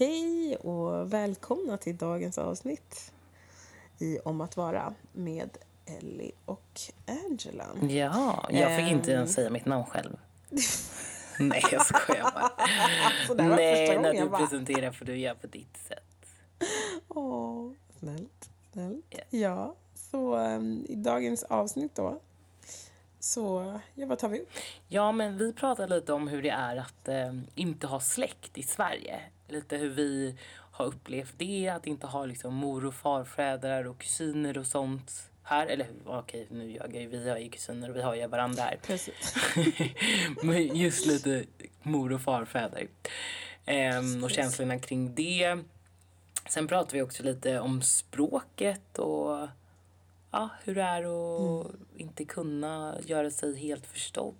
Hej 0.00 0.56
och 0.56 1.12
välkomna 1.12 1.76
till 1.76 1.96
dagens 1.96 2.38
avsnitt 2.38 3.12
i 3.98 4.18
Om 4.18 4.40
att 4.40 4.56
vara 4.56 4.94
med 5.12 5.58
Ellie 5.86 6.32
och 6.44 6.80
Angela. 7.06 7.66
Ja, 7.88 8.48
jag 8.50 8.80
fick 8.80 8.90
inte 8.90 9.12
ens 9.12 9.34
säga 9.34 9.50
mitt 9.50 9.66
namn 9.66 9.84
själv. 9.84 10.16
Nej, 11.40 11.62
jag 11.72 11.86
skojar 11.86 12.22
bara. 12.22 12.50
Var 13.48 13.56
Nej, 13.56 13.86
första 13.86 14.00
när 14.00 14.12
du 14.12 14.28
bara... 14.28 14.40
presenterar 14.40 14.92
får 14.92 15.04
du 15.04 15.16
göra 15.16 15.34
på 15.34 15.46
ditt 15.46 15.76
sätt. 15.76 16.26
Åh, 17.08 17.72
snällt, 17.98 18.50
snällt. 18.72 19.04
Ja. 19.10 19.20
Ja, 19.30 19.74
så 19.94 20.34
ehm, 20.34 20.84
i 20.88 20.94
dagens 20.94 21.42
avsnitt 21.42 21.94
då 21.94 22.20
så, 23.20 23.80
ja 23.94 24.06
vad 24.06 24.18
tar 24.18 24.28
vi 24.28 24.40
upp? 24.40 24.50
Ja, 24.88 25.12
men 25.12 25.38
vi 25.38 25.52
pratar 25.52 25.88
lite 25.88 26.12
om 26.12 26.28
hur 26.28 26.42
det 26.42 26.50
är 26.50 26.76
att 26.76 27.08
eh, 27.08 27.34
inte 27.54 27.86
ha 27.86 28.00
släkt 28.00 28.58
i 28.58 28.62
Sverige. 28.62 29.20
Lite 29.48 29.76
hur 29.76 29.88
vi 29.88 30.34
har 30.72 30.86
upplevt 30.86 31.34
det, 31.36 31.68
att 31.68 31.86
inte 31.86 32.06
ha 32.06 32.26
liksom 32.26 32.54
mor 32.54 32.84
och 32.84 32.94
farfäder 32.94 33.86
och 33.86 33.98
kusiner 33.98 34.58
och 34.58 34.66
sånt 34.66 35.30
här. 35.42 35.66
Eller 35.66 35.86
okej, 36.04 36.46
nu 36.50 36.70
jag 36.70 36.94
ju. 36.94 37.06
Vi 37.06 37.30
har 37.30 37.38
ju 37.38 37.48
kusiner 37.48 37.90
och 37.90 37.96
vi 37.96 38.02
har 38.02 38.14
ju 38.14 38.26
varandra 38.26 38.62
här. 38.62 38.78
Precis. 38.82 39.34
Men 40.42 40.76
just 40.76 41.06
lite 41.06 41.44
mor 41.82 42.12
och 42.12 42.20
farfäder. 42.20 42.88
Ehm, 43.66 44.24
och 44.24 44.30
känslorna 44.30 44.78
kring 44.78 45.14
det. 45.14 45.58
Sen 46.48 46.68
pratar 46.68 46.92
vi 46.92 47.02
också 47.02 47.22
lite 47.22 47.60
om 47.60 47.82
språket 47.82 48.98
och 48.98 49.48
ja, 50.30 50.48
hur 50.64 50.74
det 50.74 50.82
är 50.82 51.02
att 51.02 51.66
inte 51.96 52.24
kunna 52.24 52.96
göra 53.06 53.30
sig 53.30 53.56
helt 53.56 53.86
förstådd. 53.86 54.34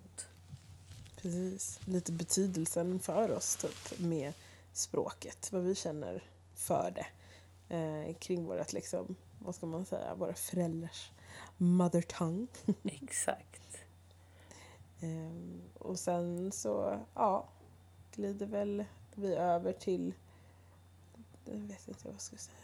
Precis. 1.21 1.79
Lite 1.85 2.11
betydelsen 2.11 2.99
för 2.99 3.31
oss 3.31 3.55
typ 3.55 3.99
med 3.99 4.33
språket. 4.79 5.49
Vad 5.51 5.63
vi 5.63 5.75
känner 5.75 6.23
för 6.55 6.91
det. 6.91 7.07
Eh, 7.75 8.15
kring 8.15 8.45
vårat 8.45 8.73
liksom, 8.73 9.15
vad 9.39 9.55
ska 9.55 9.65
man 9.65 9.85
säga, 9.85 10.15
våra 10.15 10.33
föräldrars 10.33 11.11
mother 11.57 12.01
tongue. 12.01 12.47
Exakt. 12.83 13.77
Ehm, 15.01 15.61
och 15.79 15.99
sen 15.99 16.51
så, 16.51 16.99
ja, 17.15 17.49
glider 18.15 18.45
väl 18.45 18.85
vi 19.15 19.35
över 19.35 19.73
till, 19.73 20.13
jag 21.45 21.53
vet 21.53 21.87
inte 21.87 21.99
vad 22.03 22.13
jag 22.13 22.21
ska 22.21 22.37
säga. 22.37 22.55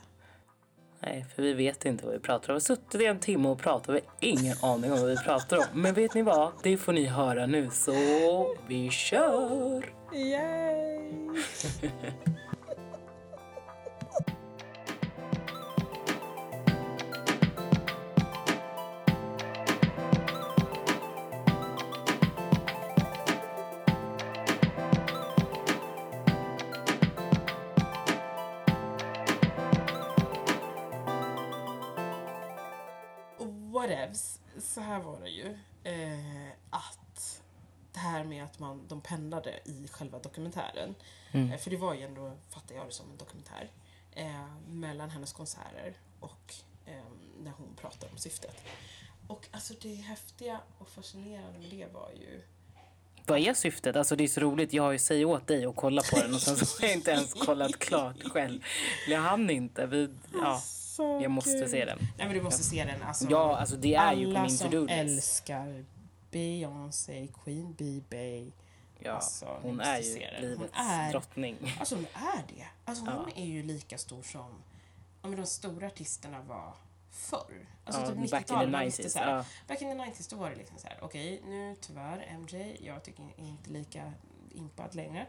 Nej, 0.99 1.25
för 1.35 1.41
vi 1.43 1.53
vet 1.53 1.85
inte 1.85 2.05
vad 2.05 2.13
vi 2.13 2.19
pratar 2.19 2.49
om. 2.49 2.53
Vi 2.53 2.55
har 2.55 2.59
suttit 2.59 3.01
i 3.01 3.05
en 3.05 3.19
timme 3.19 3.49
och 3.49 3.59
pratat 3.59 3.89
och 3.89 3.95
vi 3.95 3.99
har 3.99 4.13
ingen 4.19 4.57
aning 4.61 4.91
om 4.91 4.99
vad 4.99 5.09
vi 5.09 5.17
pratar 5.17 5.57
om. 5.57 5.81
Men 5.81 5.93
vet 5.93 6.13
ni 6.13 6.21
vad? 6.21 6.51
Det 6.63 6.77
får 6.77 6.93
ni 6.93 7.05
höra 7.05 7.45
nu, 7.45 7.69
så 7.69 7.91
vi 8.67 8.89
kör! 8.89 10.04
Yay! 10.15 11.11
Whatevs, 33.73 34.39
så 34.57 34.81
här 34.81 34.99
var 34.99 35.19
det 35.19 35.29
eh, 35.83 36.54
här 38.15 38.23
med 38.23 38.43
att 38.43 38.59
man, 38.59 38.87
de 38.87 39.01
pendlade 39.01 39.59
i 39.65 39.87
själva 39.91 40.19
dokumentären. 40.19 40.95
Eh, 41.31 41.57
för 41.57 41.69
det 41.69 41.77
var 41.77 41.93
ju 41.93 42.01
ändå, 42.01 42.31
fattar 42.49 42.75
jag 42.75 42.87
det 42.87 42.91
som, 42.91 43.11
en 43.11 43.17
dokumentär. 43.17 43.71
Eh, 44.11 44.45
mellan 44.69 45.09
hennes 45.09 45.33
konserter 45.33 45.93
och 46.19 46.53
eh, 46.85 46.93
när 47.43 47.51
hon 47.51 47.75
pratar 47.81 48.07
om 48.11 48.17
syftet. 48.17 48.55
Och 49.27 49.47
alltså 49.51 49.73
det 49.81 49.95
häftiga 49.95 50.59
och 50.77 50.89
fascinerande 50.89 51.59
med 51.59 51.69
det 51.69 51.93
var 51.93 52.09
ju 52.19 52.41
Vad 53.25 53.39
är 53.39 53.53
syftet? 53.53 53.95
Alltså 53.95 54.15
det 54.15 54.23
är 54.23 54.27
så 54.27 54.41
roligt. 54.41 54.73
Jag 54.73 54.83
har 54.83 54.91
ju 54.91 54.99
säger 54.99 55.25
åt 55.25 55.47
dig 55.47 55.65
att 55.65 55.75
kolla 55.75 56.01
på 56.11 56.19
den 56.19 56.33
och 56.33 56.41
sen 56.41 56.57
så 56.57 56.81
har 56.81 56.87
jag 56.87 56.97
inte 56.97 57.11
ens 57.11 57.33
kollat 57.33 57.79
klart 57.79 58.23
själv. 58.23 58.61
Jag 59.07 59.19
hann 59.21 59.49
inte. 59.49 59.85
Vi, 59.85 60.09
ja, 60.33 60.61
jag 60.97 61.31
måste 61.31 61.67
se 61.69 61.85
den. 61.85 61.97
Nej 62.17 62.27
men 62.27 62.33
du 62.37 62.41
måste 62.41 62.63
se 62.63 62.85
den. 62.85 63.03
Alltså, 63.03 63.25
Ja, 63.29 63.57
alltså 63.57 63.75
det 63.75 63.95
är 63.95 64.13
ju 64.13 64.25
på 64.25 64.31
alla 64.31 64.41
min 64.41 64.57
som 64.57 64.71
to-do-list. 64.71 64.91
älskar 64.99 65.85
Beyoncé, 66.39 67.27
Queen 67.43 67.73
Bee 67.73 68.51
Ja, 68.99 69.11
alltså, 69.11 69.59
hon 69.61 69.79
är 69.79 69.99
ju 69.99 70.41
livets 70.41 70.73
Hon 70.75 70.85
är- 70.87 71.11
drottning. 71.11 71.75
Alltså 71.79 71.95
hon 71.95 72.05
är 72.13 72.43
det. 72.55 72.67
Alltså 72.85 73.05
hon 73.05 73.29
Ja. 73.35 73.41
är 73.41 73.45
ju 73.45 73.63
lika 73.63 73.97
stor 73.97 74.23
som 74.23 74.63
ja, 75.21 75.27
men 75.29 75.35
de 75.35 75.45
stora 75.45 75.87
artisterna 75.87 76.41
var 76.41 76.73
förr. 77.11 77.67
Alltså 77.85 78.01
Ja, 78.01 78.07
typ 78.07 78.15
back 78.17 78.23
in 78.23 78.29
the 78.29 78.35
90-talet. 78.37 78.69
man 78.71 78.85
visste 78.85 79.03
90s, 79.03 79.09
så 79.09 79.19
här, 79.19 79.35
ja. 79.37 79.45
Back 79.67 79.81
in 79.81 79.89
the 79.89 79.95
90s 79.95 80.27
då 80.29 80.35
var 80.35 80.49
det 80.49 80.55
liksom 80.55 80.77
så 80.77 80.87
här, 80.87 80.97
okej 81.01 81.41
nu 81.45 81.75
tyvärr 81.81 82.37
MJ, 82.39 82.77
jag 82.85 83.03
tycker 83.03 83.33
inte 83.37 83.69
lika 83.69 84.13
impad 84.51 84.95
längre. 84.95 85.27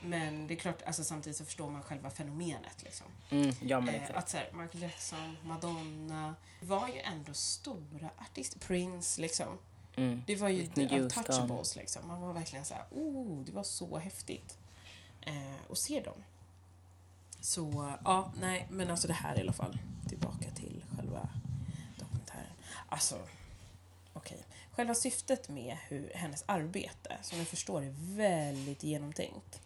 Men 0.00 0.46
det 0.46 0.54
är 0.54 0.58
klart, 0.58 0.82
alltså 0.82 1.04
samtidigt 1.04 1.36
så 1.36 1.44
förstår 1.44 1.70
man 1.70 1.82
själva 1.82 2.10
fenomenet 2.10 2.82
liksom. 2.82 3.06
Mm, 3.30 3.54
ja 3.62 3.80
men 3.80 3.94
Eh, 3.94 4.02
att 4.14 4.28
så 4.28 4.36
här, 4.36 4.50
Michael 4.52 4.82
Jackson, 4.82 5.36
Madonna, 5.44 6.34
var 6.60 6.88
ju 6.88 6.98
ändå 7.00 7.34
stora 7.34 8.10
artister. 8.18 8.58
Prince 8.58 9.20
liksom. 9.20 9.58
Mm. 9.96 10.22
Det 10.26 10.36
var 10.36 10.48
ju 10.48 10.68
untouchables 10.90 11.76
liksom. 11.76 12.08
Man 12.08 12.20
var 12.20 12.32
verkligen 12.32 12.64
så 12.64 12.74
här, 12.74 12.84
oh, 12.90 13.44
det 13.44 13.52
var 13.52 13.62
så 13.62 13.98
häftigt. 13.98 14.58
Eh, 15.20 15.70
att 15.70 15.78
se 15.78 16.00
dem. 16.00 16.24
Så, 17.40 17.94
ja, 18.04 18.32
nej, 18.40 18.66
men 18.70 18.90
alltså 18.90 19.08
det 19.08 19.14
här 19.14 19.38
i 19.38 19.40
alla 19.40 19.52
fall. 19.52 19.78
Tillbaka 20.08 20.50
till 20.50 20.84
själva 20.96 21.28
dokumentären. 21.98 22.52
Alltså, 22.88 23.18
okej. 24.12 24.44
Själva 24.70 24.94
syftet 24.94 25.48
med 25.48 25.76
hur, 25.88 26.12
hennes 26.14 26.44
arbete, 26.46 27.18
som 27.22 27.38
jag 27.38 27.48
förstår 27.48 27.82
är 27.82 27.94
väldigt 27.96 28.82
genomtänkt, 28.82 29.60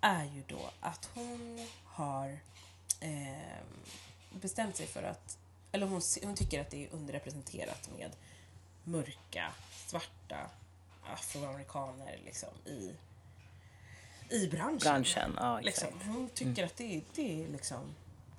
är 0.00 0.24
ju 0.24 0.42
då 0.46 0.70
att 0.80 1.10
hon 1.14 1.66
har 1.84 2.38
eh, 3.00 3.64
bestämt 4.40 4.76
sig 4.76 4.86
för 4.86 5.02
att, 5.02 5.38
eller 5.72 5.86
hon, 5.86 6.00
hon 6.22 6.34
tycker 6.34 6.60
att 6.60 6.70
det 6.70 6.84
är 6.84 6.92
underrepresenterat 6.92 7.90
med 7.96 8.10
mörka, 8.84 9.52
svarta 9.86 10.50
afroamerikaner 11.06 12.20
liksom 12.24 12.48
i, 12.66 12.94
i 14.30 14.48
branschen. 14.48 14.78
Branschen, 14.78 15.34
ja 15.36 15.60
exakt. 15.60 15.92
Liksom. 15.94 16.14
Hon 16.14 16.28
tycker 16.28 16.64
att 16.64 16.76
det 16.76 16.96
är, 16.96 17.02
det, 17.14 17.44
är 17.44 17.48
liksom, 17.48 17.94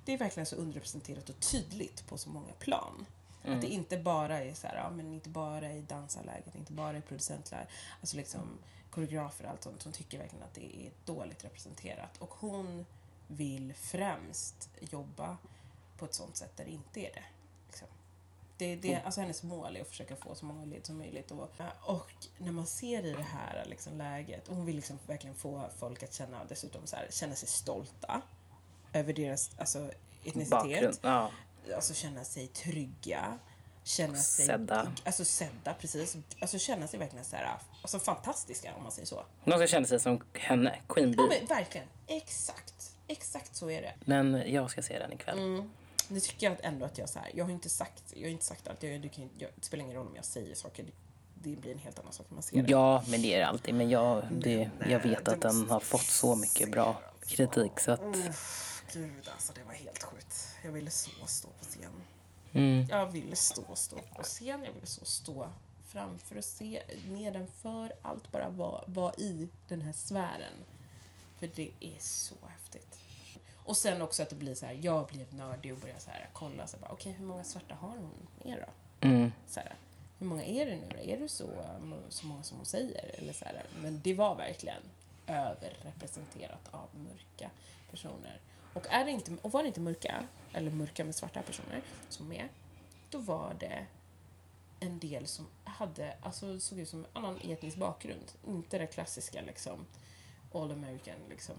det 0.05 0.13
är 0.13 0.17
verkligen 0.17 0.45
så 0.45 0.55
underrepresenterat 0.55 1.29
och 1.29 1.39
tydligt 1.39 2.07
på 2.07 2.17
så 2.17 2.29
många 2.29 2.53
plan. 2.59 3.05
Att 3.47 3.61
det 3.61 3.67
inte 3.67 3.97
bara 3.97 4.39
är 4.39 4.53
så 4.53 4.67
här, 4.67 4.75
ja, 4.75 4.89
men 4.89 5.13
inte 5.13 5.29
bara 5.29 5.71
i 5.71 5.81
dansarläget, 5.81 6.55
inte 6.55 6.71
bara 6.71 6.97
i 6.97 7.01
producentläget, 7.01 7.67
alltså 8.01 8.17
liksom 8.17 8.41
koreografer 8.89 9.45
och 9.45 9.51
allt 9.51 9.63
sånt. 9.63 9.83
Hon 9.83 9.93
tycker 9.93 10.17
verkligen 10.17 10.43
att 10.43 10.53
det 10.53 10.85
är 10.85 10.91
dåligt 11.05 11.45
representerat. 11.45 12.17
Och 12.19 12.33
hon 12.33 12.85
vill 13.27 13.73
främst 13.73 14.69
jobba 14.79 15.37
på 15.97 16.05
ett 16.05 16.13
sånt 16.13 16.37
sätt 16.37 16.57
där 16.57 16.65
det 16.65 16.71
inte 16.71 16.99
är 16.99 17.13
det. 17.13 17.23
Det, 18.57 18.75
det, 18.75 19.01
alltså 19.05 19.21
hennes 19.21 19.43
mål 19.43 19.75
är 19.75 19.81
att 19.81 19.87
försöka 19.87 20.15
få 20.15 20.35
så 20.35 20.45
många 20.45 20.65
led 20.65 20.85
som 20.85 20.97
möjligt. 20.97 21.31
Och, 21.31 21.49
och 21.81 22.11
när 22.37 22.51
man 22.51 22.67
ser 22.67 23.05
i 23.05 23.13
det 23.13 23.23
här 23.23 23.65
liksom, 23.65 23.97
läget, 23.97 24.47
och 24.47 24.55
hon 24.55 24.65
vill 24.65 24.75
liksom 24.75 24.99
verkligen 25.07 25.35
få 25.35 25.69
folk 25.77 26.03
att 26.03 26.13
känna, 26.13 26.45
dessutom 26.49 26.87
så 26.87 26.95
här, 26.95 27.07
känna 27.09 27.35
sig 27.35 27.47
stolta 27.47 28.21
över 28.93 29.13
deras 29.13 29.51
alltså, 29.57 29.91
etnicitet 30.23 30.99
ja. 31.01 31.31
alltså 31.75 31.93
känna 31.93 32.23
sig 32.23 32.47
trygga. 32.47 33.39
Känna 33.83 34.17
sig 34.17 34.45
Sedda. 34.45 34.91
Alltså 35.03 35.25
sedda, 35.25 35.73
precis. 35.73 36.17
Alltså 36.39 36.59
känna 36.59 36.87
sig 36.87 36.99
verkligen 36.99 37.25
så 37.25 37.35
här, 37.35 37.57
alltså 37.81 37.99
fantastiska 37.99 38.75
om 38.75 38.83
man 38.83 38.91
säger 38.91 39.05
så. 39.05 39.25
Hon 39.43 39.53
ska 39.53 39.67
känna 39.67 39.87
sig 39.87 39.99
som 39.99 40.23
henne, 40.33 40.79
Queen 40.87 41.13
Ja 41.17 41.27
Bee. 41.27 41.39
men 41.39 41.47
verkligen, 41.47 41.87
exakt. 42.07 42.95
Exakt 43.07 43.55
så 43.55 43.69
är 43.69 43.81
det. 43.81 43.93
Men 44.05 44.43
jag 44.53 44.71
ska 44.71 44.81
se 44.81 44.99
den 44.99 45.13
ikväll. 45.13 45.37
Mm. 45.37 45.69
Nu 46.09 46.19
tycker 46.19 46.49
jag 46.49 46.57
ändå 46.63 46.85
att 46.85 46.97
jag 46.97 47.09
så 47.09 47.19
här, 47.19 47.31
jag 47.33 47.45
har 47.45 47.51
inte 47.51 47.69
sagt, 47.69 48.03
jag 48.15 48.23
har 48.23 48.29
inte 48.29 48.45
sagt 48.45 48.67
allt. 48.67 48.83
Jag, 48.83 49.01
du 49.01 49.09
kan, 49.09 49.29
jag, 49.37 49.49
det 49.55 49.65
spelar 49.65 49.83
ingen 49.83 49.95
roll 49.95 50.07
om 50.07 50.15
jag 50.15 50.25
säger 50.25 50.55
saker. 50.55 50.85
Det, 51.33 51.55
blir 51.55 51.71
en 51.71 51.79
helt 51.79 51.99
annan 51.99 52.13
sak 52.13 52.25
när 52.29 52.35
man 52.35 52.43
ser 52.43 52.63
det. 52.63 52.71
Ja, 52.71 53.03
men 53.07 53.21
det 53.21 53.33
är 53.33 53.39
det 53.39 53.47
alltid. 53.47 53.75
Men 53.75 53.89
jag, 53.89 54.23
det, 54.31 54.69
jag 54.89 54.99
vet 54.99 55.27
att 55.27 55.41
den 55.41 55.69
har 55.69 55.79
fått 55.79 56.01
så 56.01 56.35
mycket 56.35 56.71
bra 56.71 57.01
kritik 57.27 57.79
så 57.79 57.91
att... 57.91 58.01
Uff, 58.01 58.83
gud 58.93 59.29
alltså 59.33 59.53
det 59.53 59.63
var 59.63 59.73
helt 59.73 60.03
sjukt. 60.03 60.47
Jag 60.63 60.71
ville 60.71 60.91
så 60.91 61.09
stå 61.25 61.47
på 61.47 61.65
scen. 61.65 61.91
Mm. 62.53 62.87
Jag 62.89 63.11
ville 63.11 63.35
stå, 63.35 63.75
stå 63.75 63.97
på 64.15 64.23
scen, 64.23 64.63
jag 64.63 64.73
ville 64.73 64.85
så 64.85 65.05
stå 65.05 65.47
framför 65.85 66.37
och 66.37 66.43
se 66.43 66.83
nedanför, 67.07 67.93
allt 68.01 68.31
bara 68.31 68.49
vara 68.49 68.83
var 68.87 69.19
i 69.19 69.49
den 69.67 69.81
här 69.81 69.93
sfären. 69.93 70.53
För 71.39 71.49
det 71.55 71.71
är 71.79 71.99
så 71.99 72.35
häftigt. 72.47 72.84
Och 73.65 73.77
sen 73.77 74.01
också 74.01 74.23
att 74.23 74.29
det 74.29 74.35
blir 74.35 74.55
så 74.55 74.65
här, 74.65 74.79
jag 74.81 75.07
blev 75.07 75.33
nördig 75.33 75.73
och 75.73 75.79
började 75.79 75.99
så 75.99 76.09
här, 76.09 76.29
kolla, 76.33 76.67
så 76.67 76.77
bara, 76.77 76.91
okej 76.91 77.11
hur 77.11 77.25
många 77.25 77.43
svarta 77.43 77.75
har 77.75 77.89
hon 77.89 78.27
med 78.43 78.57
då? 78.67 79.07
Mm. 79.07 79.31
Så 79.47 79.59
här, 79.59 79.75
hur 80.19 80.27
många 80.27 80.43
är 80.43 80.65
det 80.65 80.75
nu 80.75 80.87
då? 80.89 80.97
Är 80.97 81.17
det 81.17 81.29
så, 81.29 81.49
så 82.09 82.25
många 82.25 82.43
som 82.43 82.57
hon 82.57 82.65
säger? 82.65 83.11
Eller 83.13 83.33
så 83.33 83.45
här, 83.45 83.63
men 83.81 84.01
det 84.03 84.13
var 84.13 84.35
verkligen 84.35 84.81
överrepresenterat 85.27 86.67
av 86.71 86.89
mörka 86.93 87.49
personer. 87.91 88.39
Och, 88.73 88.87
är 88.89 89.05
det 89.05 89.11
inte, 89.11 89.31
och 89.41 89.51
var 89.51 89.61
det 89.61 89.67
inte 89.67 89.79
mörka, 89.79 90.23
eller 90.53 90.71
mörka 90.71 91.05
med 91.05 91.15
svarta 91.15 91.41
personer 91.41 91.81
som 92.09 92.31
är, 92.31 92.49
då 93.09 93.17
var 93.17 93.55
det 93.59 93.85
en 94.79 94.99
del 94.99 95.27
som 95.27 95.47
hade, 95.63 96.13
alltså 96.21 96.59
såg 96.59 96.79
ut 96.79 96.89
som 96.89 96.99
en 96.99 97.05
annan 97.13 97.39
etnisk 97.43 97.77
bakgrund. 97.77 98.31
Inte 98.47 98.77
det 98.77 98.87
klassiska 98.87 99.41
liksom 99.41 99.85
all 100.55 100.71
American, 100.71 101.15
liksom, 101.29 101.55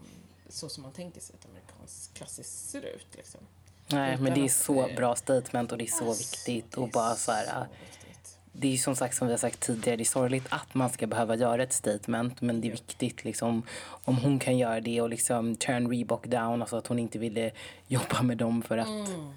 så 0.49 0.69
som 0.69 0.83
man 0.83 0.93
tänker 0.93 1.21
sig 1.21 1.37
att 1.41 1.47
amerikansk 1.51 2.15
klassiskt 2.15 2.69
ser 2.71 2.83
ut. 2.83 3.07
Liksom. 3.17 3.41
Nej, 3.89 4.13
Utan 4.13 4.25
men 4.25 4.35
det 4.35 4.45
är 4.45 4.49
så 4.49 4.89
bra 4.97 5.17
statement 5.17 5.73
och 5.73 5.79
det 5.79 5.85
är 5.85 5.87
så 5.87 6.09
Alltså, 6.09 6.23
viktigt. 6.23 6.75
Och 6.75 6.89
bara 6.89 7.15
så 7.15 7.33
här, 7.33 7.67
viktigt. 7.91 8.39
det 8.53 8.75
är 8.75 8.77
som 8.79 8.97
sagt 8.97 9.17
som 9.17 9.27
vi 9.27 9.33
har 9.33 9.39
sagt 9.39 9.61
tidigare, 9.61 9.97
det 9.97 10.03
är 10.03 10.05
sorgligt 10.05 10.47
att 10.49 10.75
man 10.75 10.91
ska 10.91 11.07
behöva 11.07 11.35
göra 11.37 11.63
ett 11.63 11.73
statement 11.73 12.41
men 12.41 12.61
det 12.61 12.69
är 12.69 12.73
viktigt 12.73 13.25
liksom 13.25 13.63
om 13.89 14.17
hon 14.17 14.39
kan 14.39 14.59
göra 14.59 14.81
det 14.81 15.01
och 15.01 15.09
liksom 15.11 15.57
turn 15.57 15.91
Reebok 15.91 16.27
down, 16.27 16.61
alltså 16.63 16.77
att 16.77 16.87
hon 16.87 16.99
inte 16.99 17.19
ville 17.19 17.51
jobba 17.87 18.23
med 18.23 18.37
dem 18.39 18.63
för 18.63 18.79
att 18.79 18.87
Mm. 18.89 19.33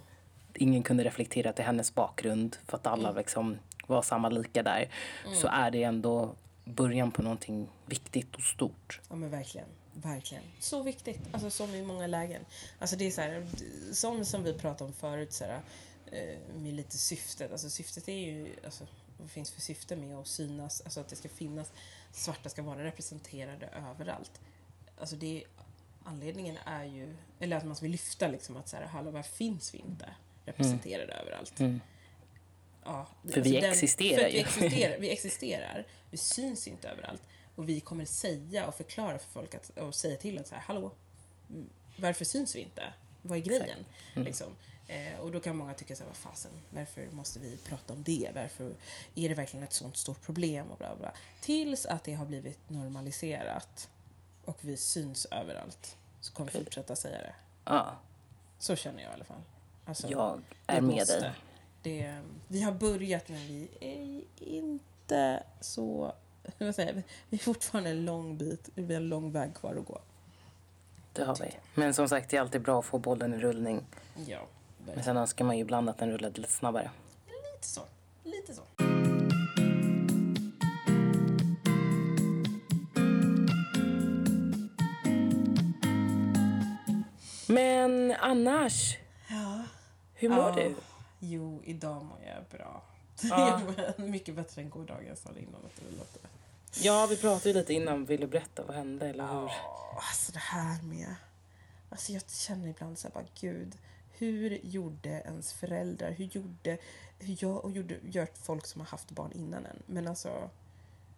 ingen 0.54 0.84
kunde 0.84 1.04
reflektera 1.04 1.54
till 1.54 1.66
hennes 1.66 1.96
bakgrund 1.96 2.58
för 2.68 2.78
att 2.78 2.88
alla 2.88 3.12
liksom 3.12 3.58
var 3.88 4.02
samma 4.02 4.30
lika 4.30 4.64
där. 4.64 4.90
Så 5.34 5.48
är 5.48 5.72
det 5.72 5.84
ändå 5.84 6.36
början 6.70 7.12
på 7.12 7.22
någonting 7.22 7.68
viktigt 7.86 8.36
och 8.36 8.42
stort. 8.42 9.02
Ja 9.10 9.16
men 9.16 9.30
verkligen. 9.30 9.68
Verkligen. 9.94 10.44
Så 10.60 10.84
viktigt. 10.84 11.20
Alltså 11.32 11.50
som 11.50 11.76
i 11.76 11.82
många 11.82 12.08
lägen. 12.08 12.46
Alltså 12.80 12.96
det 12.96 13.08
är 13.08 13.12
så 13.12 13.22
här, 13.22 13.48
som, 13.92 14.26
som 14.26 14.44
vi 14.44 14.54
pratade 14.54 14.88
om 14.88 14.94
förut, 14.94 15.34
så 15.34 15.44
här, 15.44 15.62
eh, 16.12 16.38
med 16.56 16.74
lite 16.74 16.98
syftet. 16.98 17.52
Alltså 17.52 17.70
syftet 17.70 18.08
är 18.08 18.14
ju, 18.14 18.56
alltså, 18.66 18.88
vad 19.18 19.30
finns 19.30 19.52
för 19.52 19.62
syfte 19.62 19.96
med 19.96 20.18
att 20.18 20.28
synas, 20.28 20.82
alltså 20.82 21.00
att 21.00 21.08
det 21.08 21.16
ska 21.16 21.30
finnas, 21.30 21.72
svarta 22.12 22.50
ska 22.50 22.62
vara 22.62 22.84
representerade 22.84 23.68
överallt. 23.68 24.42
Alltså 25.00 25.16
det, 25.16 25.44
anledningen 26.04 26.58
är 26.66 26.84
ju, 26.84 27.16
eller 27.40 27.58
att 27.58 27.66
man 27.66 27.76
ska 27.76 27.86
lyfta 27.86 28.28
liksom 28.28 28.58
att 28.58 28.70
så 28.70 28.78
här, 28.78 28.86
hallå 28.86 29.12
varför 29.12 29.32
finns 29.34 29.74
vi 29.74 29.78
inte 29.78 30.10
representerade 30.46 31.14
överallt? 31.14 31.60
Mm. 31.60 31.80
Ja, 32.86 33.08
För 33.32 33.42
vi 33.42 33.58
existerar 33.58 34.18
för 34.20 34.26
att 34.26 34.32
vi 34.34 34.38
ju. 34.38 34.40
existerar, 34.44 34.98
vi 35.00 35.10
existerar, 35.12 35.86
vi 36.12 36.18
syns 36.18 36.68
inte 36.68 36.90
överallt. 36.90 37.22
Och 37.56 37.70
vi 37.70 37.80
kommer 37.80 38.06
säga 38.06 38.68
och 38.68 38.76
förklara 38.76 39.20
för 39.20 39.30
folk 39.30 39.56
att, 39.56 39.70
och 39.78 39.96
säga 39.96 40.18
till 40.18 40.40
att 40.40 40.48
så 40.48 40.56
här, 40.56 40.62
hallå, 40.62 40.92
mm, 41.50 41.70
varför 41.98 42.26
syns 42.26 42.56
vi 42.56 42.60
inte? 42.60 42.94
Vad 43.22 43.38
är 43.38 43.42
grejen? 43.42 43.86
Mm. 44.16 44.26
Liksom. 44.26 44.48
Eh, 44.88 45.20
och 45.20 45.32
då 45.32 45.40
kan 45.40 45.56
många 45.58 45.74
tycka 45.74 45.96
så 45.96 46.04
här, 46.04 46.08
vad 46.10 46.18
fasen, 46.18 46.52
varför 46.70 47.08
måste 47.12 47.40
vi 47.40 47.58
prata 47.58 47.94
om 47.94 48.04
det? 48.04 48.32
Varför 48.36 48.74
är 49.16 49.30
det 49.30 49.36
verkligen 49.36 49.64
ett 49.64 49.74
sånt 49.74 49.98
stort 49.98 50.22
problem? 50.22 50.72
Och 50.72 50.78
bla 50.78 50.96
bla. 50.96 51.12
Tills 51.42 51.86
att 51.86 52.04
det 52.04 52.14
har 52.14 52.26
blivit 52.26 52.70
normaliserat 52.70 53.90
och 54.46 54.58
vi 54.62 54.78
syns 54.78 55.26
överallt 55.26 55.98
så 56.22 56.34
kommer 56.34 56.52
vi 56.52 56.60
fortsätta 56.60 56.96
säga 56.96 57.18
det. 57.18 57.36
Ja, 57.66 57.98
Så 58.60 58.76
känner 58.76 59.04
jag 59.04 59.12
i 59.12 59.14
alla 59.14 59.24
fall. 59.24 59.42
Alltså, 59.86 60.08
jag 60.10 60.42
är 60.68 60.82
med 60.82 60.96
måste. 60.96 61.20
dig. 61.20 61.32
Det, 61.82 62.22
vi 62.48 62.62
har 62.62 62.72
börjat 62.72 63.30
men 63.30 63.38
vi 63.48 63.68
är 63.80 64.24
inte 64.48 65.44
så... 65.62 66.14
Vad 66.58 66.76
säger 66.76 66.94
jag? 66.94 67.02
Vi 67.30 67.38
är 67.38 67.42
fortfarande 67.42 67.90
en 67.90 68.06
lång 68.06 68.38
bit, 68.38 68.70
vi 68.76 68.94
har 68.94 69.02
en 69.02 69.10
lång 69.10 69.32
väg 69.32 69.54
kvar 69.56 69.76
att 69.76 69.86
gå. 69.86 70.00
Det 71.14 71.24
har 71.24 71.36
vi. 71.36 71.52
Men 71.76 71.94
som 71.94 72.10
sagt, 72.10 72.30
det 72.30 72.38
är 72.38 72.42
alltid 72.42 72.62
bra 72.62 72.80
att 72.80 72.86
få 72.86 72.98
bollen 73.00 73.34
i 73.34 73.38
rullning. 73.38 73.86
Ja, 74.28 74.40
Men 74.86 75.04
sen 75.04 75.18
önskar 75.18 75.46
man 75.46 75.56
ju 75.56 75.62
ibland 75.62 75.90
att 75.90 75.98
den 75.98 76.12
rullade 76.12 76.42
lite 76.42 76.54
snabbare. 76.54 76.92
lite 77.54 77.68
så. 77.68 77.82
Lite 78.24 78.54
så. 78.54 78.62
Men 87.48 88.16
annars, 88.20 88.98
Ja. 89.30 89.62
hur 90.14 90.30
mår 90.30 90.38
Ja. 90.38 90.56
du? 90.56 90.76
Jo, 91.20 91.62
idag 91.64 92.06
mår 92.06 92.20
jag 92.26 92.60
bra. 92.60 92.82
Ja. 93.30 93.62
Mycket 93.98 94.36
bättre 94.36 94.62
än 94.62 94.70
gårdagen 94.70 95.08
jag 95.08 95.18
sa 95.18 95.32
det 95.32 95.40
innan. 95.40 95.66
Att 95.66 95.76
det 95.76 95.98
låter. 95.98 96.22
Ja, 96.82 97.08
vi 97.10 97.18
pratade 97.18 97.50
ju 97.50 97.56
lite 97.56 97.74
innan. 97.74 98.06
Vill 98.06 98.22
du 98.22 98.28
berätta 98.28 98.64
vad 98.66 98.76
hände 98.76 99.10
eller 99.10 99.28
hur? 99.28 99.48
Ja, 99.48 100.02
alltså 100.10 100.32
det 100.32 100.40
här 100.40 100.82
med... 100.82 101.16
Alltså 101.90 102.12
jag 102.12 102.30
känner 102.30 102.68
ibland 102.68 103.00
så 103.00 103.08
här 103.08 103.14
bara, 103.14 103.26
gud. 103.40 103.78
Hur 104.12 104.60
gjorde 104.64 105.10
ens 105.10 105.54
föräldrar, 105.54 106.12
hur 106.12 106.26
gjorde... 106.26 106.78
Hur 107.20 107.38
jag, 107.40 107.66
och 107.66 107.72
gjorde, 107.72 108.00
gör 108.04 108.28
folk 108.34 108.66
som 108.66 108.82
har 108.82 108.88
haft 108.88 109.12
barn 109.12 109.32
innan 109.32 109.66
en. 109.66 109.84
Men 109.86 110.08
alltså... 110.08 110.50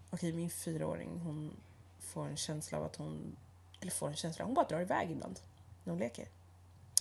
Okej, 0.10 0.34
min 0.34 0.50
fyraåring, 0.50 1.20
hon 1.20 1.52
får 2.00 2.28
en 2.28 2.38
känsla 2.38 2.78
av 2.78 2.84
att 2.84 2.96
hon... 2.96 3.36
Eller 3.82 3.92
får 3.92 4.08
en 4.08 4.16
känsla, 4.16 4.46
hon 4.46 4.54
bara 4.54 4.68
drar 4.68 4.82
iväg 4.82 5.12
ibland. 5.12 5.40
När 5.84 5.92
hon 5.92 6.00
leker. 6.00 6.28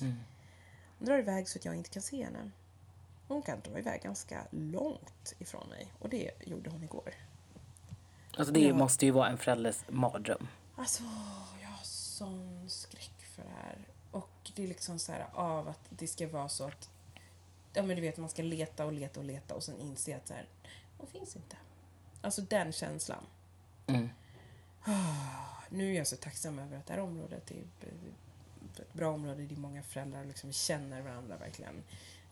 Mm. 0.00 0.16
Hon 0.98 1.06
drar 1.06 1.18
iväg 1.18 1.48
så 1.48 1.58
att 1.58 1.64
jag 1.64 1.74
inte 1.74 1.90
kan 1.90 2.02
se 2.02 2.24
henne. 2.24 2.50
Hon 3.30 3.42
kan 3.42 3.60
dra 3.60 3.78
iväg 3.78 4.02
ganska 4.02 4.46
långt 4.50 5.34
ifrån 5.38 5.68
mig. 5.68 5.92
Och 5.98 6.08
det 6.08 6.30
gjorde 6.46 6.70
hon 6.70 6.84
igår. 6.84 7.14
Alltså 8.36 8.52
det 8.54 8.60
Ja. 8.60 8.74
måste 8.74 9.06
ju 9.06 9.12
vara 9.12 9.28
en 9.28 9.38
förälders 9.38 9.76
mardröm. 9.88 10.48
Alltså, 10.76 11.02
jag 11.62 11.68
har 11.68 11.84
sån 11.84 12.70
skräck 12.70 13.26
för 13.34 13.42
det 13.42 13.50
här. 13.62 13.78
Och 14.10 14.50
det 14.54 14.62
är 14.64 14.68
liksom 14.68 14.98
så 14.98 15.12
här 15.12 15.26
av 15.32 15.68
att 15.68 15.80
det 15.88 16.06
ska 16.06 16.28
vara 16.28 16.48
så 16.48 16.64
att 16.64 16.90
Ja 17.72 17.82
men 17.82 17.96
du 17.96 18.02
vet, 18.02 18.16
man 18.16 18.28
ska 18.28 18.42
leta 18.42 18.84
och 18.86 18.92
leta 18.92 19.20
och 19.20 19.26
leta 19.26 19.54
och 19.54 19.62
sen 19.62 19.80
inse 19.80 20.16
att 20.16 20.28
så 20.28 20.34
här, 20.34 20.48
hon 20.98 21.06
finns 21.06 21.36
inte. 21.36 21.56
Alltså 22.20 22.42
den 22.42 22.72
känslan. 22.72 23.26
Mm. 23.86 24.08
Nu 25.72 25.92
är 25.92 25.96
jag 25.98 26.06
så 26.06 26.16
tacksam 26.16 26.58
över 26.58 26.76
att 26.78 26.86
det 26.86 26.92
här 26.92 27.00
området 27.00 27.50
är 27.50 27.62
ett 28.78 28.92
bra 28.92 29.10
område. 29.10 29.42
Det 29.42 29.54
är 29.54 29.58
många 29.58 29.82
föräldrar 29.82 30.24
liksom 30.24 30.52
känner 30.52 31.02
varandra 31.02 31.36
verkligen. 31.36 31.82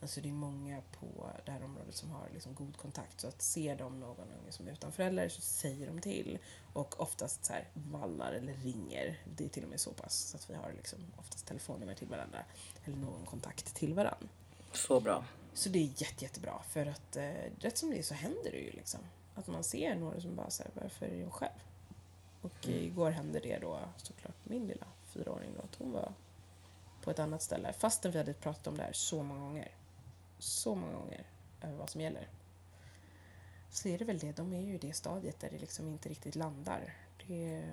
Alltså 0.01 0.21
det 0.21 0.29
är 0.29 0.33
många 0.33 0.81
på 0.99 1.31
det 1.45 1.51
här 1.51 1.63
området 1.63 1.95
som 1.95 2.09
har 2.11 2.29
liksom 2.33 2.53
god 2.55 2.77
kontakt. 2.77 3.21
Så 3.21 3.27
att 3.27 3.41
ser 3.41 3.75
de 3.75 3.99
någon 3.99 4.27
unge 4.41 4.51
som 4.51 4.67
är 4.67 4.71
utan 4.71 4.91
förälder 4.91 5.29
så 5.29 5.41
säger 5.41 5.87
de 5.87 6.01
till. 6.01 6.39
Och 6.73 7.01
oftast 7.01 7.45
så 7.45 7.53
här 7.53 7.67
vallar 7.73 8.31
eller 8.31 8.53
ringer. 8.53 9.19
Det 9.37 9.45
är 9.45 9.49
till 9.49 9.63
och 9.63 9.69
med 9.69 9.79
så 9.79 9.91
pass 9.93 10.15
så 10.17 10.37
att 10.37 10.49
vi 10.49 10.53
har 10.53 10.73
liksom 10.73 10.99
oftast 11.17 11.45
telefonnummer 11.47 11.95
till 11.95 12.07
varandra. 12.07 12.39
Eller 12.85 12.97
någon 12.97 13.25
kontakt 13.25 13.75
till 13.75 13.93
varandra. 13.93 14.27
Så 14.73 14.99
bra. 14.99 15.25
Så 15.53 15.69
det 15.69 15.79
är 15.79 15.83
jätte, 16.01 16.23
jättebra 16.25 16.61
för 16.69 16.85
att 16.85 17.15
eh, 17.15 17.31
rätt 17.59 17.77
som 17.77 17.89
det 17.89 17.97
är 17.99 18.03
så 18.03 18.13
händer 18.13 18.51
det 18.51 18.57
ju 18.59 18.71
liksom. 18.71 18.99
Att 19.35 19.47
man 19.47 19.63
ser 19.63 19.95
några 19.95 20.21
som 20.21 20.35
bara 20.35 20.49
säger 20.49 20.71
varför 20.73 21.05
är 21.05 21.21
hon 21.21 21.31
själv? 21.31 21.51
Och 22.41 22.67
Mm. 22.67 22.79
igår 22.83 23.11
hände 23.11 23.39
det 23.39 23.57
då 23.59 23.79
såklart 23.97 24.35
min 24.43 24.67
lilla 24.67 24.85
fyraåring 25.05 25.49
då 25.55 25.61
att 25.61 25.75
hon 25.75 25.91
var 25.91 26.13
på 27.01 27.11
ett 27.11 27.19
annat 27.19 27.41
ställe 27.41 27.73
fastän 27.73 28.11
vi 28.11 28.17
hade 28.17 28.33
pratat 28.33 28.67
om 28.67 28.77
det 28.77 28.83
här 28.83 28.93
så 28.93 29.23
många 29.23 29.39
gånger. 29.39 29.71
Så 30.39 30.75
många 30.75 30.93
gånger 30.93 31.23
över 31.61 31.75
vad 31.75 31.89
som 31.89 32.01
gäller. 32.01 32.27
Så 33.71 33.87
är 33.87 33.97
det 33.97 34.05
väl 34.05 34.19
det, 34.19 34.31
de 34.31 34.53
är 34.53 34.61
ju 34.61 34.73
i 34.75 34.77
det 34.77 34.93
stadiet 34.93 35.39
där 35.39 35.49
det 35.49 35.57
liksom 35.59 35.87
inte 35.87 36.09
riktigt 36.09 36.35
landar. 36.35 36.93
Det, 37.27 37.63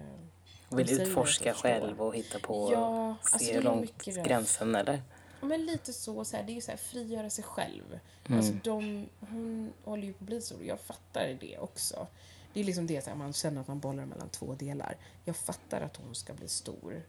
vill 0.70 0.86
De 0.86 0.94
säger 0.96 1.06
utforska 1.08 1.50
att 1.50 1.56
själv 1.56 2.00
och 2.02 2.14
hitta 2.16 2.38
på 2.38 2.72
Ja, 2.72 2.88
och 2.88 3.10
alltså 3.10 3.38
se 3.38 3.46
det 3.46 3.52
hur 3.54 3.62
långt 3.62 4.04
gränsen 4.04 4.74
eller? 4.74 5.02
Ja, 5.40 5.46
men 5.46 5.66
lite 5.66 5.92
så, 5.92 6.24
så 6.24 6.36
här, 6.36 6.44
det 6.44 6.52
är 6.52 6.54
ju 6.54 6.60
så 6.60 6.70
här 6.70 6.78
frigöra 6.78 7.30
sig 7.30 7.44
själv. 7.44 8.00
Mm. 8.26 8.38
Alltså 8.38 8.52
de, 8.64 9.08
hon 9.20 9.72
håller 9.84 10.04
ju 10.04 10.12
på 10.12 10.24
att 10.24 10.26
bli 10.26 10.40
stor 10.40 10.56
och 10.58 10.64
jag 10.64 10.80
fattar 10.80 11.36
det 11.40 11.58
också. 11.58 12.06
Det 12.52 12.60
är 12.60 12.64
liksom 12.64 12.86
det, 12.86 13.04
så 13.04 13.10
här, 13.10 13.16
man 13.16 13.32
känner 13.32 13.60
att 13.60 13.68
man 13.68 13.80
bollar 13.80 14.06
mellan 14.06 14.28
två 14.28 14.54
delar. 14.54 14.96
Jag 15.24 15.36
fattar 15.36 15.80
att 15.80 15.96
hon 15.96 16.14
ska 16.14 16.34
bli 16.34 16.48
stor. 16.48 17.02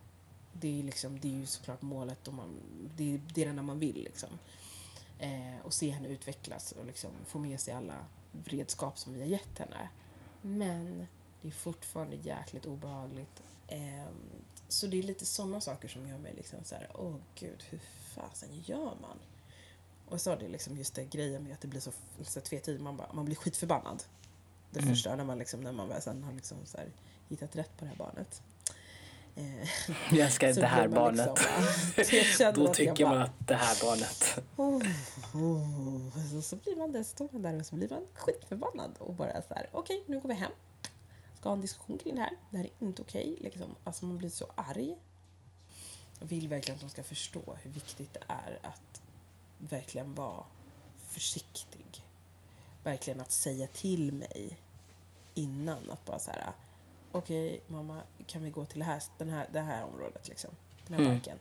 Det 0.53 0.79
är, 0.79 0.83
liksom, 0.83 1.19
det 1.19 1.27
är 1.27 1.39
ju 1.39 1.45
såklart 1.45 1.81
målet 1.81 2.27
och 2.27 2.33
man, 2.33 2.55
det, 2.97 3.13
är- 3.13 3.21
det 3.33 3.41
är 3.41 3.45
det 3.45 3.49
enda 3.49 3.61
man 3.63 3.79
vill. 3.79 4.03
Liksom. 4.03 4.29
Eh, 5.19 5.59
och 5.63 5.74
se 5.74 5.89
henne 5.89 6.07
utvecklas 6.07 6.71
och 6.71 6.86
liksom 6.86 7.12
få 7.25 7.39
med 7.39 7.59
sig 7.59 7.74
alla 7.74 8.05
redskap 8.45 8.97
som 9.00 9.13
vi 9.13 9.19
har 9.19 9.27
gett 9.27 9.57
henne. 9.59 9.89
Men 10.41 11.07
det 11.41 11.47
är 11.47 11.51
fortfarande 11.51 12.15
jäkligt 12.15 12.65
obehagligt. 12.65 13.43
Ehm, 13.67 14.15
så 14.67 14.88
det 14.88 14.97
är 15.00 15.03
lite 15.03 15.25
sådana 15.25 15.62
saker 15.62 15.88
som 15.88 16.07
gör 16.07 16.17
mig 16.17 16.33
liksom 16.36 16.59
så 16.63 16.75
här, 16.75 16.89
åh 16.93 17.15
gud, 17.36 17.63
hur 17.69 17.79
fasen 18.15 18.50
gör 18.65 18.97
man? 19.01 19.17
Och 20.09 20.21
så 20.21 20.31
är 20.31 20.38
det 20.38 20.47
liksom 20.47 20.77
just 20.77 20.95
det 20.95 21.05
grejen 21.05 21.43
med 21.43 21.53
att 21.53 21.62
det 21.62 21.67
blir 21.67 21.81
så, 21.81 21.91
så 22.21 22.41
tvetydigt, 22.41 22.83
man, 22.83 22.97
bara, 22.97 23.13
man 23.13 23.25
blir 23.25 23.36
skitförbannad. 23.36 24.03
Det 24.71 24.79
Mm. 24.79 24.93
första 24.93 25.15
när 25.15 25.24
man, 25.24 25.38
liksom, 25.39 25.62
när 25.62 25.71
man 25.71 25.88
väl 25.89 26.01
sen 26.01 26.24
har 26.24 26.33
liksom 26.33 26.57
så 26.65 26.77
här, 26.77 26.91
hittat 27.29 27.55
rätt 27.55 27.77
på 27.77 27.86
det 27.86 27.89
här 27.89 27.97
barnet. 27.97 28.41
Eh, 29.38 29.70
Jag 30.12 30.20
älskar 30.25 30.53
det 30.53 30.65
här 30.67 30.88
man 30.88 30.94
barnet. 30.96 31.39
Liksom, 31.98 32.53
Då 32.56 32.74
tycker 32.74 33.06
man 33.06 33.13
bara, 33.15 33.24
att 33.24 33.48
det 33.48 33.56
här 33.56 33.77
barnet. 33.82 34.39
Oh, 34.56 34.75
oh. 35.34 36.41
Så, 36.41 36.56
blir 36.56 36.75
man 36.75 36.91
där, 36.91 37.03
står 37.03 37.29
man 37.32 37.41
där 37.41 37.60
och 37.60 37.65
så 37.65 37.75
blir 37.75 37.89
man 37.89 38.06
skitförbannad 38.13 38.91
och 38.98 39.13
bara 39.13 39.41
så 39.41 39.53
här, 39.53 39.70
okej, 39.72 40.03
nu 40.08 40.20
går 40.20 40.29
vi 40.29 40.36
hem. 40.36 40.51
Ska 41.39 41.50
ha 41.50 41.53
en 41.53 41.62
diskussion 41.62 41.98
kring 41.98 42.15
det 42.15 42.22
här. 42.22 42.34
Det 42.50 42.58
här 42.58 42.65
är 42.65 42.86
inte 42.86 43.01
okej. 43.01 43.38
liksom. 43.39 43.75
Alltså 43.84 44.06
man 44.06 44.17
blir 44.17 44.29
så 44.29 44.46
arg. 44.56 44.96
Jag 46.20 46.27
vill 46.27 46.48
verkligen 46.48 46.75
att 46.75 46.82
de 46.82 46.89
ska 46.89 47.03
förstå 47.03 47.58
hur 47.63 47.72
viktigt 47.72 48.13
det 48.13 48.24
är 48.27 48.60
att 48.63 49.01
verkligen 49.58 50.15
vara 50.15 50.44
försiktig. 51.08 52.03
Verkligen 52.84 53.22
att 53.22 53.32
säga 53.32 53.67
till 53.67 54.12
mig 54.13 54.58
innan 55.34 55.89
att 55.91 56.06
bara 56.06 56.20
så 56.20 56.32
här, 56.32 56.51
okej 57.11 57.61
mamma, 57.67 58.01
kan 58.27 58.43
vi 58.43 58.49
gå 58.49 58.65
till 58.65 58.79
det 58.79 58.85
här, 58.85 59.03
den 59.17 59.29
här, 59.29 59.47
det 59.51 59.59
här 59.61 59.83
området 59.83 60.27
liksom? 60.27 60.49
Den 60.87 60.97
här 60.97 61.05
Mm. 61.05 61.17
parken. 61.19 61.37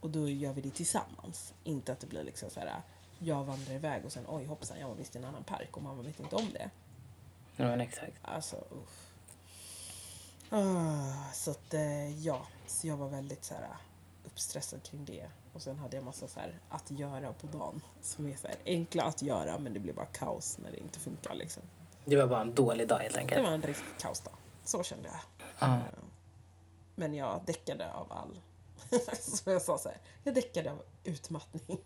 Och 0.00 0.10
då 0.10 0.28
gör 0.28 0.52
vi 0.52 0.60
det 0.60 0.70
tillsammans. 0.70 1.54
Inte 1.64 1.92
att 1.92 2.00
det 2.00 2.06
blir 2.06 2.24
liksom 2.24 2.50
så 2.50 2.60
här, 2.60 2.82
jag 3.18 3.44
vandrar 3.44 3.74
iväg 3.74 4.04
och 4.04 4.12
sen 4.12 4.24
oj 4.28 4.44
hoppsan, 4.44 4.80
jag 4.80 4.88
var 4.88 4.94
visst 4.94 5.14
i 5.16 5.18
en 5.18 5.24
annan 5.24 5.44
park 5.44 5.76
och 5.76 5.82
mamma 5.82 6.02
vet 6.02 6.20
inte 6.20 6.36
om 6.36 6.48
det. 6.52 6.70
Ja, 7.56 7.64
men 7.64 7.80
exakt. 7.80 8.12
Alltså, 8.22 8.56
uff. 8.56 9.08
Ah, 10.50 11.32
så 11.32 11.50
att, 11.50 11.74
eh, 11.74 12.24
ja. 12.26 12.46
Så 12.66 12.86
jag 12.86 12.96
var 12.96 13.08
väldigt 13.08 13.44
så 13.44 13.54
här 13.54 13.68
uppstressad 14.24 14.82
kring 14.82 15.04
det. 15.04 15.28
Och 15.52 15.62
sen 15.62 15.78
hade 15.78 15.96
jag 15.96 16.04
massa 16.04 16.28
så 16.28 16.40
här 16.40 16.58
att 16.68 16.90
göra 16.90 17.32
på 17.32 17.46
dagen. 17.46 17.80
Som 18.02 18.26
är 18.26 18.36
så 18.36 18.46
här 18.46 18.56
enkla 18.66 19.02
att 19.02 19.22
göra 19.22 19.58
men 19.58 19.72
det 19.74 19.80
blir 19.80 19.92
bara 19.92 20.06
kaos 20.06 20.58
när 20.58 20.70
det 20.70 20.78
inte 20.80 20.98
funkar 20.98 21.34
liksom. 21.34 21.62
Det 22.04 22.16
var 22.16 22.26
bara 22.26 22.40
en 22.40 22.54
dålig 22.54 22.88
dag 22.88 22.98
helt 22.98 23.14
Det 23.14 23.20
enkelt. 23.20 23.42
var 23.46 23.52
en 23.52 23.62
riktig 23.62 23.84
kaosdag. 24.00 24.32
Så 24.64 24.82
kände 24.82 25.08
jag. 25.08 25.18
Ja. 25.58 25.74
Eh, 25.74 25.80
Men 26.94 27.14
jag 27.14 27.40
däckade 27.46 27.92
av 27.92 28.12
all... 28.12 28.40
Som 29.20 29.52
jag 29.52 29.62
sa 29.62 29.78
så 29.78 29.88
här, 29.88 29.98
jag 30.24 30.34
däckade 30.34 30.70
av 30.72 30.82
utmattning. 31.04 31.78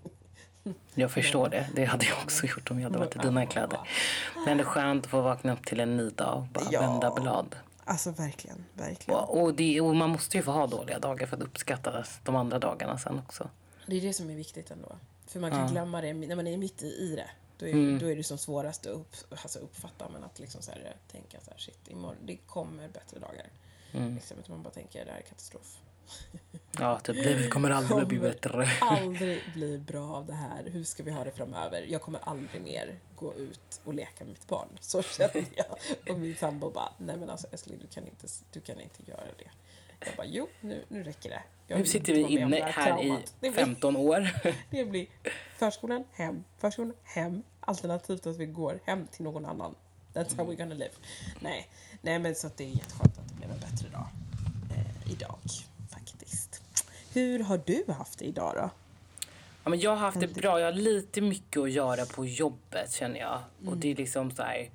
Jag 0.95 1.11
förstår 1.11 1.49
det. 1.49 1.69
Det 1.75 1.85
hade 1.85 2.07
jag 2.07 2.19
också 2.25 2.47
gjort 2.47 2.71
om 2.71 2.81
jag 2.81 2.85
hade 2.91 2.99
varit 2.99 3.17
i 3.17 3.19
dina 3.19 3.47
kläder. 3.47 3.81
Men 4.47 4.57
det 4.57 4.63
är 4.63 4.65
skönt 4.67 5.05
att 5.05 5.11
få 5.11 5.21
vakna 5.21 5.53
upp 5.53 5.67
till 5.67 5.81
en 5.81 5.97
ny 5.97 6.11
dag 6.11 6.37
och 6.39 6.43
bara 6.47 6.65
Ja. 6.71 6.81
vända 6.81 7.11
blad. 7.15 7.57
Alltså 7.85 8.11
verkligen, 8.11 8.65
verkligen. 8.75 9.21
Och, 9.21 9.43
och, 9.43 9.55
det, 9.55 9.81
och 9.81 9.97
man 9.97 10.11
måste 10.11 10.37
ju 10.37 10.43
få 10.43 10.51
ha 10.51 10.67
dåliga 10.67 10.99
dagar 10.99 11.27
för 11.27 11.37
att 11.37 11.43
uppskatta 11.43 12.05
de 12.25 12.37
andra 12.37 12.59
dagarna 12.59 12.99
sen 12.99 13.19
också. 13.19 13.49
Det 13.87 13.97
är 13.97 14.01
det 14.01 14.13
som 14.13 14.31
är 14.31 14.35
viktigt 14.35 14.71
ändå. 14.71 14.97
För 15.27 15.41
man 15.41 15.51
kan 15.51 15.61
Ja. 15.61 15.67
glömma 15.67 16.01
det 16.01 16.13
när 16.15 16.37
man 16.37 16.47
är 16.47 16.57
mitt 16.57 16.83
i, 16.83 16.87
i 16.87 17.17
det. 17.17 17.31
Då 17.59 17.67
är, 17.67 17.73
Mm. 17.73 17.99
då 17.99 18.07
är 18.11 18.17
det 18.17 18.25
som 18.25 18.39
svårast 18.39 18.87
att 18.87 18.93
upp, 18.93 19.17
alltså 19.31 19.59
uppfatta. 19.59 20.09
Men 20.13 20.25
att 20.25 20.39
liksom 20.39 20.63
så 20.63 20.71
här, 20.71 20.97
tänka 21.13 21.41
så 21.41 21.51
här, 21.51 21.59
shit, 21.59 21.89
imorgon, 21.89 22.17
det 22.27 22.37
kommer 22.37 22.89
bättre 22.89 23.19
dagar. 23.19 23.47
Mm. 23.93 24.15
Liksom, 24.15 24.39
att 24.41 24.49
man 24.49 24.63
bara 24.63 24.71
tänker, 24.71 25.05
det 25.05 25.11
här 25.11 25.19
är 25.19 25.23
katastrof. 25.23 25.79
Ja, 26.79 27.01
typ 27.01 27.17
livet 27.17 27.51
kommer 27.51 27.71
aldrig 27.71 28.07
bli 28.09 28.17
Kommer 28.19 28.31
bättre. 28.31 28.69
aldrig 28.81 29.43
bli 29.55 29.79
bra 29.79 30.15
av 30.15 30.27
det 30.27 30.33
här. 30.35 30.65
Hur 30.71 30.85
ska 30.85 31.03
vi 31.03 31.11
ha 31.11 31.25
det 31.25 31.31
framöver? 31.31 31.87
Jag 31.89 32.03
kommer 32.03 32.21
aldrig 32.23 32.63
mer 32.63 32.99
gå 33.17 33.35
ut 33.35 33.81
och 33.85 33.95
leka 33.95 34.25
med 34.25 34.29
mitt 34.29 34.47
barn. 34.47 34.69
Så 34.81 35.03
kände 35.03 35.45
jag. 35.55 35.67
Och 36.11 36.19
min 36.21 36.37
sambo 36.37 36.71
bara, 36.71 36.93
nej 36.99 37.17
men 37.17 37.31
alltså 37.31 37.47
älskling, 37.53 37.79
du 37.81 37.87
kan 37.87 38.07
inte, 38.07 38.27
du 38.53 38.61
kan 38.61 38.81
inte 38.81 39.03
göra 39.11 39.25
det. 39.39 39.51
Jag 40.01 40.17
bara, 40.17 40.27
jo, 40.27 40.49
nu, 40.61 40.85
nu 40.89 41.03
räcker 41.03 41.31
det. 41.31 41.43
Jag 41.67 41.79
Nu 41.79 41.87
sitter 41.87 42.13
vi 42.15 42.21
inne 42.21 42.57
det 42.57 42.63
här 42.65 42.71
i 42.71 43.03
traumat. 43.03 43.35
Det 43.41 43.51
blir- 43.51 43.65
15 43.65 43.97
år. 43.97 44.31
Det 44.71 44.85
blir 44.85 45.07
förskolan, 45.59 46.05
hem, 46.13 46.45
förskolan, 46.59 46.95
hem. 47.05 47.43
Alternativt 47.61 48.27
att 48.27 48.37
vi 48.37 48.47
går 48.47 48.81
hem 48.85 49.07
till 49.07 49.25
någon 49.25 49.47
annan. 49.47 49.75
That's 50.15 50.37
how 50.37 50.47
we're 50.53 50.57
gonna 50.57 50.75
live. 50.75 50.91
Nej, 51.41 51.69
nej 52.03 52.19
men 52.19 52.35
så 52.35 52.47
att 52.47 52.57
det 52.57 52.65
är 52.65 52.69
jätteskönt 52.69 53.19
att 53.19 53.29
det 53.29 53.35
blev 53.35 53.51
en 53.51 53.59
bättre 53.61 53.89
dag 53.89 54.07
eh, 54.77 55.13
idag 55.13 55.39
faktiskt. 55.91 56.63
Hur 57.13 57.39
har 57.39 57.61
du 57.67 57.85
haft 57.93 58.19
det 58.19 58.25
idag 58.25 58.53
då? 58.55 58.71
Ja, 59.65 59.71
men 59.71 59.81
jag 59.81 59.91
har 59.91 59.97
haft 59.97 60.21
det 60.21 60.29
bra. 60.35 60.61
Jag 60.61 60.67
har 60.67 60.73
lite 60.73 61.21
mycket 61.21 61.63
att 61.63 61.71
göra 61.71 62.07
på 62.07 62.27
jobbet 62.27 62.93
känner 62.93 63.21
jag. 63.21 63.41
Och 63.67 63.77
det 63.77 63.91
är 63.91 63.95
liksom 63.97 64.31
så 64.31 64.43
här. 64.43 64.71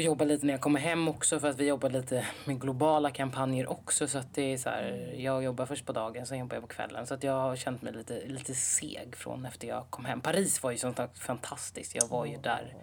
Får 0.00 0.04
jobba 0.04 0.24
lite 0.24 0.46
när 0.46 0.54
jag 0.54 0.60
kommer 0.60 0.80
hem 0.80 1.08
också 1.08 1.40
för 1.40 1.48
att 1.48 1.56
vi 1.56 1.66
jobbar 1.66 1.90
lite 1.90 2.26
med 2.44 2.60
globala 2.60 3.10
kampanjer 3.10 3.70
också. 3.70 4.08
Så 4.08 4.18
att 4.18 4.34
det 4.34 4.42
är 4.42 4.58
så 4.58 4.68
här, 4.68 5.14
jag 5.16 5.42
jobbar 5.44 5.66
först 5.66 5.86
på 5.86 5.92
dagen, 5.92 6.26
sen 6.26 6.38
jobbar 6.38 6.56
jag 6.56 6.62
på 6.62 6.68
kvällen. 6.68 7.06
Så 7.06 7.14
att 7.14 7.22
jag 7.22 7.32
har 7.32 7.56
känt 7.56 7.82
mig 7.82 7.92
lite, 7.92 8.26
lite 8.26 8.54
seg 8.54 9.16
från 9.16 9.46
efter 9.46 9.68
jag 9.68 9.90
kom 9.90 10.04
hem. 10.04 10.20
Paris 10.20 10.62
var 10.62 10.70
ju 10.70 10.78
som 10.78 10.94
sagt 10.94 11.18
fantastiskt. 11.18 11.94
Jag 11.94 12.08
var 12.08 12.26
ju 12.26 12.36
där. 12.36 12.74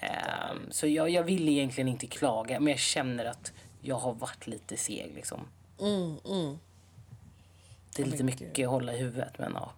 Ehm, 0.00 0.70
så 0.70 0.86
jag, 0.86 1.10
jag 1.10 1.22
vill 1.22 1.48
egentligen 1.48 1.88
inte 1.88 2.06
klaga, 2.06 2.60
men 2.60 2.70
jag 2.70 2.80
känner 2.80 3.24
att 3.24 3.52
jag 3.80 3.96
har 3.96 4.12
varit 4.12 4.46
lite 4.46 4.76
seg 4.76 5.12
liksom. 5.14 5.40
Mm, 5.80 6.16
mm. 6.24 6.58
Det 7.96 8.02
är 8.02 8.06
lite 8.06 8.24
mycket 8.24 8.64
att 8.66 8.70
hålla 8.70 8.94
i 8.94 8.98
huvudet, 8.98 9.38
men 9.38 9.52
ja. 9.54 9.72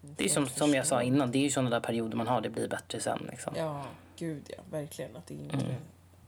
Det 0.00 0.24
är 0.24 0.28
som, 0.28 0.46
som 0.46 0.74
jag 0.74 0.86
sa 0.86 1.02
innan, 1.02 1.30
det 1.30 1.38
är 1.38 1.42
ju 1.42 1.50
sådana 1.50 1.70
där 1.70 1.80
perioder 1.80 2.16
man 2.16 2.26
har, 2.26 2.40
det 2.40 2.50
blir 2.50 2.68
bättre 2.68 3.00
sen 3.00 3.26
liksom. 3.30 3.54
Ja, 3.56 3.84
gud 4.20 4.50
ja. 4.56 4.62
Verkligen. 4.70 5.16
Att 5.16 5.26
det 5.26 5.34
är 5.34 5.42
inte 5.44 5.56
Mm. 5.66 5.76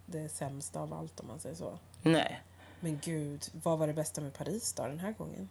det 0.07 0.29
sämsta 0.29 0.81
av 0.81 0.93
allt 0.95 1.21
om 1.21 1.27
man 1.27 1.41
säger 1.41 1.57
så. 1.57 1.79
Nej, 2.03 2.43
Men 2.81 2.99
gud, 3.05 3.45
vad 3.53 3.79
var 3.79 3.87
det 3.87 3.93
bästa 3.93 4.21
med 4.21 4.35
Paris 4.35 4.73
då 4.73 4.87
den 4.87 4.99
här 5.01 5.13
gången? 5.13 5.49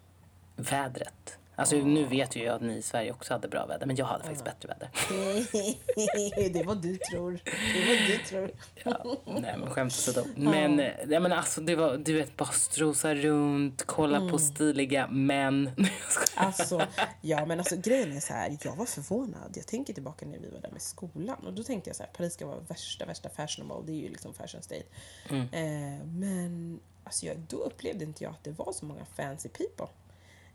vädret. 0.55 1.37
Alltså 1.61 1.75
nu 1.75 2.05
vet 2.05 2.35
ju 2.35 2.43
jag 2.43 2.55
att 2.55 2.61
ni 2.61 2.77
i 2.77 2.81
Sverige 2.81 3.11
också 3.11 3.33
hade 3.33 3.47
bra 3.47 3.65
väder, 3.65 3.85
men 3.85 3.95
jag 3.95 4.05
hade 4.05 4.23
faktiskt 4.23 4.45
bättre 4.45 4.67
väder. 4.67 4.89
det 6.53 6.59
är 6.59 6.65
vad 6.65 6.81
du 6.81 6.97
tror. 6.97 7.39
Det 7.43 7.81
är 7.81 7.87
vad 7.97 8.07
du 8.07 8.17
tror. 8.17 8.51
Ja, 8.83 9.17
nej 9.41 9.55
men 9.57 9.69
skämt 9.69 9.91
åsido. 9.91 10.23
Men, 10.35 10.79
eh, 10.79 10.91
nej, 11.05 11.19
men 11.19 11.31
alltså 11.31 11.61
det 11.61 11.75
var, 11.75 11.97
du 11.97 12.13
vet, 12.13 12.37
bara 12.37 12.49
strosa 12.51 13.15
runt, 13.15 13.83
kolla 13.85 14.17
Mm. 14.17 14.31
på 14.31 14.37
stiliga 14.39 15.07
män. 15.07 15.71
Alltså, 16.35 16.81
ja 17.21 17.45
men 17.45 17.59
alltså 17.59 17.75
grejen 17.75 18.11
är 18.11 18.19
så 18.19 18.33
här, 18.33 18.57
jag 18.63 18.75
var 18.75 18.85
förvånad. 18.85 19.53
Jag 19.55 19.67
tänker 19.67 19.93
tillbaka 19.93 20.25
när 20.25 20.39
vi 20.39 20.49
var 20.49 20.59
där 20.59 20.71
med 20.71 20.81
skolan 20.81 21.37
och 21.45 21.53
då 21.53 21.63
tänkte 21.63 21.89
jag 21.89 21.95
så 21.97 22.03
här, 22.03 22.09
Paris 22.09 22.33
ska 22.33 22.45
vara 22.47 22.59
värsta, 22.59 23.05
värsta 23.05 23.29
fashionable. 23.29 23.85
Det 23.85 23.99
är 23.99 24.03
ju 24.03 24.09
liksom 24.09 24.33
fashion 24.33 24.61
state. 24.61 24.83
Mm. 25.29 25.41
Eh, 25.51 26.05
men 26.05 26.79
alltså 27.03 27.25
jag, 27.25 27.37
då 27.39 27.57
upplevde 27.57 28.03
inte 28.05 28.23
jag 28.23 28.31
att 28.31 28.43
det 28.43 28.51
var 28.51 28.71
så 28.73 28.85
många 28.85 29.05
fancy 29.15 29.49
people. 29.49 29.87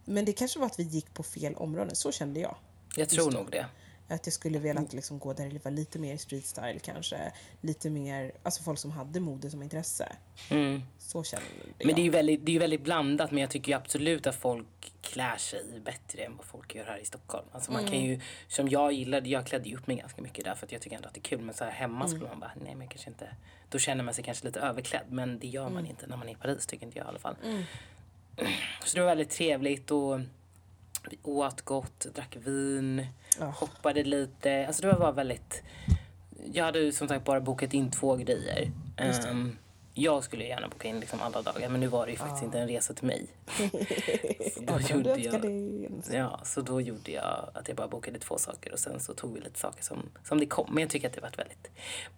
Men 0.07 0.25
det 0.25 0.33
kanske 0.33 0.59
var 0.59 0.67
att 0.67 0.79
vi 0.79 0.83
gick 0.83 1.15
på 1.15 1.23
fel 1.23 1.55
områden, 1.55 1.97
så 1.97 2.13
kände 2.13 2.41
jag. 2.41 2.57
Jag 2.97 3.09
tror 3.09 3.31
nog 3.31 3.51
det. 3.51 3.67
Att 4.09 4.27
jag 4.27 4.33
skulle 4.33 4.59
velat 4.59 4.93
liksom 4.93 5.19
gå 5.19 5.33
där 5.33 5.51
det 5.51 5.65
var 5.65 5.71
lite 5.73 5.99
mer 5.99 6.17
street 6.17 6.45
style 6.47 6.79
kanske. 6.79 7.33
Lite 7.61 7.91
mer, 7.91 8.33
alltså 8.43 8.63
folk 8.63 8.79
som 8.79 8.91
hade 8.91 9.21
mode 9.21 9.51
som 9.51 9.63
intresse. 9.63 10.13
Mm. 10.51 10.83
Så 10.99 11.25
kände 11.25 11.47
Men 11.63 11.77
det 11.79 11.85
är 11.85 11.91
jag. 11.91 11.99
ju 11.99 12.11
väldigt, 12.11 12.47
det 12.47 12.51
är 12.51 12.53
ju 12.53 12.59
väldigt 12.59 12.81
blandat 12.85 13.31
men 13.31 13.41
jag 13.41 13.51
tycker 13.51 13.77
absolut 13.77 14.27
att 14.27 14.35
folk 14.37 14.93
klär 15.03 15.37
sig 15.37 15.81
bättre 15.85 16.23
än 16.23 16.37
vad 16.37 16.47
folk 16.47 16.75
gör 16.75 16.85
här 16.85 16.99
i 16.99 17.05
Stockholm. 17.05 17.47
Alltså 17.53 17.73
man 17.73 17.85
kan 17.85 17.95
Mm. 17.95 18.07
ju, 18.07 18.21
som 18.49 18.69
jag 18.69 18.93
gillade, 18.93 19.29
jag 19.29 19.47
klädde 19.47 19.69
ju 19.69 19.77
upp 19.77 19.87
mig 19.87 19.97
ganska 19.97 20.23
mycket 20.23 20.45
där 20.45 20.55
för 20.55 20.67
att 20.67 20.73
jag 20.73 20.81
tycker 20.83 20.97
ändå 20.97 21.09
att 21.09 21.15
det 21.15 21.21
är 21.21 21.23
kul. 21.23 21.41
Men 21.41 21.55
så 21.55 21.65
här 21.65 21.71
hemma 21.71 22.05
Mm. 22.05 22.09
skulle 22.09 22.29
man 22.31 22.41
bara, 22.41 22.53
nej 22.65 22.75
men 22.75 22.89
kanske 22.89 23.11
inte. 23.11 23.29
Då 23.71 23.79
känner 23.79 24.05
man 24.05 24.15
sig 24.15 24.25
kanske 24.25 24.47
lite 24.47 24.61
överklädd 24.61 25.07
men 25.11 25.39
det 25.39 25.47
gör 25.47 25.63
Mm. 25.63 25.75
man 25.75 25.87
inte 25.87 26.07
när 26.07 26.17
man 26.17 26.29
är 26.29 26.33
i 26.33 26.37
Paris 26.37 26.67
tycker 26.67 26.87
inte 26.87 26.99
jag 26.99 27.07
i 27.07 27.09
alla 27.09 27.19
fall. 27.19 27.37
Så 28.85 28.95
det 28.97 29.01
var 29.01 29.07
väldigt 29.09 29.31
trevligt 29.31 29.91
och 29.91 30.21
vi 31.11 31.19
åt 31.23 31.63
gott, 31.63 32.07
drack 32.15 32.37
vin, 32.37 33.07
Ja. 33.41 33.47
hoppade 33.47 34.05
lite. 34.05 34.67
Alltså 34.67 34.83
det 34.83 34.89
var 34.89 34.99
bara 34.99 35.13
väldigt... 35.13 35.63
Jag 36.53 36.65
hade 36.65 36.79
ju 36.79 36.93
som 36.93 37.09
sagt 37.09 37.25
bara 37.25 37.41
bokat 37.41 37.75
in 37.75 37.91
två 37.91 38.17
grejer. 38.17 38.71
Ehm, 38.97 39.57
jag 39.95 40.25
skulle 40.25 40.45
gärna 40.45 40.69
boka 40.69 40.89
in 40.89 41.01
liksom 41.01 41.21
alla 41.23 41.43
dagar 41.43 41.69
men 41.69 41.81
nu 41.81 41.87
var 41.87 42.07
det 42.07 42.13
ju 42.13 42.19
faktiskt 42.19 42.43
inte 42.43 42.59
en 42.59 42.69
resa 42.69 42.95
till 42.95 43.07
mig. 43.07 43.27
Så 44.55 44.61
då 44.61 44.79
gjorde 44.81 45.17
jag, 45.21 45.45
ja, 46.13 46.41
så 46.45 46.61
då 46.61 46.81
gjorde 46.81 47.11
jag 47.11 47.51
att 47.55 47.69
jag 47.69 47.77
bara 47.77 47.89
bokade 47.89 48.19
två 48.19 48.39
saker 48.39 48.73
och 48.73 48.79
sen 48.79 49.01
så 49.01 49.15
tog 49.15 49.35
vi 49.35 49.41
lite 49.41 49.59
saker 49.59 49.83
som, 49.85 50.03
som 50.25 50.41
det 50.41 50.47
kom. 50.47 50.75
Men 50.75 50.81
jag 50.81 50.91
tycker 50.91 51.09
att 51.09 51.15
det 51.15 51.21
varit 51.21 51.39
väldigt 51.39 51.71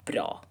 bra. 0.04 0.42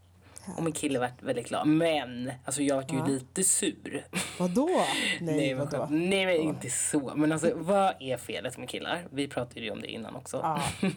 Och 0.58 0.64
min 0.64 0.74
kille 0.74 1.00
varit 1.00 1.22
väldigt 1.24 1.48
glad. 1.50 1.68
Men 1.68 2.32
alltså 2.46 2.62
jag 2.62 2.76
vart 2.76 2.94
ju 2.94 2.98
Ja. 2.98 3.06
lite 3.08 3.44
sur. 3.44 4.06
Vadå? 4.40 4.70
Nej, 5.22 5.56
men 5.56 5.66
vadå? 5.70 5.88
Nej 5.92 6.26
men 6.26 6.36
inte 6.36 6.70
så. 6.70 7.12
Men 7.16 7.32
alltså 7.32 7.52
vad 7.56 7.94
är 8.00 8.18
felet 8.18 8.58
med 8.58 8.70
killar? 8.70 9.08
Vi 9.12 9.28
pratade 9.28 9.60
ju 9.60 9.72
om 9.72 9.82
det 9.82 9.88
innan 9.92 10.16
också. 10.16 10.38
Ja. 10.44 10.62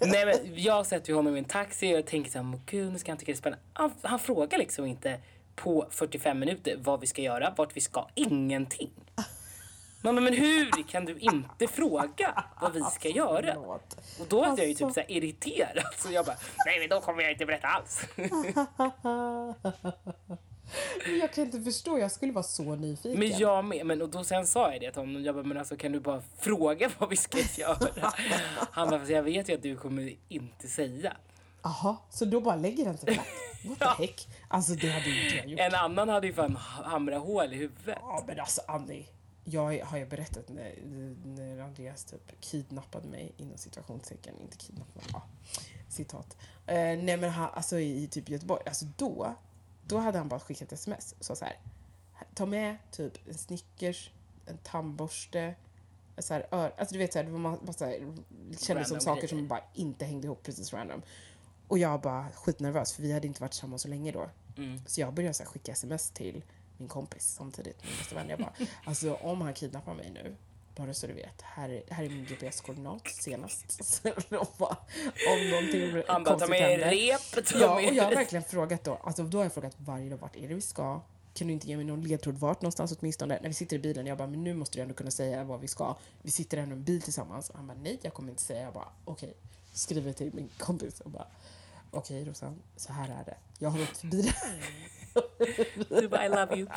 Nej 0.00 0.26
men 0.26 0.34
jag 0.54 0.86
sätter 0.86 1.08
ju 1.08 1.14
honom 1.14 1.36
i 1.36 1.38
en 1.38 1.44
taxi 1.44 1.92
och 1.94 1.98
jag 1.98 2.06
tänker 2.06 2.30
såhär, 2.30 2.44
"Men 2.44 2.60
gud 2.66 2.92
nu 2.92 2.98
ska 2.98 3.10
han 3.10 3.18
tycka 3.18 3.32
det 3.32 3.36
är 3.36 3.38
spännande. 3.38 3.64
Han, 3.72 3.92
han 4.02 4.18
frågar 4.18 4.58
liksom 4.58 4.86
inte 4.86 5.18
på 5.56 5.86
45 5.90 6.38
minuter 6.38 6.76
vad 6.78 7.00
vi 7.00 7.06
ska 7.06 7.22
göra, 7.22 7.54
vart 7.56 7.76
vi 7.76 7.80
ska, 7.80 8.08
ingenting. 8.14 8.90
Mamma 10.02 10.20
men 10.20 10.34
hur 10.34 10.82
kan 10.88 11.04
du 11.04 11.18
inte 11.18 11.66
fråga 11.66 12.44
vad 12.60 12.72
vi 12.72 12.80
ska 12.82 13.08
göra? 13.08 13.56
Och 13.58 14.26
då 14.28 14.44
är 14.44 14.48
jag 14.48 14.58
ju 14.68 14.74
typ 14.74 14.82
Alltså. 14.82 14.94
såhär 15.00 15.10
irriterad. 15.10 15.84
Så 15.98 16.12
jag 16.12 16.26
bara, 16.26 16.36
nej 16.66 16.78
men 16.80 16.88
då 16.88 17.00
kommer 17.00 17.22
jag 17.22 17.32
inte 17.32 17.46
berätta 17.46 17.66
alls. 17.68 18.00
Men 21.06 21.18
jag 21.18 21.32
kan 21.32 21.44
inte 21.44 21.60
förstå, 21.60 21.98
jag 21.98 22.10
skulle 22.12 22.32
vara 22.32 22.42
så 22.42 22.74
nyfiken. 22.74 23.18
Men 23.18 23.38
jag 23.38 23.64
med. 23.64 23.86
Men, 23.86 24.02
och 24.02 24.08
då 24.08 24.24
sen 24.24 24.46
sa 24.46 24.72
jag 24.72 24.80
det 24.80 24.90
till 24.90 25.00
honom. 25.00 25.24
Jag 25.24 25.34
bara, 25.34 25.44
men 25.44 25.56
alltså 25.58 25.76
kan 25.76 25.92
du 25.92 26.00
bara 26.00 26.22
fråga 26.38 26.90
vad 26.98 27.08
vi 27.10 27.16
ska 27.16 27.38
göra? 27.56 28.12
Han 28.70 28.90
bara, 28.90 28.98
"Fast 28.98 29.10
jag 29.10 29.22
vet 29.22 29.48
ju 29.48 29.54
att 29.54 29.62
du 29.62 29.76
kommer 29.76 30.14
inte 30.28 30.68
säga. 30.68 31.16
Jaha, 31.62 31.96
så 32.10 32.24
då 32.24 32.40
bara 32.40 32.56
lägger 32.56 32.84
den 32.84 32.98
sig 32.98 33.14
platt? 33.14 33.26
What 33.64 33.78
the 33.78 33.84
Ja. 33.84 33.94
heck? 33.98 34.28
Alltså 34.48 34.72
det 34.72 34.88
hade 34.88 35.04
ju 35.10 35.24
inte 35.24 35.36
jag 35.36 35.46
gjort. 35.46 35.60
En 35.60 35.74
annan 35.74 36.08
hade 36.08 36.26
ju 36.26 36.32
fan 36.32 36.56
hamrat 36.84 37.22
hål 37.22 37.52
i 37.52 37.56
huvudet. 37.56 37.98
Ja 38.00 38.24
men 38.26 38.40
alltså 38.40 38.60
Annie. 38.68 39.06
Jag 39.44 39.84
har 39.84 39.98
ju 39.98 40.06
berättat 40.06 40.48
när, 40.48 40.74
när 41.24 41.58
Andreas 41.58 42.04
typ 42.04 42.40
kidnappade 42.40 43.08
mig 43.08 43.32
inom 43.36 43.58
situationstecken, 43.58 44.34
inte 44.40 44.56
kidnappade, 44.56 45.06
ja, 45.12 45.22
citat. 45.88 46.36
Eh, 46.66 46.76
nej 46.76 47.16
men 47.16 47.30
han, 47.30 47.50
alltså 47.54 47.78
i 47.78 48.08
typ 48.08 48.28
Göteborg, 48.28 48.62
alltså 48.66 48.86
då, 48.96 49.34
då 49.86 49.98
hade 49.98 50.18
han 50.18 50.28
bara 50.28 50.40
skickat 50.40 50.72
sms 50.72 51.14
så 51.20 51.36
så 51.36 51.44
här. 51.44 51.58
Ta 52.34 52.46
med 52.46 52.76
typ 52.90 53.28
en 53.28 53.34
Snickers, 53.34 54.10
en 54.46 54.58
tandborste, 54.58 55.54
så 56.18 56.34
här, 56.34 56.46
ör, 56.50 56.74
alltså 56.78 56.92
du 56.92 56.98
vet 56.98 57.12
så 57.12 57.18
här, 57.18 57.26
det 57.26 57.32
var 57.32 57.38
ma- 57.38 57.66
massa, 57.66 57.92
kändes 58.58 58.88
som 58.88 59.00
saker 59.00 59.20
grejer. 59.20 59.28
som 59.28 59.48
bara 59.48 59.64
inte 59.74 60.04
hängde 60.04 60.26
ihop 60.26 60.42
precis 60.42 60.72
random. 60.72 61.02
Och 61.68 61.78
jag 61.78 62.00
bara 62.00 62.30
skitnervös 62.30 62.92
för 62.92 63.02
vi 63.02 63.12
hade 63.12 63.26
inte 63.26 63.40
varit 63.40 63.52
tillsammans 63.52 63.82
så 63.82 63.88
länge 63.88 64.12
då. 64.12 64.30
Mm. 64.56 64.80
Så 64.86 65.00
jag 65.00 65.14
började 65.14 65.34
så 65.34 65.42
här, 65.42 65.50
skicka 65.50 65.72
sms 65.72 66.10
till 66.10 66.42
min 66.80 66.88
kompis 66.88 67.34
samtidigt, 67.38 67.84
min 67.84 67.92
bästa 67.98 68.14
vän. 68.14 68.28
Jag 68.28 68.38
bara, 68.38 68.52
alltså 68.84 69.14
om 69.14 69.40
han 69.40 69.54
kidnappar 69.54 69.94
mig 69.94 70.10
nu, 70.10 70.36
bara 70.76 70.94
så 70.94 71.06
du 71.06 71.12
vet, 71.12 71.42
här 71.42 71.68
är, 71.68 71.82
här 71.90 72.04
är 72.04 72.08
min 72.08 72.24
GPS-koordinat 72.24 73.08
senast. 73.08 73.84
Så 73.84 74.08
de 74.28 74.46
bara, 74.58 74.76
om 75.32 75.50
någonting 75.50 76.02
Han 76.08 76.24
bara, 76.24 76.38
ta 76.38 76.46
med 76.46 76.80
rep, 76.80 77.46
ta 77.46 77.58
Ja, 77.58 77.74
och 77.74 77.82
jag 77.82 78.04
har 78.04 78.14
verkligen 78.14 78.44
frågat 78.44 78.84
då, 78.84 78.94
alltså 78.94 79.22
då 79.22 79.38
har 79.38 79.44
jag 79.44 79.52
frågat 79.52 79.74
varje 79.76 80.10
dag, 80.10 80.16
vart 80.16 80.36
är 80.36 80.48
det 80.48 80.54
vi 80.54 80.60
ska? 80.60 81.00
Kan 81.34 81.46
du 81.46 81.52
inte 81.52 81.66
ge 81.68 81.76
mig 81.76 81.84
någon 81.84 82.02
ledtråd 82.02 82.38
vart 82.38 82.62
någonstans 82.62 82.96
åtminstone? 83.00 83.38
När 83.42 83.48
vi 83.48 83.54
sitter 83.54 83.76
i 83.76 83.78
bilen, 83.78 84.06
jag 84.06 84.18
bara, 84.18 84.28
men 84.28 84.44
nu 84.44 84.54
måste 84.54 84.78
du 84.78 84.82
ändå 84.82 84.94
kunna 84.94 85.10
säga 85.10 85.44
var 85.44 85.58
vi 85.58 85.68
ska. 85.68 85.96
Vi 86.22 86.30
sitter 86.30 86.58
ändå 86.58 86.74
i 86.74 86.78
en 86.78 86.84
bil 86.84 87.02
tillsammans. 87.02 87.50
Och 87.50 87.56
han 87.56 87.66
bara, 87.66 87.78
nej 87.82 87.98
jag 88.02 88.14
kommer 88.14 88.30
inte 88.30 88.42
säga. 88.42 88.62
Jag 88.62 88.72
bara, 88.72 88.88
okej. 89.04 89.34
Skriver 89.72 90.12
till 90.12 90.34
min 90.34 90.48
kompis 90.58 91.00
och 91.00 91.10
bara, 91.10 91.26
okej 91.90 92.24
Rosanne, 92.24 92.56
så 92.76 92.92
här 92.92 93.08
är 93.08 93.24
det. 93.24 93.36
Jag 93.58 93.70
har 93.70 93.82
åkt 93.82 93.96
förbi 93.96 94.22
det 94.22 94.30
här. 94.30 94.62
Du 95.88 96.08
bara, 96.08 96.26
I 96.26 96.28
love 96.28 96.56
you. 96.56 96.68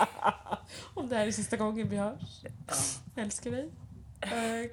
Om 0.94 1.10
det 1.10 1.16
här 1.16 1.28
är 1.28 1.32
sista 1.32 1.58
gången 1.58 1.90
vi 1.90 1.98
hörs. 1.98 2.44
Älskar 3.16 3.52
dig. 3.52 3.70
Eh, 4.24 4.70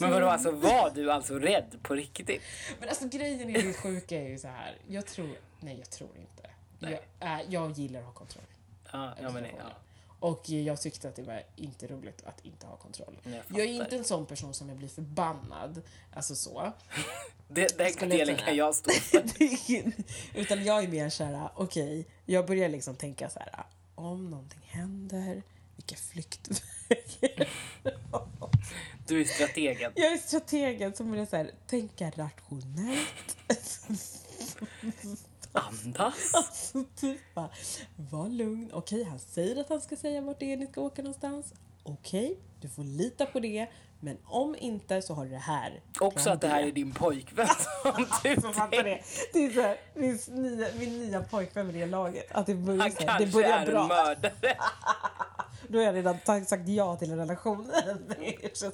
Men 0.00 0.10
vadå, 0.10 0.26
alltså 0.28 0.50
var 0.50 0.90
du 0.90 1.12
alltså 1.12 1.38
rädd 1.38 1.76
på 1.82 1.94
riktigt? 1.94 2.42
Men 2.80 2.88
alltså 2.88 3.08
grejen 3.08 3.50
är 3.50 3.62
det 3.62 3.72
sjuka 3.72 4.16
är 4.20 4.28
ju 4.28 4.38
så 4.38 4.48
här. 4.48 4.78
Jag 4.88 5.06
tror, 5.06 5.30
nej 5.60 5.78
jag 5.78 5.90
tror 5.90 6.10
inte. 6.16 6.50
Nej. 6.78 7.00
Jag, 7.20 7.40
äh, 7.40 7.46
jag 7.48 7.70
gillar 7.72 8.00
att 8.00 8.06
ha 8.06 8.12
kontroll. 8.12 8.44
Ja, 8.92 9.14
ja 9.22 9.30
men 9.30 9.44
ja. 9.44 9.72
Och 10.20 10.50
jag 10.50 10.80
tyckte 10.80 11.08
att 11.08 11.16
det 11.16 11.22
var 11.22 11.42
inte 11.56 11.86
roligt 11.86 12.22
att 12.24 12.44
inte 12.44 12.66
ha 12.66 12.76
kontroll. 12.76 13.20
Jag 13.22 13.42
Jag 13.48 13.66
är 13.66 13.82
inte 13.82 13.96
en 13.96 14.04
sån 14.04 14.26
person 14.26 14.54
som 14.54 14.68
jag 14.68 14.78
blir 14.78 14.88
förbannad, 14.88 15.82
alltså 16.12 16.34
så. 16.34 16.72
Det, 17.50 17.78
den 17.78 18.08
delen 18.08 18.36
jag 18.36 18.44
kan 18.44 18.56
jag 18.56 18.74
stå 18.74 18.90
för. 19.00 19.22
Utan 20.34 20.64
jag 20.64 20.84
är 20.84 20.88
mer 20.88 21.08
såhär, 21.08 21.50
okej, 21.54 22.06
jag 22.24 22.46
börjar 22.46 22.68
liksom 22.68 22.96
tänka 22.96 23.30
så 23.30 23.38
här. 23.38 23.64
om 23.94 24.30
någonting 24.30 24.60
händer, 24.64 25.42
vilka 25.76 25.96
flyktvägar. 25.96 27.48
Du 29.06 29.20
är 29.20 29.24
strategen. 29.24 29.92
Jag 29.94 30.12
är 30.12 30.16
strategen 30.16 30.94
som 30.94 31.10
börjar 31.10 31.26
så 31.26 31.36
här, 31.36 31.50
tänka 31.66 32.10
rationellt. 32.10 33.36
Andas. 35.58 36.34
Alltså 36.34 36.84
typ 36.96 37.34
bara, 37.34 37.50
var 37.96 38.28
lugn. 38.28 38.70
Okej, 38.72 39.04
han 39.04 39.18
säger 39.18 39.60
att 39.60 39.68
han 39.68 39.80
ska 39.80 39.96
säga 39.96 40.20
vart 40.20 40.38
det 40.40 40.52
är 40.52 40.56
ni 40.56 40.66
ska 40.66 40.80
åka 40.80 41.02
någonstans. 41.02 41.54
Okej, 41.82 42.38
du 42.60 42.68
får 42.68 42.84
lita 42.84 43.26
på 43.26 43.40
det. 43.40 43.66
Men 44.00 44.18
om 44.24 44.56
inte 44.58 45.02
så 45.02 45.14
har 45.14 45.24
du 45.24 45.30
det 45.30 45.36
här. 45.36 45.80
Också 46.00 46.30
att 46.30 46.40
det 46.40 46.48
här 46.48 46.62
är 46.62 46.72
din 46.72 46.92
pojkvän 46.94 47.46
som 47.82 48.06
du 48.22 48.30
Alltså, 48.30 48.52
fattar 48.52 48.82
det? 48.84 49.00
Det 49.32 49.44
är 49.44 49.50
så 49.50 49.60
här, 49.60 49.76
min, 49.94 50.18
nya, 50.28 50.68
min 50.78 50.98
nya 50.98 51.22
pojkvän 51.22 51.66
med 51.66 51.74
det 51.74 51.86
laget. 51.86 52.26
Att 52.32 52.46
det 52.46 52.54
börjar, 52.54 52.80
Han 52.80 52.90
kanske 52.90 53.24
det 53.24 53.32
börjar 53.32 53.58
är 53.58 53.66
bra. 53.66 53.82
en 53.82 53.88
mördare. 53.88 54.32
Då 55.68 55.78
har 55.78 55.84
jag 55.84 55.94
redan 55.94 56.46
sagt 56.46 56.68
ja 56.68 56.96
till 56.96 57.10
en 57.10 57.18
relation. 57.18 57.70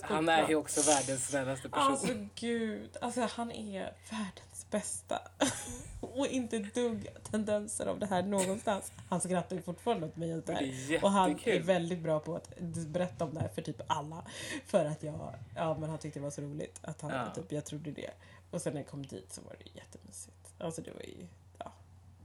Han 0.02 0.28
är 0.28 0.48
ju 0.48 0.56
också 0.56 0.80
världens 0.90 1.26
snällaste 1.28 1.68
person. 1.68 1.92
Alltså 1.92 2.08
gud, 2.34 2.96
alltså 3.00 3.20
han 3.20 3.50
är 3.52 3.92
världens 4.10 4.53
bästa. 4.78 5.18
Och 6.00 6.26
inte 6.26 6.58
dugg 6.58 7.08
tendenser 7.30 7.86
av 7.86 7.98
det 7.98 8.06
här 8.06 8.22
någonstans. 8.22 8.92
Han 9.08 9.20
skrattar 9.20 9.56
ju 9.56 9.62
fortfarande 9.62 10.06
åt 10.06 10.16
mig 10.16 10.36
åt 10.36 10.46
det 10.46 10.52
här. 10.52 11.04
Och 11.04 11.10
han 11.10 11.30
är 11.30 11.60
väldigt 11.60 11.98
bra 11.98 12.20
på 12.20 12.36
att 12.36 12.58
berätta 12.86 13.24
om 13.24 13.34
det 13.34 13.40
här 13.40 13.48
för 13.48 13.62
typ 13.62 13.80
alla. 13.86 14.24
För 14.66 14.84
att 14.84 15.02
jag, 15.02 15.34
ja 15.56 15.76
men 15.80 15.90
han 15.90 15.98
tyckte 15.98 16.18
det 16.18 16.22
var 16.24 16.30
så 16.30 16.42
roligt 16.42 16.78
att 16.82 17.00
han, 17.00 17.10
Ja. 17.10 17.34
typ, 17.34 17.52
jag 17.52 17.64
trodde 17.64 17.90
det. 17.90 18.10
Och 18.50 18.62
sen 18.62 18.72
när 18.72 18.80
jag 18.80 18.88
kom 18.90 19.06
dit 19.06 19.32
så 19.32 19.40
var 19.40 19.56
det 19.64 19.78
jättemysigt. 19.80 20.54
Alltså 20.58 20.82
det 20.82 20.90
var 20.90 21.02
ju. 21.02 21.26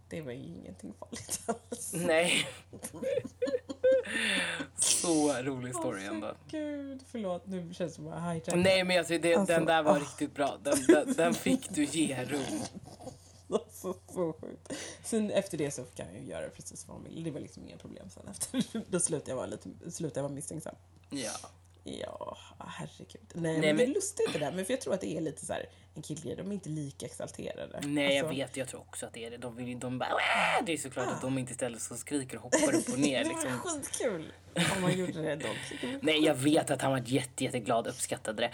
Det 0.10 0.22
var 0.22 0.32
ju 0.32 0.44
ingenting 0.44 0.94
farligt 1.00 1.42
alls. 1.48 1.94
Nej. 1.94 2.48
Så 4.76 5.34
rolig 5.34 5.76
story 5.76 6.02
Åh, 6.02 6.08
ändå. 6.16 6.36
Gud, 6.48 7.04
förlåt 7.08 7.48
nu 7.48 7.74
känns 7.74 7.92
det 7.92 7.96
som 7.96 8.08
att 8.08 8.14
jag 8.14 8.22
hijackar. 8.22 8.56
Nej 8.56 8.84
men 8.84 8.98
alltså, 8.98 9.18
det, 9.18 9.36
Alltså, 9.36 9.54
den 9.54 9.66
där 9.66 9.84
var 9.84 9.96
ah. 9.96 10.00
riktigt 10.00 10.36
bra. 10.36 10.58
Den, 10.64 10.78
den, 10.88 11.14
den 11.14 11.34
fick 11.34 11.70
du 11.70 11.84
ge 11.84 12.26
rum. 12.26 12.60
Alltså 13.52 13.94
så 14.12 14.34
sjukt. 14.34 14.74
Sen 15.04 15.32
efter 15.32 15.58
det 15.58 15.72
så 15.72 15.84
kan 15.84 16.06
jag 16.14 16.24
ju 16.24 16.30
göra 16.30 16.50
precis 16.50 16.88
vad 16.88 16.98
man 16.98 17.04
vill. 17.04 17.24
Det 17.24 17.32
var 17.32 17.40
liksom 17.40 17.64
inga 17.64 17.78
problem 17.78 18.10
sen 18.10 18.28
efter. 18.28 18.64
Då 18.92 19.00
slutade 19.00 19.32
jag 19.32 19.36
vara 19.36 19.46
lite, 19.46 19.92
slutade 19.92 20.20
jag 20.20 20.24
vara 20.24 20.34
misstänksam. 20.34 20.76
Ja. 21.10 21.32
Ja, 21.98 22.38
herregud. 22.60 23.22
Nej, 23.34 23.60
Nej, 23.60 23.62
men, 23.74 23.78
det 23.78 23.84
är 23.84 23.88
lustigt 23.88 24.34
det 24.34 24.40
där. 24.40 24.52
Men 24.52 24.66
för 24.66 24.74
jag 24.74 24.82
tror 24.82 24.94
att 24.94 25.02
det 25.02 25.18
är 25.18 25.22
lite 25.22 25.46
så 25.46 25.54
här 25.54 25.66
en 25.96 26.02
killgrej. 26.02 26.36
De 26.36 26.50
är 26.50 26.54
inte 26.54 26.70
lika 26.70 27.06
exalterade. 27.06 27.80
Nej 27.84 28.16
jag 28.16 28.26
Alltså, 28.26 28.36
vet, 28.36 28.58
jag 28.58 28.68
tror 28.68 28.82
också 28.82 29.06
att 29.06 29.14
det 29.14 29.26
är 29.26 29.32
det. 29.32 29.38
De, 29.38 29.56
vill, 29.56 29.80
de 29.80 30.00
bara, 30.00 30.10
det 30.66 30.74
är 30.74 30.78
såklart 30.78 31.08
att 31.08 31.22
de 31.22 31.38
inte 31.38 31.52
istället 31.52 31.82
så 31.82 31.96
skriker 31.98 32.38
och 32.38 32.44
hoppar 32.44 32.76
upp 32.76 32.90
och 32.90 33.00
ner. 33.00 33.24
Det 33.24 33.30
var 33.30 33.42
Liksom. 33.44 33.82
skitkul 33.82 34.32
om 34.76 34.82
man 34.82 34.98
gjorde 34.98 35.22
det 35.22 35.36
dock. 35.36 35.58
Det 35.82 36.00
Nej 36.02 36.26
jag 36.26 36.36
vet 36.36 36.72
att 36.72 36.82
han 36.82 36.92
var 36.92 37.02
jätte, 37.06 37.44
jätteglad 37.44 37.88
och 37.88 37.94
uppskattade 37.94 38.42
det. 38.42 38.52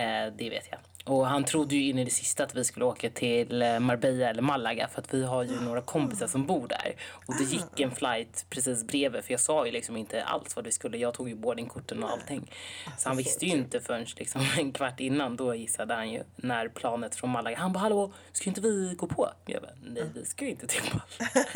Eh, 0.00 0.32
det 0.38 0.50
vet 0.50 0.68
jag. 0.70 0.80
Och 1.06 1.26
han 1.26 1.44
trodde 1.44 1.74
ju 1.76 1.88
in 1.90 1.98
i 1.98 2.04
det 2.04 2.10
sista 2.10 2.44
att 2.44 2.54
vi 2.54 2.64
skulle 2.64 2.84
åka 2.84 3.10
till 3.10 3.62
eh, 3.62 3.78
Marbella 3.78 4.30
eller 4.30 4.42
Malaga 4.42 4.88
för 4.88 5.00
att 5.00 5.14
vi 5.14 5.24
har 5.24 5.42
ju 5.42 5.60
några 5.60 5.80
kompisar 5.80 6.26
som 6.26 6.46
bor 6.46 6.68
där. 6.68 6.96
Och 7.26 7.34
det 7.38 7.44
gick 7.44 7.80
en 7.80 7.90
flight 7.90 8.46
precis 8.50 8.84
bredvid 8.84 9.24
för 9.24 9.32
jag 9.32 9.40
sa 9.40 9.66
ju 9.66 9.72
liksom 9.72 9.96
inte 9.96 10.24
alls 10.24 10.56
vad 10.56 10.64
vi 10.64 10.72
skulle. 10.72 10.96
Jag 10.98 11.14
tog 11.14 11.28
ju 11.28 11.34
boardingkorten 11.34 12.04
och 12.04 12.10
allting. 12.10 12.52
Så 12.98 13.08
han 13.08 13.16
visste 13.16 13.46
ju 13.46 13.52
inte 13.52 13.80
förrän 13.80 14.06
liksom 14.16 14.40
en 14.58 14.72
kvart 14.72 15.00
innan. 15.00 15.36
Då 15.36 15.54
gissade 15.54 15.94
han 15.94 16.10
ju 16.10 16.22
när 16.36 16.68
planet 16.68 17.14
från 17.14 17.30
Malaga. 17.30 17.56
Han 17.58 17.72
bara 17.72 17.78
hallå, 17.80 18.12
ska 18.32 18.50
inte 18.50 18.60
vi 18.60 18.94
gå 18.98 19.06
på? 19.06 19.30
Jag 19.46 19.62
bara 19.62 19.72
nej 19.82 20.10
vi 20.14 20.24
ska 20.24 20.44
ju 20.44 20.50
inte 20.50 20.66
till 20.66 20.82
Malaga. 20.92 21.46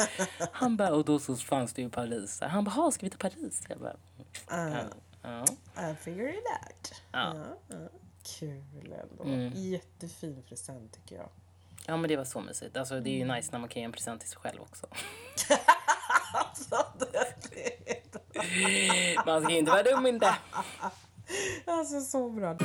Han 0.53 0.77
bara 0.77 0.95
och 0.95 1.05
då 1.05 1.19
så 1.19 1.37
fanns 1.37 1.73
det 1.73 1.83
ju 1.83 1.91
Paris. 1.91 2.41
Han 2.43 2.65
bara 2.65 2.71
"Ha, 2.71 2.91
ska 2.91 3.07
vi 3.07 3.11
till 3.11 3.19
Paris? 3.19 3.63
Jag 3.69 3.79
bara 3.79 3.97
Ah, 4.47 4.79
ja. 5.23 5.45
I 5.91 5.95
figured 6.05 6.35
it 6.35 6.37
out. 6.37 7.03
Ja, 7.13 7.35
ja. 7.69 7.77
Kul 8.39 8.95
ändå. 9.03 9.25
Mm. 9.25 9.53
Jättefin 9.55 10.43
present 10.49 10.93
tycker 10.93 11.17
jag. 11.17 11.29
Ja 11.87 11.97
men 11.97 12.09
det 12.09 12.17
var 12.17 12.25
så 12.25 12.41
mysigt. 12.41 12.77
Alltså 12.77 13.01
det 13.01 13.11
är 13.11 13.19
ju 13.19 13.35
nice 13.35 13.49
när 13.53 13.59
man 13.59 13.69
kan 13.69 13.81
ge 13.81 13.85
en 13.85 13.93
present 13.93 14.21
till 14.21 14.31
sig 14.31 14.39
själv 14.39 14.61
också. 14.61 14.87
Alltså, 16.33 16.77
Man 19.27 19.43
ska 19.43 19.53
ju 19.53 19.59
inte 19.59 19.71
vara 19.71 19.83
dum 19.83 20.07
inte. 20.07 20.35
Alltså 21.65 22.01
så 22.01 22.31
bra. 22.31 22.57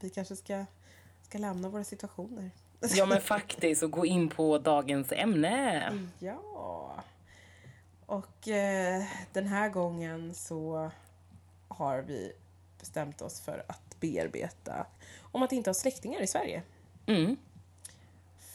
Vi 0.00 0.10
kanske 0.10 0.36
ska, 0.36 0.64
ska 1.22 1.38
lämna 1.38 1.68
våra 1.68 1.84
situationer. 1.84 2.50
Ja 2.80 3.06
men 3.06 3.20
faktiskt 3.20 3.82
och 3.82 3.90
gå 3.90 4.06
in 4.06 4.28
på 4.28 4.58
dagens 4.58 5.12
ämne. 5.12 5.92
Ja. 6.18 6.40
Och 8.06 8.48
eh, 8.48 9.04
den 9.32 9.46
här 9.46 9.68
gången 9.68 10.34
så 10.34 10.90
har 11.68 12.02
vi 12.02 12.32
bestämt 12.80 13.22
oss 13.22 13.40
för 13.40 13.64
att 13.68 14.00
bearbeta 14.00 14.86
om 15.32 15.42
att 15.42 15.52
inte 15.52 15.70
ha 15.70 15.74
släktingar 15.74 16.20
i 16.20 16.26
Sverige. 16.26 16.62
Mm. 17.06 17.36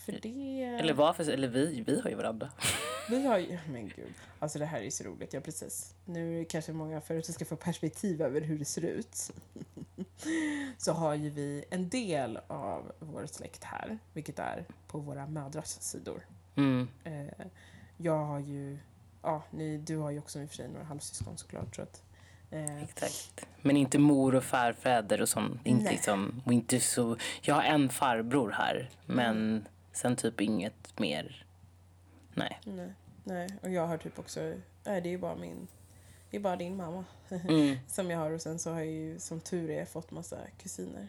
För 0.06 0.20
det... 0.22 0.64
Eller 0.64 0.94
varför, 0.94 1.30
eller 1.30 1.48
vi, 1.48 1.84
vi 1.88 2.02
har 2.02 2.10
ju 2.10 2.16
varandra. 2.16 2.50
Vi 3.10 3.26
har 3.26 3.38
ju, 3.38 3.60
men 3.70 3.88
gud, 3.88 4.14
alltså 4.40 4.60
det 4.60 4.66
här 4.66 4.82
är 4.82 4.90
så 4.90 5.04
roligt, 5.04 5.34
ja 5.34 5.40
precis. 5.40 5.94
Nu 6.06 6.46
kanske 6.46 6.74
många 6.74 7.02
för 7.02 7.18
att 7.18 7.30
vi 7.30 7.34
ska 7.34 7.46
få 7.46 7.56
perspektiv 7.56 8.22
över 8.22 8.42
hur 8.42 8.60
det 8.60 8.66
ser 8.66 8.86
ut. 8.86 9.32
så 10.78 10.92
har 10.92 11.16
ju 11.16 11.30
vi 11.30 11.66
en 11.70 11.90
del 11.90 12.40
av 12.48 12.92
vår 13.00 13.26
släkt 13.26 13.64
här, 13.64 14.00
vilket 14.14 14.40
är 14.40 14.66
på 14.88 14.98
våra 14.98 15.28
mödrars 15.28 15.68
sidor. 15.68 16.26
Mm. 16.56 16.88
Eh, 17.04 17.46
jag 17.98 18.26
har 18.26 18.40
ju, 18.40 18.78
ja, 19.22 19.44
ni, 19.52 19.78
du 19.78 19.98
har 19.98 20.12
ju 20.12 20.20
också 20.20 20.42
i 20.42 20.46
och 20.46 20.50
för 20.50 20.56
sig 20.56 20.68
några 20.68 20.86
halvsyskon 20.86 21.38
såklart. 21.38 21.76
Så 21.76 21.82
att, 21.82 22.04
eh, 22.52 22.84
Exakt. 22.84 23.48
Men 23.62 23.78
inte 23.78 24.00
mor 24.00 24.36
och 24.36 24.44
farfäder 24.44 25.22
och 25.22 25.30
sånt. 25.30 25.62
Inte 25.64 25.84
Nej. 25.84 25.94
liksom, 25.94 26.42
och 26.46 26.54
inte 26.54 26.80
så. 26.80 27.18
Jag 27.42 27.56
har 27.56 27.64
en 27.64 27.90
farbror 27.90 28.52
här 28.52 28.90
men 29.06 29.68
sen 29.92 30.16
typ 30.16 30.42
inget 30.42 31.00
mer. 31.00 31.46
Nej. 32.34 32.60
nej, 32.64 32.94
nej, 33.24 33.50
och 33.62 33.70
jag 33.70 33.88
har 33.88 33.98
typ 33.98 34.20
också, 34.20 34.40
nej 34.84 35.02
det 35.02 35.10
är 35.10 35.12
ju 35.12 35.18
bara 35.18 35.36
min, 35.36 35.68
det 36.30 36.38
är 36.38 36.42
bara 36.42 36.56
din 36.56 36.76
mamma 36.78 37.06
Mm. 37.32 37.78
som 37.88 38.12
jag 38.12 38.18
har 38.20 38.32
och 38.32 38.42
sen 38.42 38.60
så 38.60 38.72
har 38.72 38.80
jag 38.80 38.88
ju 38.92 39.20
som 39.20 39.42
tur 39.42 39.70
är 39.70 39.86
fått 39.86 40.12
massa 40.12 40.38
kusiner. 40.58 41.08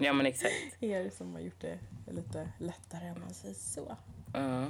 Ja 0.00 0.12
men 0.12 0.26
exakt. 0.26 0.54
er 0.80 1.10
som 1.10 1.32
har 1.32 1.40
gjort 1.40 1.60
det 1.60 1.78
lite 2.10 2.48
lättare 2.58 3.10
om 3.10 3.20
man 3.20 3.34
säger 3.34 3.54
så. 3.54 3.96
Ja. 4.32 4.62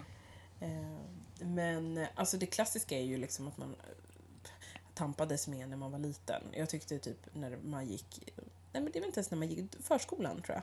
Eh, 0.60 0.98
Men 1.44 1.98
eh, 1.98 2.08
alltså 2.14 2.36
det 2.36 2.46
klassiska 2.46 2.98
är 2.98 3.02
ju 3.02 3.16
liksom 3.16 3.48
att 3.48 3.58
man 3.58 3.70
eh, 3.70 4.48
tampades 4.94 5.48
med 5.48 5.68
när 5.68 5.76
man 5.76 5.92
var 5.92 5.98
liten. 5.98 6.42
Jag 6.52 6.68
tyckte 6.68 6.98
typ 6.98 7.28
när 7.32 7.56
man 7.56 7.86
gick, 7.86 8.32
nej 8.72 8.82
men 8.82 8.92
det 8.92 9.00
var 9.00 9.06
inte 9.06 9.18
ens 9.18 9.30
när 9.30 9.38
man 9.38 9.48
gick 9.48 9.58
i 9.58 9.82
förskolan 9.82 10.42
tror 10.42 10.54
jag. 10.54 10.62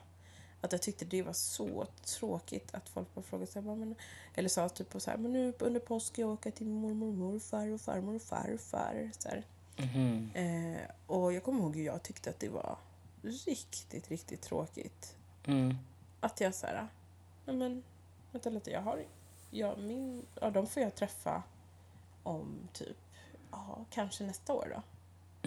Att 0.61 0.71
jag 0.71 0.81
tyckte 0.81 1.05
det 1.05 1.21
var 1.21 1.33
så 1.33 1.87
tråkigt 2.05 2.73
att 2.73 2.89
folk 2.89 3.15
bara 3.15 3.21
frågade 3.21 3.51
sig, 3.51 3.61
men, 3.61 3.95
eller 4.35 4.49
sa 4.49 4.69
typ 4.69 4.95
så 4.97 5.11
här, 5.11 5.17
men 5.17 5.33
nu 5.33 5.53
under 5.59 5.79
påsk 5.79 6.07
ska 6.07 6.21
jag 6.21 6.29
åka 6.29 6.51
till 6.51 6.67
mormor 6.67 7.07
och 7.07 7.13
morfar 7.13 7.67
och 7.67 7.81
farmor 7.81 8.15
och 8.15 8.21
farfar. 8.21 9.11
Så 9.19 9.29
här. 9.29 9.43
Mhm. 9.77 10.31
Eh, 10.33 10.81
och 11.07 11.33
jag 11.33 11.43
kommer 11.43 11.59
ihåg 11.59 11.75
hur 11.75 11.85
jag 11.85 12.03
tyckte 12.03 12.29
att 12.29 12.39
det 12.39 12.49
var 12.49 12.77
riktigt, 13.21 14.09
riktigt 14.09 14.41
tråkigt. 14.41 15.15
Mm. 15.45 15.75
Att 16.19 16.41
jag 16.41 16.55
såhär, 16.55 16.87
nej 17.45 17.55
men 17.55 17.83
vänta 18.31 18.49
lite, 18.49 18.71
jag 18.71 18.81
har, 18.81 19.03
jag, 19.51 19.77
min, 19.79 20.25
ja 20.41 20.49
de 20.49 20.67
får 20.67 20.83
jag 20.83 20.95
träffa 20.95 21.43
om 22.23 22.67
typ, 22.73 22.97
ja 23.51 23.85
kanske 23.89 24.23
nästa 24.23 24.53
år 24.53 24.73
då. 24.75 24.81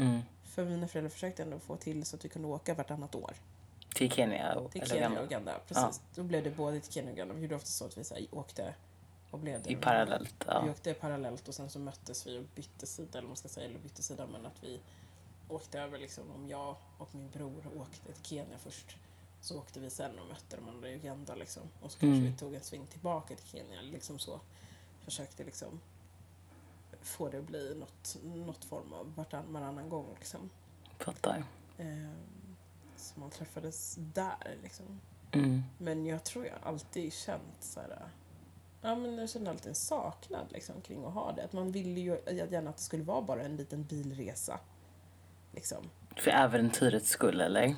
Mm. 0.03 0.21
För 0.45 0.65
mina 0.65 0.89
föräldrar 0.89 1.11
försökte 1.11 1.43
ändå 1.43 1.59
få 1.59 1.77
till 1.77 2.05
så 2.05 2.17
att 2.17 2.25
vi 2.25 2.29
kunde 2.29 2.49
åka 2.49 2.75
vartannat 2.75 3.15
år. 3.15 3.33
Till 3.95 4.11
Kenya 4.11 4.55
och, 4.55 4.71
Till 4.73 4.87
Kenya 4.87 5.21
och 5.21 5.25
Uganda, 5.25 5.59
precis. 5.69 6.01
Då 6.15 6.23
blev 6.23 6.45
det 6.45 6.51
både 6.51 6.81
till 6.81 6.93
Kenya 6.93 7.11
och 7.11 7.17
Uganda. 7.17 7.35
Vi 7.35 7.43
gjorde 7.43 7.55
ofta 7.55 7.67
så 7.67 7.85
att 7.85 7.99
vi 7.99 8.05
så 8.05 8.15
här, 8.15 8.27
åkte 8.33 8.75
och 9.31 9.39
blev 9.39 9.63
det. 9.63 9.71
I 9.71 9.77
parallellt. 9.77 10.35
Vi 10.39 10.45
Ja. 10.47 10.71
åkte 10.71 10.95
parallellt 10.95 11.49
och 11.49 11.55
sen 11.55 11.71
så 11.71 11.79
möttes 11.79 12.27
vi 12.27 12.39
och 12.39 12.45
bytte 12.55 12.87
sida, 12.87 13.09
eller 13.13 13.23
vad 13.23 13.29
man 13.29 13.37
ska 13.37 13.49
säga, 13.49 13.67
eller 13.67 13.79
bytte 13.79 14.03
sida, 14.03 14.27
men 14.33 14.47
att 14.47 14.63
vi 14.63 14.81
åkte 15.49 15.81
över 15.81 15.99
liksom, 15.99 16.31
om 16.31 16.49
jag 16.49 16.77
och 16.99 17.15
min 17.15 17.31
bror 17.31 17.63
åkte 17.77 18.13
till 18.13 18.23
Kenya 18.25 18.59
först, 18.59 18.97
så 19.43 19.59
åkte 19.59 19.81
vi 19.81 19.91
sen 19.91 20.19
och 20.19 20.27
mötte 20.29 20.57
de 20.57 20.69
andra 20.69 20.89
i 20.91 20.95
Uganda 20.95 21.35
liksom. 21.35 21.63
Och 21.81 21.93
så 21.93 21.99
kanske 21.99 22.19
Mm. 22.19 22.33
vi 22.33 22.39
tog 22.39 22.55
en 22.55 22.61
sväng 22.63 22.87
tillbaka 22.87 23.35
till 23.37 23.47
Kenya, 23.47 23.81
liksom 23.83 24.19
så. 24.19 24.41
Försökte 25.05 25.45
liksom 25.45 25.81
få 27.01 27.29
det 27.29 27.39
att 27.39 27.45
bli 27.47 27.75
något, 27.75 28.17
något 28.23 28.65
form 28.65 28.93
av 28.93 29.15
varann, 29.15 29.53
varannan 29.53 29.89
gång 29.89 30.07
liksom. 30.19 30.51
Fattar. 30.99 31.45
Ehm, 31.79 32.57
så 32.97 33.21
man 33.21 33.31
träffades 33.31 33.95
där 33.99 34.59
liksom. 34.63 35.01
Mm. 35.33 35.63
Men 35.79 36.07
jag 36.07 36.25
tror 36.25 36.47
jag 36.47 36.55
alltid 36.63 37.13
känt 37.13 37.57
så 37.61 37.81
här. 37.81 38.09
Ja, 38.83 38.95
men 38.95 39.19
jag 39.19 39.31
kände 39.31 39.51
alltid 39.51 39.69
en 39.69 39.75
saknad 39.75 40.47
liksom, 40.51 40.81
kring 40.81 41.05
att 41.05 41.15
ha 41.15 41.33
det. 41.33 41.45
Att 41.45 41.53
man 41.53 41.73
ville 41.73 42.01
ju 42.01 42.21
gärna 42.51 42.71
att 42.71 42.77
det 42.77 42.83
skulle 42.83 43.05
vara 43.05 43.23
bara 43.23 43.43
en 43.43 43.57
liten 43.57 43.85
bilresa. 43.85 44.61
Liksom. 45.53 45.91
För 46.17 46.31
äventyrets 46.31 47.09
skull, 47.09 47.41
eller? 47.41 47.77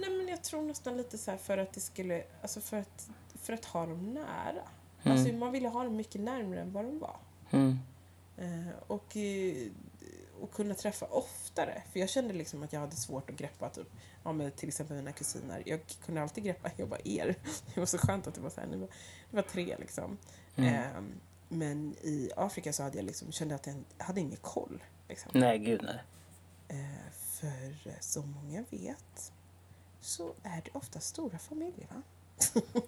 Nej, 0.00 0.10
men 0.10 0.28
jag 0.28 0.42
tror 0.42 0.62
nästan 0.62 0.96
lite 0.96 1.18
så 1.18 1.30
här 1.30 1.38
för 1.38 1.58
att 1.58 1.72
det 1.72 1.80
skulle, 1.80 2.24
alltså 2.42 2.60
för 2.60 2.76
att, 2.76 3.10
för 3.42 3.52
att 3.52 3.64
ha 3.64 3.86
dem 3.86 4.14
nära. 4.14 4.68
Mm. 5.02 5.18
Alltså 5.18 5.34
man 5.34 5.52
ville 5.52 5.68
ha 5.68 5.84
dem 5.84 5.96
mycket 5.96 6.20
närmare 6.20 6.60
än 6.60 6.72
vad 6.72 6.84
de 6.84 6.98
var. 6.98 7.16
Mm. 7.50 7.78
Eh, 8.36 8.74
och, 8.86 9.16
eh, 9.16 9.68
och 10.40 10.52
kunna 10.52 10.74
träffa 10.74 11.06
oftare. 11.06 11.82
För 11.92 12.00
jag 12.00 12.08
kände 12.08 12.34
liksom 12.34 12.62
att 12.62 12.72
jag 12.72 12.80
hade 12.80 12.96
svårt 12.96 13.30
att 13.30 13.36
greppa 13.36 13.68
typ, 13.68 13.88
ja, 14.24 14.32
med 14.32 14.56
till 14.56 14.68
exempel 14.68 14.96
mina 14.96 15.12
kusiner. 15.12 15.62
Jag 15.66 15.80
kunde 16.04 16.22
alltid 16.22 16.44
greppa, 16.44 16.70
jag 16.76 16.88
bara 16.88 17.00
er. 17.04 17.34
Det 17.74 17.80
var 17.80 17.86
så 17.86 17.98
skönt 17.98 18.26
att 18.26 18.34
det 18.34 18.40
var 18.40 18.50
så 18.50 18.60
här, 18.60 18.68
ni 18.68 18.76
var, 18.76 18.88
det 19.30 19.36
var 19.36 19.42
tre 19.42 19.76
liksom. 19.78 20.18
Mm. 20.56 20.74
Eh, 20.74 21.02
men 21.48 21.94
i 22.02 22.30
Afrika 22.36 22.72
så 22.72 22.82
hade 22.82 22.96
jag 22.98 23.04
liksom, 23.04 23.32
kände 23.32 23.54
att 23.54 23.66
jag 23.66 23.84
hade 23.98 24.20
ingen 24.20 24.36
koll. 24.36 24.82
Liksom. 25.08 25.30
Nej, 25.34 25.58
gud 25.58 25.82
nej. 25.82 26.00
Eh, 26.68 27.12
för 27.12 28.00
som 28.00 28.30
många 28.30 28.64
vet 28.70 29.32
så 30.00 30.34
är 30.42 30.62
det 30.64 30.70
ofta 30.72 31.00
stora 31.00 31.38
familjer 31.38 31.86
va? 31.94 32.02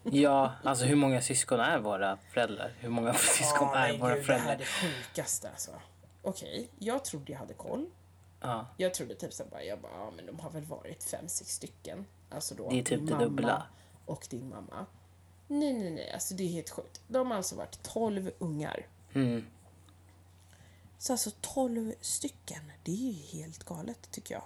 Ja, 0.02 0.52
alltså 0.64 0.84
hur 0.84 0.96
många 0.96 1.20
syskon 1.20 1.60
är 1.60 1.78
våra 1.78 2.18
föräldrar? 2.30 2.74
Hur 2.78 2.88
många 2.88 3.14
syskon 3.38 3.68
Ja, 3.72 3.76
är 3.78 3.98
våra 3.98 4.14
gud, 4.16 4.26
Det 4.26 4.32
här 4.32 4.38
är 4.38 4.38
föräldrar? 4.46 4.56
det 4.58 4.64
sjukaste 4.64 5.50
alltså. 5.50 5.70
Okej, 6.22 6.68
jag 6.78 7.04
trodde 7.04 7.32
jag 7.32 7.38
hade 7.38 7.54
koll. 7.54 7.86
Ja, 8.40 8.66
Jag 8.76 8.94
trodde 8.94 9.14
typ 9.14 9.32
så 9.32 9.44
bara, 9.44 9.62
jag 9.64 9.80
bara, 9.80 9.92
ja 9.92 10.10
men 10.16 10.26
de 10.26 10.40
har 10.40 10.50
väl 10.50 10.64
varit 10.64 11.04
fem, 11.04 11.28
sex 11.28 11.54
stycken. 11.54 12.06
Alltså 12.30 12.54
då 12.54 12.68
Det 12.70 12.78
är 12.78 12.82
typ 12.82 12.88
din 12.88 13.06
det 13.06 13.12
mamma 13.12 13.24
dubbla. 13.24 13.66
och 14.06 14.26
din 14.30 14.48
mamma. 14.48 14.86
Nej, 15.48 15.72
nej, 15.72 15.90
nej, 15.90 16.12
alltså 16.12 16.34
det 16.34 16.42
är 16.42 16.48
helt 16.48 16.70
sjukt. 16.70 17.00
De 17.08 17.30
har 17.30 17.36
alltså 17.36 17.56
varit 17.56 17.82
12 17.82 18.30
ungar. 18.38 18.86
mm. 19.12 19.46
Så 20.98 21.12
alltså 21.12 21.30
12 21.40 21.92
stycken, 22.00 22.72
det 22.84 22.92
är 22.92 23.12
ju 23.12 23.12
helt 23.42 23.64
galet 23.64 24.10
tycker 24.10 24.34
jag. 24.34 24.42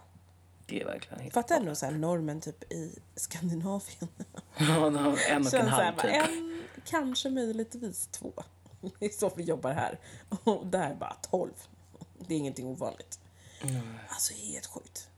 Det 0.66 0.81
är 0.81 0.85
verkligen 0.85 1.20
helt 1.20 1.35
Fatta 1.35 1.57
ändå 1.57 1.74
så 1.74 1.87
här 1.87 1.92
normen 1.92 2.40
typ 2.40 2.72
i 2.72 2.98
Skandinavien. 3.14 4.09
Ja, 4.59 4.87
en 4.87 4.96
och 4.96 5.31
en 5.31 5.44
så 5.44 5.57
här, 5.57 5.68
halv 5.68 5.96
typ. 5.96 6.11
en, 6.11 6.62
kanske 6.85 7.31
möjligtvis 7.31 8.07
två. 8.07 8.33
Det 8.98 9.07
är 9.07 9.11
så 9.11 9.33
vi 9.37 9.42
jobbar 9.42 9.72
här. 9.72 9.98
Och 10.44 10.66
där 10.66 10.94
bara 10.94 11.16
12. 11.31 11.50
Det 12.18 12.35
är 12.35 12.38
ingenting 12.38 12.66
ovanligt. 12.66 13.20
Mm. 13.62 13.98
Alltså 14.09 14.35
helt 14.35 14.66
sjukt. 14.66 15.09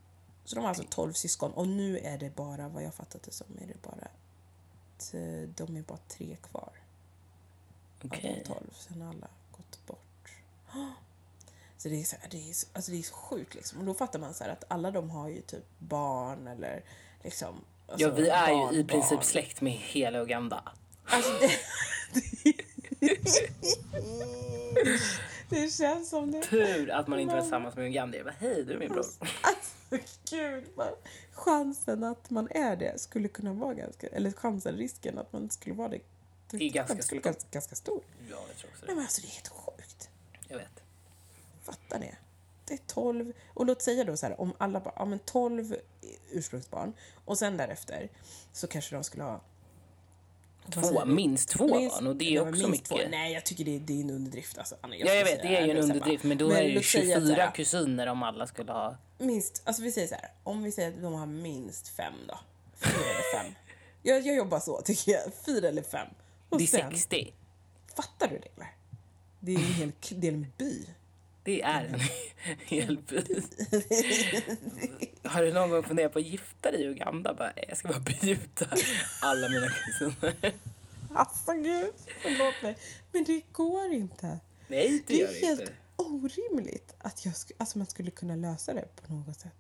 Så 0.45 0.55
de 0.55 0.61
har 0.61 0.69
alltså 0.69 0.85
12 0.91 1.13
syskon 1.13 1.53
och 1.53 1.69
nu 1.69 1.99
är 1.99 2.19
det 2.19 2.37
bara, 2.37 2.69
vad 2.69 2.83
jag 2.83 2.95
fattat 2.95 3.23
det 3.23 3.33
som, 3.33 3.47
är 3.63 3.67
det 3.67 3.83
bara 3.83 4.09
de 5.57 5.77
är 5.77 5.83
bara 5.83 5.99
tre 6.09 6.37
kvar 6.43 6.73
Okej. 8.05 8.31
av 8.31 8.37
de 8.37 8.45
12. 8.45 8.71
Sen 8.73 9.03
har 9.03 9.09
alla 9.09 9.29
gått 9.51 9.87
bort. 9.87 10.31
Så 11.79 11.89
det 11.89 12.01
är 12.01 12.05
så, 12.05 12.17
här, 12.21 12.29
det 12.31 12.51
är 12.51 12.53
så, 12.53 12.67
alltså 12.73 12.91
det 12.91 12.99
är 12.99 13.03
så 13.03 13.15
sjukt 13.15 13.55
liksom. 13.55 13.79
Och 13.79 13.85
då 13.85 13.95
fattar 13.95 14.19
man 14.19 14.35
så 14.35 14.45
här 14.45 14.51
att 14.51 14.65
alla 14.69 14.91
de 14.91 15.11
har 15.11 15.29
ju 15.29 15.41
typ 15.41 15.65
barn 15.79 16.47
eller 16.47 16.85
liksom 17.23 17.65
alltså 17.87 18.07
Ja, 18.07 18.15
vi 18.15 18.29
är 18.29 18.73
ju 18.73 18.79
i 18.79 18.85
princip 18.85 19.25
släkt 19.25 19.61
med 19.61 19.73
hela 19.73 20.19
Uganda. 20.19 20.73
Alltså 21.05 21.33
det, 21.41 21.51
det 25.49 25.73
känns 25.73 26.09
som 26.09 26.31
det. 26.31 26.43
Tur 26.43 26.91
att 26.91 27.09
man 27.09 27.21
inte 27.21 27.35
var 27.35 27.41
tillsammans 27.41 27.77
med 27.77 27.87
Uganda. 27.87 28.17
Jag 28.17 28.27
bara, 28.27 28.35
hej, 28.39 28.65
du 28.65 28.73
är 28.73 28.79
min 28.79 28.89
bror. 28.89 29.05
Alltså 29.43 30.09
gud, 30.31 30.65
man, 30.77 30.89
chansen 31.33 32.05
att 32.05 32.31
man 32.31 32.49
är 32.51 32.77
det 32.77 33.01
skulle 33.01 33.29
kunna 33.29 33.53
vara 33.53 33.75
ganska, 33.75 34.07
eller 34.07 34.33
chansen, 34.33 34.77
risken 34.77 35.19
att 35.19 35.33
man 35.33 35.51
skulle 35.51 35.75
vara 35.75 35.89
det. 35.89 36.01
Det 36.51 36.57
är 36.57 36.71
ganska 36.71 37.03
skulle 37.03 37.21
stor. 37.21 37.31
ganska, 37.31 37.49
ganska 37.51 37.75
stor. 37.75 38.01
Ja, 38.31 38.37
jag 38.49 38.57
tror 38.57 38.71
också 38.71 38.87
Nej 38.87 38.95
men 38.95 39.05
alltså 39.05 39.21
det 39.21 39.27
är 39.27 39.31
helt 39.33 39.49
sjukt. 39.49 40.11
Jag 40.49 40.59
vet. 40.59 40.83
Fattar 41.69 41.99
det. 41.99 42.17
Det 42.65 42.75
är 42.75 42.81
12, 42.87 43.33
och 43.55 43.67
låt 43.67 43.83
säga 43.83 44.05
då 44.05 44.17
så 44.17 44.27
här, 44.27 44.41
om 44.41 44.53
alla 44.59 44.81
bara, 44.81 44.95
ja 44.97 45.05
men 45.05 45.19
12 45.19 45.77
ursprungsbarn 46.31 46.93
och 47.25 47.39
sen 47.39 47.57
därefter 47.57 48.09
så 48.53 48.67
kanske 48.67 48.95
de 48.97 49.05
skulle 49.05 49.23
ha 49.25 49.41
Två, 50.71 51.05
minst 51.05 51.49
två 51.49 51.67
Minst- 51.77 51.97
barn 51.97 52.07
och 52.07 52.17
det 52.17 52.37
är 52.37 52.49
också 52.49 52.69
mycket. 52.69 52.89
Två. 52.89 52.99
Nej, 53.11 53.33
jag 53.33 53.45
tycker 53.47 53.65
det 53.65 53.77
är, 53.77 53.81
det 53.81 53.93
är 53.93 54.01
en 54.01 54.11
underdrift. 54.11 54.59
Alltså, 54.59 54.77
Anna, 54.81 54.97
Ja, 54.97 55.15
jag 55.15 55.25
vet, 55.25 55.43
det 55.43 55.57
är 55.57 55.67
ju 55.67 55.71
en 55.71 55.77
underdrift. 55.77 56.25
Men 56.25 56.39
då 56.39 56.49
men 56.49 56.57
är 56.57 56.61
det 56.63 56.69
ju 56.69 56.75
låt 56.75 56.85
säga 56.85 57.17
att 57.17 57.23
så 57.23 57.29
24 57.29 57.45
här, 57.45 57.51
kusiner 57.55 58.07
om 58.07 58.23
alla 58.23 58.47
skulle 58.47 58.73
ha... 58.73 58.97
Minst, 59.19 59.63
alltså 59.65 59.83
vi 59.83 59.93
säger 59.93 60.09
så 60.09 60.15
här, 60.15 60.31
om 60.43 60.63
vi 60.63 60.73
säger 60.73 60.89
att 60.89 61.03
de 61.03 61.15
har 61.15 61.27
minst 61.27 61.89
fem 61.89 62.15
då. 62.29 62.39
Fyra 62.77 62.93
eller 62.93 63.43
fem. 63.43 63.55
Jag, 64.03 64.27
jag 64.27 64.37
jobbar 64.37 64.61
så 64.61 64.81
tycker 64.83 65.13
jag, 65.13 65.23
fyra 65.47 65.69
eller 65.69 65.83
fem. 65.83 66.09
Och 66.49 66.59
Det 66.59 66.65
är 66.65 66.67
sen, 66.67 66.91
60. 66.91 67.33
fattar 67.97 68.29
du 68.29 68.39
det 68.39 68.49
eller? 68.57 68.75
Det 69.41 69.55
är 69.55 69.59
en 69.59 69.65
hel, 69.65 69.93
det 70.11 70.29
är 70.29 70.33
en 70.33 70.47
by. 70.59 70.87
Det 71.49 71.63
är 71.63 71.85
en 71.85 72.01
hel 72.67 72.97
by. 72.99 73.25
Har 75.25 75.43
du 75.43 75.53
någon 75.53 75.71
gång 75.71 75.83
funderat 75.83 76.13
på 76.13 76.19
att 76.19 76.25
gifta 76.25 76.71
dig 76.71 76.81
i 76.83 76.85
Uganda? 76.87 77.35
Bara, 77.35 77.53
jag 77.69 77.77
ska 77.77 77.89
bara 77.89 78.01
bjuda 78.01 78.67
alla 79.23 79.49
mina 79.49 79.69
kusiner. 80.01 80.53
Alltså 81.15 81.53
gud, 81.53 81.93
förlåt 82.23 82.55
mig. 82.63 82.77
Men 83.13 83.25
det 83.25 83.43
går 83.53 83.93
inte. 83.93 84.39
Nej, 84.69 85.03
det 85.07 85.15
Det 85.15 85.23
är 85.23 85.41
helt 85.47 85.61
inte. 85.61 85.73
orimligt 85.97 86.95
att 86.99 87.25
jag 87.25 87.33
sk- 87.35 87.53
alltså 87.59 87.79
man 87.79 87.87
skulle 87.87 88.11
kunna 88.11 88.37
lösa 88.37 88.75
det 88.75 88.89
på 89.07 89.13
något 89.13 89.41
sätt. 89.41 89.53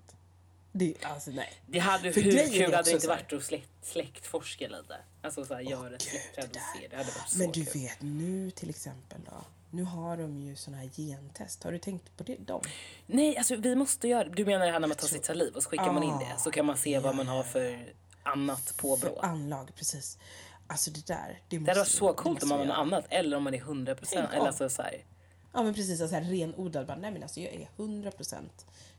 Det 0.72 0.94
alltså 1.02 1.30
nej. 1.30 1.52
Det 1.66 1.78
hade, 1.78 2.12
För 2.12 2.20
hur 2.20 2.32
kul 2.32 2.74
hade 2.74 2.82
det 2.90 2.94
inte 2.94 3.08
varit 3.08 3.32
att 3.32 3.44
släkt, 3.44 3.68
släktforska 3.82 4.68
lite? 4.68 4.96
Alltså 5.22 5.44
så 5.44 5.54
här, 5.54 5.60
göra 5.60 5.94
ett 5.94 6.02
släktträd 6.02 6.48
och 6.50 6.80
se. 6.80 6.88
Det 6.88 6.96
hade 6.96 7.08
varit 7.10 7.28
så 7.30 7.38
Men 7.38 7.52
du 7.52 7.64
kul. 7.64 7.80
vet 7.82 8.02
nu 8.02 8.50
till 8.50 8.70
exempel 8.70 9.18
då. 9.26 9.44
Nu 9.70 9.82
har 9.82 10.16
de 10.16 10.38
ju 10.40 10.56
såna 10.56 10.76
här 10.76 10.90
gentest. 10.96 11.64
Har 11.64 11.72
du 11.72 11.78
tänkt 11.78 12.16
på 12.16 12.22
det? 12.22 12.36
Dem? 12.36 12.60
Nej, 13.06 13.36
alltså 13.36 13.56
vi 13.56 13.74
måste 13.74 14.08
göra 14.08 14.28
Du 14.28 14.44
menar 14.44 14.66
det 14.66 14.72
här 14.72 14.80
när 14.80 14.88
man 14.88 14.96
tar 14.96 15.08
sitt 15.08 15.24
saliv 15.24 15.54
och 15.56 15.62
så 15.62 15.68
skickar 15.68 15.92
man 15.92 16.02
in 16.02 16.10
Ah, 16.10 16.18
det 16.18 16.40
så 16.40 16.50
kan 16.50 16.66
man 16.66 16.76
se 16.76 16.98
vad 16.98 17.14
man 17.16 17.28
har 17.28 17.42
för 17.42 17.92
annat 18.22 18.74
påbrå. 18.76 19.14
För 19.14 19.24
anlag, 19.24 19.74
precis. 19.74 20.18
Alltså 20.66 20.90
det 20.90 21.06
där. 21.06 21.40
Det, 21.48 21.56
Det 21.56 21.60
måste 21.60 21.70
hade 21.70 21.80
varit 21.80 21.88
så 21.88 22.12
coolt 22.12 22.42
om 22.42 22.48
man 22.48 22.58
har 22.58 22.66
något 22.66 22.76
annat 22.76 23.04
eller 23.08 23.36
om 23.36 23.42
man 23.44 23.54
är 23.54 23.58
100 23.58 23.94
procent. 23.94 24.30
Eller 24.32 24.46
alltså 24.46 24.68
så 24.68 24.82
här. 24.82 25.04
Ja 25.52 25.62
men 25.62 25.74
precis, 25.74 26.00
alltså 26.00 26.16
här 26.16 26.22
renodlad 26.24 26.86
bara, 26.86 26.96
nej 26.96 27.10
men 27.10 27.22
alltså 27.22 27.40
jag 27.40 27.52
är 27.54 27.68
100% 27.76 28.42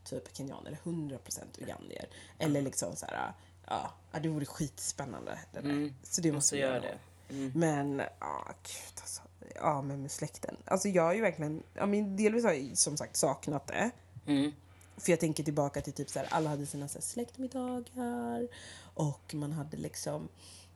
typ 0.03 0.37
kenyan 0.37 0.67
eller 0.67 0.77
100% 0.77 1.17
ugandier. 1.57 2.05
Eller 2.39 2.61
liksom 2.61 2.95
så 2.95 3.05
här, 3.05 3.33
ja, 3.67 3.93
det 4.21 4.29
vore 4.29 4.45
skitspännande. 4.45 5.39
Det 5.51 5.59
där. 5.59 5.69
Mm, 5.69 5.95
så 6.03 6.21
det 6.21 6.31
måste 6.31 6.55
vi 6.55 6.61
göra 6.61 6.73
göra. 6.73 6.81
det. 6.81 7.33
Mm. 7.33 7.51
Men, 7.55 8.01
ja 8.19 8.45
gud 8.63 9.01
alltså. 9.01 9.21
Ja 9.61 9.81
men 9.81 10.01
med 10.01 10.11
släkten. 10.11 10.57
Alltså 10.65 10.87
jag 10.87 11.03
har 11.03 11.13
ju 11.13 11.21
verkligen, 11.21 11.63
ja 11.73 11.85
men 11.85 12.15
delvis 12.17 12.43
har 12.43 12.53
jag 12.53 12.77
som 12.77 12.97
sagt 12.97 13.15
saknat 13.15 13.67
det. 13.67 13.91
Mm. 14.25 14.51
För 14.97 15.11
jag 15.11 15.19
tänker 15.19 15.43
tillbaka 15.43 15.81
till 15.81 15.93
typ 15.93 16.09
så 16.09 16.19
här, 16.19 16.27
alla 16.31 16.49
hade 16.49 16.65
sina 16.65 16.87
så 16.87 16.97
här, 16.97 17.03
släktmiddagar 17.03 18.47
och 18.93 19.33
man 19.33 19.51
hade 19.51 19.77
liksom 19.77 20.27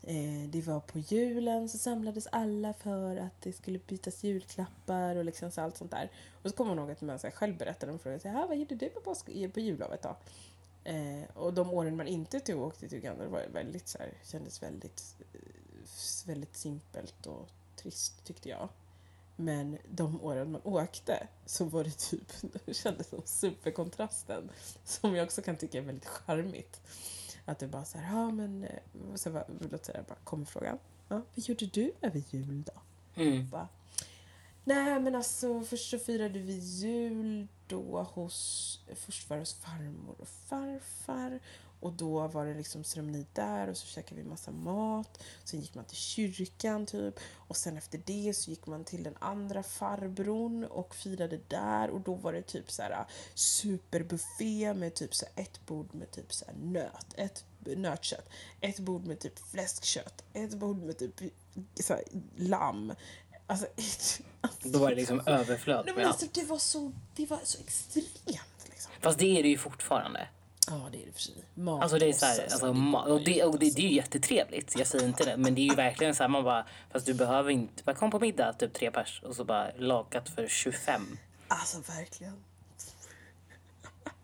eh, 0.01 0.49
det 0.49 0.61
var 0.61 0.79
på 0.79 0.99
julen 0.99 1.69
så 1.69 1.77
samlades 1.77 2.27
alla 2.27 2.73
för 2.73 3.17
att 3.17 3.41
det 3.41 3.53
skulle 3.53 3.79
bytas 3.79 4.23
julklappar 4.23 5.15
och 5.15 5.25
liksom 5.25 5.51
så 5.51 5.61
allt 5.61 5.77
sånt 5.77 5.91
där. 5.91 6.11
Och 6.43 6.49
så 6.49 6.55
kommer 6.55 6.75
man 6.75 6.83
ihåg 6.83 6.91
att 6.91 7.01
man 7.01 7.19
så 7.19 7.27
här, 7.27 7.31
själv 7.31 7.57
berättade 7.57 7.91
och 7.91 8.01
frågade 8.01 8.21
så 8.21 8.27
här, 8.29 8.43
"Ah, 8.43 8.47
vad 8.47 8.57
gjorde 8.57 8.75
du 8.75 8.89
på, 8.89 8.99
påsk- 8.99 9.51
på 9.53 9.59
jullovet 9.59 10.01
då? 10.01 10.15
Eh, 10.83 11.23
och 11.33 11.53
de 11.53 11.69
åren 11.73 11.95
man 11.95 12.07
inte 12.07 12.39
tog 12.39 12.61
åkte 12.61 12.89
till 12.89 12.97
Uganda 12.97 13.23
det 13.23 13.29
var 13.29 13.43
väldigt 13.53 13.87
så 13.87 13.97
här, 13.97 14.13
kändes 14.23 14.63
väldigt, 14.63 15.15
eh, 15.33 15.39
väldigt 16.27 16.57
simpelt 16.57 17.25
och 17.27 17.49
trist 17.75 18.25
tyckte 18.25 18.49
jag. 18.49 18.69
Men 19.35 19.77
de 19.89 20.21
åren 20.21 20.51
man 20.51 20.61
åkte 20.63 21.27
så 21.45 21.65
var 21.65 21.83
det 21.83 21.97
typ, 21.97 22.31
det 22.65 22.73
kändes 22.73 23.09
som 23.09 23.21
superkontrasten. 23.25 24.49
Som 24.83 25.15
jag 25.15 25.25
också 25.25 25.41
kan 25.41 25.57
tycka 25.57 25.77
är 25.77 25.81
väldigt 25.81 26.07
charmigt. 26.07 26.81
Att 27.45 27.59
det 27.59 27.67
bara 27.67 27.85
så 27.85 27.97
här, 27.97 28.17
ja 28.17 28.31
men, 28.31 28.63
eh, 28.63 29.15
så 29.15 29.29
bara, 29.29 29.45
låt 29.71 29.85
säga, 29.85 30.03
bara 30.07 30.17
kommer 30.23 30.45
frågan. 30.45 30.77
Ja, 31.07 31.21
vad 31.35 31.47
gjorde 31.47 31.65
du 31.65 31.91
över 32.01 32.23
jul 32.29 32.63
då? 32.63 32.81
Mm. 33.21 33.49
Bara, 33.49 33.67
Nej 34.63 34.99
men 34.99 35.15
alltså 35.15 35.63
först 35.63 35.89
så 35.89 35.99
firade 35.99 36.39
vi 36.39 36.53
jul 36.53 37.47
då 37.67 38.03
hos, 38.13 38.79
först 38.95 39.29
var 39.29 39.37
det 39.37 39.41
hos 39.41 39.53
farmor 39.53 40.15
och 40.19 40.27
farfar 40.27 41.39
och 41.83 41.93
då 41.93 42.27
var 42.27 42.45
det 42.45 42.53
liksom 42.53 42.83
ceremoni 42.83 43.25
där 43.33 43.67
och 43.67 43.77
så 43.77 43.87
käkade 43.87 44.21
vi 44.21 44.27
massa 44.27 44.51
mat. 44.51 45.23
Sen 45.43 45.59
gick 45.61 45.75
man 45.75 45.85
till 45.85 45.97
kyrkan 45.97 46.85
typ 46.85 47.19
och 47.35 47.57
sen 47.57 47.77
efter 47.77 48.01
det 48.05 48.33
så 48.33 48.49
gick 48.49 48.67
man 48.67 48.83
till 48.83 49.03
den 49.03 49.15
andra 49.19 49.63
farbrorn 49.63 50.63
och 50.63 50.95
firade 50.95 51.39
där 51.47 51.89
och 51.89 52.01
då 52.01 52.13
var 52.15 52.33
det 52.33 52.41
typ 52.41 52.71
så 52.71 52.81
här 52.81 53.05
superbuffé 53.33 54.73
med 54.73 54.93
typ 54.93 55.15
så 55.15 55.25
ett 55.35 55.65
bord 55.65 55.95
med 55.95 56.11
typ 56.11 56.33
så 56.33 56.45
här 56.45 56.53
nöt, 56.53 57.13
ett 57.15 57.45
nötkött, 57.59 58.29
ett 58.61 58.79
bord 58.79 59.05
med 59.05 59.19
typ 59.19 59.39
fläskkött, 59.39 60.23
ett 60.33 60.53
bord 60.53 60.83
med 60.83 60.97
typ 60.97 61.21
så 61.75 61.93
här 61.93 62.03
lamm. 62.35 62.93
Alltså, 63.47 63.67
Då 64.63 64.79
var 64.79 64.89
det 64.89 64.95
liksom 64.95 65.21
överflöd. 65.25 65.85
Nej, 65.85 65.95
men 65.95 66.05
allt. 66.05 66.13
alltså, 66.13 66.41
det, 66.41 66.45
var 66.45 66.57
så, 66.57 66.91
det 67.15 67.25
var 67.25 67.39
så 67.43 67.59
extremt. 67.59 68.67
Liksom. 68.69 68.91
Fast 69.01 69.19
det 69.19 69.39
är 69.39 69.43
det 69.43 69.49
ju 69.49 69.57
fortfarande. 69.57 70.27
Ja, 70.69 70.89
det 70.91 71.01
är 71.03 71.05
det 71.05 71.11
för 71.11 71.19
sig. 71.21 71.33
Mat 71.53 71.83
Alltså 71.83 71.99
det 71.99 72.09
är 72.09 72.13
så 72.13 72.25
här, 72.25 72.35
så- 72.35 72.41
alltså, 72.41 72.67
och, 73.11 73.19
ju 73.19 73.25
det, 73.25 73.43
och 73.43 73.59
det, 73.59 73.75
det 73.75 73.81
är 73.81 73.87
ju 73.89 73.95
jättetrevligt. 73.95 74.77
Jag 74.77 74.87
säger 74.87 75.07
inte 75.07 75.25
det. 75.25 75.37
Men 75.37 75.55
det 75.55 75.61
är 75.61 75.69
ju 75.69 75.75
verkligen 75.75 76.15
så 76.15 76.23
här, 76.23 76.27
man 76.27 76.43
bara, 76.43 76.65
fast 76.91 77.05
du 77.05 77.13
behöver 77.13 77.49
inte, 77.51 77.83
bara 77.83 77.95
kom 77.95 78.11
på 78.11 78.19
middag, 78.19 78.53
typ 78.53 78.73
tre 78.73 78.91
pers 78.91 79.21
och 79.25 79.35
så 79.35 79.43
bara 79.45 79.71
lakat 79.77 80.29
för 80.29 80.47
25. 80.47 81.17
Alltså 81.47 81.77
verkligen. 81.91 82.43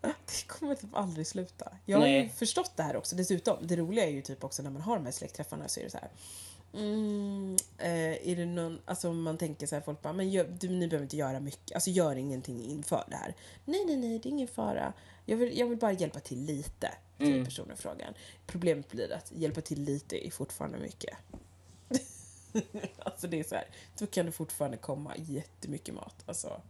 Det 0.02 0.46
kommer 0.46 0.74
typ 0.74 0.94
aldrig 0.96 1.26
sluta. 1.26 1.72
Jag 1.86 1.98
har 1.98 2.06
ju 2.06 2.12
Nej. 2.12 2.32
förstått 2.36 2.72
det 2.76 2.82
här 2.82 2.96
också. 2.96 3.16
Dessutom, 3.16 3.56
det 3.62 3.76
roliga 3.76 4.04
är 4.04 4.10
ju 4.10 4.22
typ 4.22 4.44
också 4.44 4.62
när 4.62 4.70
man 4.70 4.82
har 4.82 4.96
de 4.96 5.04
här 5.04 5.12
släktträffarna 5.12 5.68
så 5.68 5.80
är 5.80 5.84
det 5.84 5.90
så 5.90 5.98
här. 5.98 6.10
Mm, 6.74 7.56
eh, 7.78 8.28
är 8.30 8.36
det 8.36 8.46
någon, 8.46 8.78
alltså 8.84 9.12
man 9.12 9.38
tänker 9.38 9.66
så 9.66 9.74
här, 9.74 9.82
folk 9.82 10.02
bara, 10.02 10.12
men 10.12 10.30
gör, 10.30 10.44
du, 10.60 10.68
ni 10.68 10.88
behöver 10.88 11.04
inte 11.04 11.16
göra 11.16 11.40
mycket, 11.40 11.74
alltså 11.74 11.90
gör 11.90 12.16
ingenting 12.16 12.64
inför 12.64 13.04
det 13.08 13.16
här. 13.16 13.34
Nej, 13.64 13.84
nej, 13.86 13.96
nej, 13.96 14.18
det 14.18 14.28
är 14.28 14.30
ingen 14.30 14.48
fara. 14.48 14.92
Jag 15.30 15.36
vill, 15.36 15.58
jag 15.58 15.66
vill 15.66 15.78
bara 15.78 15.92
hjälpa 15.92 16.20
till 16.20 16.44
lite, 16.44 16.94
till 17.18 17.32
Mm. 17.32 17.44
personen 17.44 17.72
i 17.72 17.76
frågan. 17.76 18.14
Problemet 18.46 18.90
blir 18.90 19.12
att 19.12 19.32
hjälpa 19.32 19.60
till 19.60 19.82
lite 19.82 20.26
är 20.26 20.30
fortfarande 20.30 20.78
mycket. 20.78 21.16
alltså 22.98 23.28
det 23.28 23.40
är 23.40 23.44
så 23.44 23.54
här, 23.54 23.64
då 23.98 24.06
kan 24.06 24.26
det 24.26 24.32
fortfarande 24.32 24.76
komma 24.76 25.16
jättemycket 25.16 25.94
mat. 25.94 26.14
Alltså, 26.26 26.62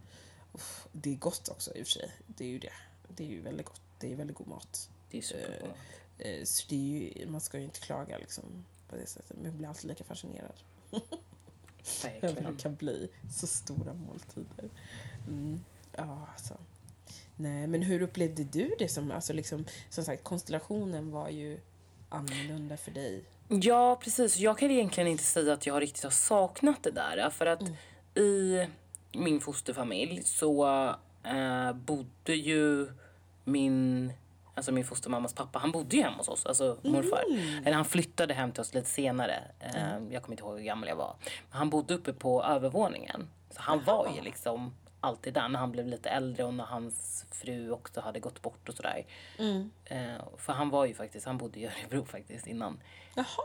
uff, 0.53 0.87
det 0.91 1.11
är 1.11 1.15
gott 1.15 1.49
också 1.49 1.75
i 1.75 1.81
och 1.83 1.85
för 1.87 1.91
sig. 1.91 2.11
Det 2.27 2.43
är 2.45 2.49
ju 2.49 2.59
det. 2.59 2.73
Det 3.07 3.23
är 3.23 3.27
ju 3.27 3.41
väldigt 3.41 3.65
gott. 3.65 3.81
Det 3.99 4.11
är 4.11 4.15
väldigt 4.15 4.37
god 4.37 4.47
mat. 4.47 4.89
Det 5.11 5.17
är 5.17 5.21
superbra. 5.21 5.73
Eh, 6.17 6.43
Så 6.43 6.65
det 6.69 6.75
är 6.75 7.19
ju, 7.19 7.27
man 7.29 7.41
ska 7.41 7.57
ju 7.57 7.63
inte 7.63 7.79
klaga 7.79 8.17
liksom 8.17 8.65
på 8.89 8.95
det 8.95 9.05
sättet. 9.05 9.37
Men 9.37 9.45
jag 9.45 9.53
blir 9.53 9.67
alltid 9.67 9.85
lika 9.89 10.03
fascinerad 10.03 10.53
över 12.21 12.41
hur 12.41 12.51
det 12.51 12.61
kan 12.61 12.75
bli 12.75 13.09
så 13.33 13.47
stora 13.47 13.93
måltider. 13.93 14.69
Mm. 15.27 15.63
Ja, 15.95 16.27
alltså. 16.33 16.57
Nej, 17.41 17.67
men 17.67 17.81
hur 17.81 18.01
upplevde 18.01 18.43
du 18.43 18.75
det 18.79 18.87
som, 18.87 19.11
alltså 19.11 19.33
liksom, 19.33 19.65
som 19.89 20.03
sagt, 20.03 20.23
konstellationen 20.23 21.11
var 21.11 21.29
ju 21.29 21.59
annorlunda 22.09 22.77
för 22.77 22.91
dig. 22.91 23.23
Ja, 23.47 23.95
precis. 24.03 24.37
Jag 24.37 24.57
kan 24.57 24.71
egentligen 24.71 25.07
inte 25.07 25.23
säga 25.23 25.53
att 25.53 25.65
jag 25.65 25.81
riktigt 25.81 26.03
har 26.03 26.11
saknat 26.11 26.83
det 26.83 26.91
där. 26.91 27.29
För 27.29 27.45
att 27.45 27.61
i 28.17 28.65
min 29.13 29.39
fosterfamilj 29.41 30.23
så 30.23 30.65
eh, 31.23 31.73
bodde 31.73 32.35
ju 32.35 32.87
min, 33.43 34.13
alltså 34.55 34.71
min 34.71 34.85
fostermammas 34.85 35.33
pappa, 35.33 35.59
han 35.59 35.71
bodde 35.71 35.95
ju 35.97 36.03
hemma 36.03 36.17
hos 36.17 36.27
oss, 36.27 36.45
alltså 36.45 36.77
morfar. 36.83 37.23
Eller 37.65 37.71
han 37.75 37.85
flyttade 37.85 38.33
hem 38.33 38.51
till 38.51 38.61
oss 38.61 38.73
lite 38.73 38.89
senare. 38.89 39.43
Eh, 39.59 39.73
Jag 40.11 40.23
kommer 40.23 40.33
inte 40.33 40.43
ihåg 40.43 40.57
hur 40.57 40.65
gammal 40.65 40.89
jag 40.89 40.95
var. 40.95 41.15
Men 41.49 41.57
han 41.57 41.69
bodde 41.69 41.93
uppe 41.93 42.13
på 42.13 42.43
övervåningen. 42.43 43.27
Så 43.49 43.61
han 43.61 43.83
var 43.83 44.11
ju 44.15 44.21
liksom 44.21 44.73
alltid 45.01 45.33
där 45.33 45.47
när 45.49 45.59
han 45.59 45.71
blev 45.71 45.87
lite 45.87 46.09
äldre 46.09 46.43
och 46.43 46.53
när 46.53 46.63
hans 46.63 47.25
fru 47.31 47.71
också 47.71 48.01
hade 48.01 48.19
gått 48.19 48.41
bort 48.41 48.69
och 48.69 48.75
sådär. 48.75 49.05
Eh, 49.85 50.21
för 50.37 50.53
han 50.53 50.69
var 50.69 50.85
ju 50.85 50.93
faktiskt, 50.93 51.25
han 51.25 51.37
bodde 51.37 51.59
i 51.59 51.65
Örebro 51.65 52.05
faktiskt 52.05 52.47
innan. 52.47 52.79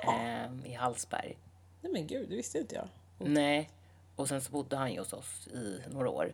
Eh, 0.09 0.71
I 0.71 0.75
Hallsberg. 0.75 1.37
nej 1.81 1.93
men 1.93 2.07
gud, 2.07 2.29
det 2.29 2.37
visste 2.37 2.59
inte 2.59 2.75
jag. 2.75 2.89
Nej. 3.19 3.71
Och 4.17 4.29
sen 4.29 4.41
så 4.41 4.53
bodde 4.53 4.77
han 4.77 4.93
ju 4.93 4.99
hos 4.99 5.13
oss 5.13 5.49
i 5.49 5.81
några 5.91 6.11
år. 6.11 6.33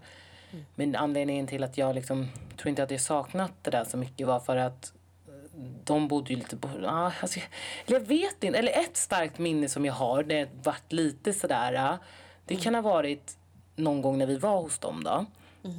Men 0.74 0.96
anledningen 0.96 1.46
till 1.46 1.64
att 1.64 1.78
jag 1.78 1.94
liksom 1.94 2.28
tror 2.56 2.68
inte 2.68 2.82
att 2.82 2.90
jag 2.90 3.00
saknat 3.00 3.52
det 3.62 3.70
där 3.70 3.84
så 3.84 3.96
mycket 3.96 4.26
var 4.26 4.40
för 4.40 4.56
att 4.56 4.92
eh, 5.28 5.60
de 5.84 6.08
bodde 6.08 6.30
ju 6.32 6.38
lite 6.38 6.56
på... 6.56 6.68
Ah, 6.86 7.12
alltså, 7.20 7.40
jag 7.86 8.00
vet 8.00 8.44
inte. 8.44 8.58
Eller 8.58 8.72
ett 8.80 8.96
starkt 8.96 9.38
minne 9.38 9.68
som 9.68 9.84
jag 9.84 9.92
har, 9.92 10.22
det 10.22 10.48
varit 10.62 10.92
lite 10.92 11.32
sådär... 11.32 11.74
ah, 11.74 11.98
Det 12.46 12.56
kan 12.56 12.74
ha 12.74 12.82
varit 12.82 13.38
någon 13.76 14.02
gång 14.02 14.18
när 14.18 14.26
vi 14.26 14.36
var 14.38 14.62
hos 14.62 14.78
dem 14.78 15.04
då. 15.04 15.24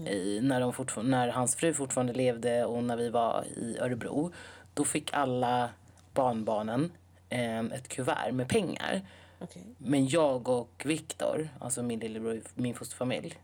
I, 0.10 0.39
när, 0.41 0.60
de 0.62 0.73
fortfar- 0.73 1.03
när 1.03 1.27
hans 1.27 1.56
fru 1.56 1.73
fortfarande 1.73 2.13
levde 2.13 2.65
och 2.65 2.84
när 2.84 2.97
vi 2.97 3.10
var 3.10 3.43
i 3.56 3.77
Örebro. 3.79 4.32
Då 4.73 4.84
fick 4.86 5.13
alla 5.13 5.69
barnbarnen 6.13 6.91
eh, 7.29 7.60
ett 7.60 7.88
kuvert 7.88 8.32
med 8.32 8.47
pengar. 8.49 9.01
Okej. 9.39 9.63
Men 9.77 10.08
jag 10.08 10.49
och 10.49 10.82
Viktor, 10.86 11.49
alltså 11.60 11.84
min 11.84 11.99
lillebror 11.99 12.41
min 12.56 12.75
fosterfamilj, 12.75 13.38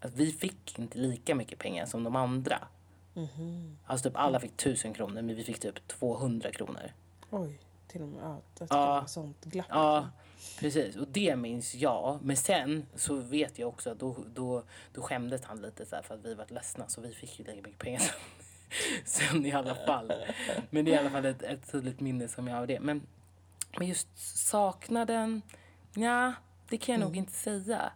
att 0.00 0.14
vi 0.14 0.32
fick 0.32 0.78
inte 0.78 0.98
lika 0.98 1.34
mycket 1.34 1.58
pengar 1.58 1.86
som 1.86 2.04
de 2.04 2.16
andra. 2.16 2.58
Alltså 3.86 4.08
typ 4.10 4.16
alla 4.18 4.40
fick 4.40 4.56
tusen 4.56 4.94
kronor 4.94 5.22
men 5.22 5.36
vi 5.36 5.44
fick 5.44 5.60
typ 5.60 5.88
200 5.88 6.50
kronor. 6.50 6.92
Oj, 7.30 7.58
till 7.88 8.02
och 8.02 8.08
med. 8.08 8.20
Ja, 8.22 8.38
det 8.58 8.66
Ja. 8.70 9.04
sånt 9.06 9.44
glapp. 9.44 9.66
Ja, 9.70 10.08
precis. 10.58 10.96
Och 10.96 11.08
det 11.08 11.36
minns 11.36 11.74
jag. 11.74 12.18
Men 12.22 12.36
sen 12.36 12.86
så 12.94 13.14
vet 13.14 13.58
jag 13.58 13.68
också 13.68 13.90
att 13.90 13.98
då, 13.98 14.16
då, 14.34 14.62
då 14.92 15.02
skämdes 15.02 15.44
han 15.44 15.60
lite 15.60 15.86
så 15.86 15.96
för 16.02 16.14
att 16.14 16.24
vi 16.24 16.34
var 16.34 16.46
ledsna 16.48 16.88
så 16.88 17.00
vi 17.00 17.12
fick 17.12 17.38
ju 17.38 17.44
lika 17.44 17.56
mycket 17.56 17.78
pengar 17.78 18.00
sen, 18.00 18.14
sen 19.04 19.46
i 19.46 19.52
alla 19.52 19.74
fall. 19.74 20.12
Men 20.70 20.84
det 20.84 20.90
är 20.90 20.94
i 20.94 20.98
alla 20.98 21.10
fall 21.10 21.24
ett, 21.24 21.42
ett 21.42 21.72
tydligt 21.72 22.00
minne 22.00 22.28
som 22.28 22.46
jag 22.46 22.54
har 22.54 22.60
av 22.60 22.66
det. 22.66 22.80
Men, 22.80 23.02
men 23.78 23.88
just 23.88 24.08
saknaden, 24.48 25.42
ja, 25.94 26.32
det 26.68 26.78
kan 26.78 26.92
jag 26.92 27.00
nog 27.00 27.16
inte 27.16 27.32
säga. 27.32 27.92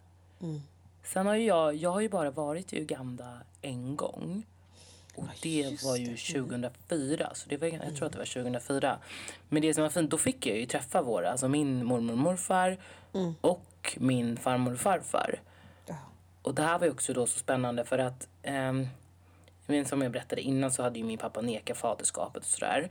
Sen 1.03 1.27
har 1.27 1.35
ju 1.35 1.45
jag, 1.45 1.75
jag 1.75 1.91
har 1.91 2.01
ju 2.01 2.09
bara 2.09 2.31
varit 2.31 2.73
i 2.73 2.81
Uganda 2.81 3.41
en 3.63 3.97
gång. 3.97 4.47
Och 5.21 5.29
det 5.43 5.49
just 5.49 5.85
var 5.85 5.97
ju 5.97 6.05
det. 6.05 6.33
2004, 6.41 7.31
så 7.35 7.49
det 7.49 7.57
var, 7.57 7.69
jag 7.69 7.97
tror 7.97 8.07
att 8.07 8.13
det 8.13 8.19
var 8.19 8.25
2004. 8.25 8.99
Men 9.49 9.63
det 9.63 9.75
som 9.75 9.83
var 9.83 9.91
fint, 9.91 10.11
då 10.11 10.19
fick 10.19 10.47
jag 10.47 10.57
ju 10.57 10.67
träffa 10.67 11.03
våra, 11.03 11.31
alltså 11.31 11.49
min 11.49 11.85
mormor 11.85 12.13
och 12.13 12.19
morfar 12.19 12.79
och 13.41 13.97
min 13.97 14.37
farmor 14.37 14.73
och 14.73 14.81
farfar. 14.81 15.41
Och 16.43 16.55
det 16.55 16.63
här 16.63 16.79
var 16.79 16.87
ju 16.87 16.93
också 16.93 17.13
då 17.13 17.27
så 17.27 17.39
spännande 17.39 17.85
för 17.85 17.99
att 17.99 18.29
ehm, 18.43 18.87
men 19.71 19.85
som 19.85 20.03
jag 20.03 20.13
berättade 20.13 20.43
innan 20.43 20.71
så 20.71 20.83
hade 20.83 20.99
ju 20.99 21.05
min 21.05 21.19
pappa 21.19 21.41
nekat 21.41 21.77
faderskapet 21.77 22.43
och 22.43 22.49
sådär. 22.49 22.89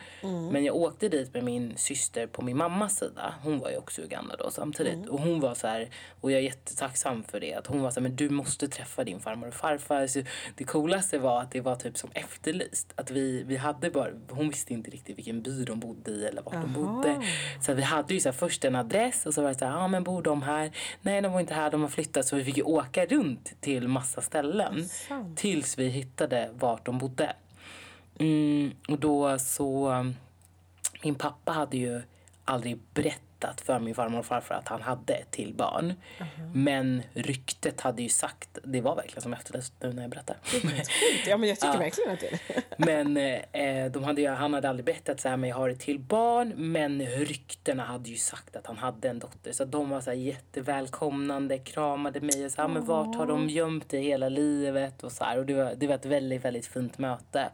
Men 0.52 0.66
jag 0.66 0.76
åkte 0.76 1.10
dit 1.10 1.34
med 1.34 1.44
min 1.44 1.78
syster 1.78 2.28
på 2.28 2.42
min 2.42 2.58
mammas 2.58 2.98
sida. 2.98 3.34
Hon 3.44 3.60
var 3.60 3.70
ju 3.70 3.78
också 3.78 4.02
i 4.02 4.06
Uganda 4.06 4.36
då 4.36 4.52
samtidigt. 4.52 5.08
Och 5.10 5.20
hon 5.20 5.40
var 5.40 5.56
så 5.56 5.68
här, 5.68 5.90
och 6.22 6.32
jag 6.32 6.40
är 6.40 6.44
jättetacksam 6.44 7.24
för 7.24 7.40
det. 7.40 7.54
Att 7.54 7.68
hon 7.68 7.82
var 7.82 7.92
så 7.92 8.00
här, 8.00 8.02
men 8.02 8.16
du 8.16 8.30
måste 8.30 8.68
träffa 8.68 9.04
din 9.04 9.20
farmor 9.20 9.48
och 9.48 9.54
farfar. 9.54 10.08
Så 10.08 10.22
det 10.56 10.64
coolaste 10.64 11.20
var 11.20 11.42
att 11.42 11.52
det 11.52 11.62
var 11.62 11.76
typ 11.76 11.98
som 11.98 12.10
efterlyst. 12.14 12.94
Att 12.96 13.12
vi, 13.12 13.44
vi 13.44 13.58
hade 13.58 13.90
bara, 13.90 14.10
hon 14.30 14.50
visste 14.50 14.74
inte 14.74 14.92
riktigt 14.92 15.18
vilken 15.18 15.42
by 15.42 15.64
de 15.66 15.80
bodde 15.80 16.12
i 16.12 16.26
eller 16.26 16.42
vart 16.42 16.54
de 16.54 16.74
bodde. 16.74 17.22
Så 17.62 17.74
vi 17.74 17.82
hade 17.82 18.14
ju 18.14 18.20
så 18.20 18.30
här 18.30 18.34
först 18.34 18.66
en 18.66 18.76
adress 18.76 19.26
och 19.26 19.34
så 19.34 19.42
var 19.42 19.50
det 19.50 19.56
så 19.56 19.66
här, 19.66 19.72
ja 19.72 19.80
ah, 19.80 19.88
men 19.88 20.04
bor 20.04 20.22
de 20.22 20.42
här? 20.42 20.72
Nej 21.02 21.22
de 21.22 21.32
var 21.32 21.40
inte 21.40 21.54
här, 21.54 21.72
de 21.72 21.82
har 21.82 21.90
flyttat. 21.90 22.26
Så 22.26 22.36
vi 22.36 22.44
fick 22.44 22.58
ju 22.58 22.64
åka 22.64 23.06
runt 23.06 23.62
till 23.62 23.88
massa 23.88 24.22
ställen. 24.22 24.86
Sant. 24.86 25.38
Tills 25.38 25.78
vi 25.78 25.88
hittade 25.88 26.50
vart 26.72 26.86
de 26.86 26.98
bodde. 26.98 27.36
Mm, 28.20 28.72
och 28.88 29.00
då 29.00 29.40
så... 29.40 29.88
Mm, 29.88 30.16
min 31.04 31.16
pappa 31.16 31.52
hade 31.52 31.78
ju 31.78 32.02
aldrig 32.46 32.80
berättat 32.94 33.29
för 33.62 33.80
min 33.80 33.96
farmor 33.96 34.20
och 34.20 34.26
farfar 34.26 34.56
att 34.56 34.68
han 34.68 34.82
hade 34.82 35.14
ett 35.14 35.32
till 35.32 35.54
barn. 35.54 35.94
Men 36.54 37.04
ryktet 37.14 37.82
hade 37.82 38.02
ju 38.02 38.10
sagt, 38.10 38.58
det 38.64 38.82
var 38.82 38.96
verkligen 38.96 39.22
som 39.22 39.34
efterlyst 39.34 39.74
nu 39.82 39.94
när 39.94 40.02
jag 40.02 40.12
berättar. 40.12 40.38
Ja, 41.28 41.38
men 41.38 41.50
jag 41.50 41.60
tycker 41.60 41.78
verkligen 41.78 42.12
att 42.12 42.20
det 42.20 42.28
är. 42.28 42.64
Men 42.78 43.18
eh, 43.52 43.92
de 43.92 44.04
hade 44.04 44.22
ju, 44.22 44.28
han 44.28 44.54
hade 44.54 44.70
aldrig 44.70 44.86
berättat 44.86 45.20
så 45.20 45.30
här, 45.30 45.38
men 45.38 45.50
jag 45.50 45.58
har 45.58 45.70
ett 45.70 45.80
till 45.80 46.00
barn. 46.00 46.54
Men 46.56 47.02
ryktena 47.02 47.84
hade 47.84 48.10
ju 48.10 48.18
sagt 48.18 48.56
att 48.56 48.68
han 48.68 48.78
hade 48.78 49.10
en 49.10 49.20
dotter. 49.20 49.52
Så 49.52 49.66
de 49.66 49.90
var 49.90 50.02
så 50.02 50.10
här 50.10 50.18
jättevälkomnande, 50.18 51.58
kramade 51.58 52.22
mig 52.22 52.46
och 52.46 52.52
så 52.52 52.62
här, 52.62 52.68
men 52.68 52.86
vart 52.86 53.16
har 53.16 53.26
de 53.26 53.50
gömt 53.50 53.90
dig 53.90 54.04
hela 54.04 54.30
livet? 54.30 55.04
Och 55.04 55.12
så 55.12 55.24
här. 55.24 55.38
Och 55.38 55.46
det 55.46 55.54
var, 55.54 55.74
det 55.76 55.88
var 55.88 55.96
ett 55.96 56.06
väldigt, 56.06 56.46
väldigt 56.46 56.68
fint 56.68 56.98
möte. 56.98 57.50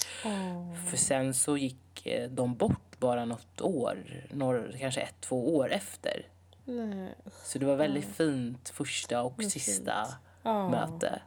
För 0.89 0.97
sen 0.97 1.33
så 1.33 1.57
gick 1.57 1.77
eh, 2.05 2.29
de 2.29 2.55
bort 2.55 2.99
bara 2.99 3.25
något 3.25 3.61
år, 3.61 3.97
några, 4.31 4.77
kanske 4.77 5.01
ett, 5.01 5.15
två 5.21 5.55
år 5.55 5.71
efter. 5.71 6.27
Nej. 6.65 7.13
Så 7.43 7.59
det 7.59 7.65
var 7.65 7.75
väldigt 7.75 8.05
fint 8.05 8.69
första 8.69 9.21
och 9.23 9.33
Vad 9.37 9.51
sista. 9.51 10.07
Ja. 10.43 10.69
möte. 10.69 11.21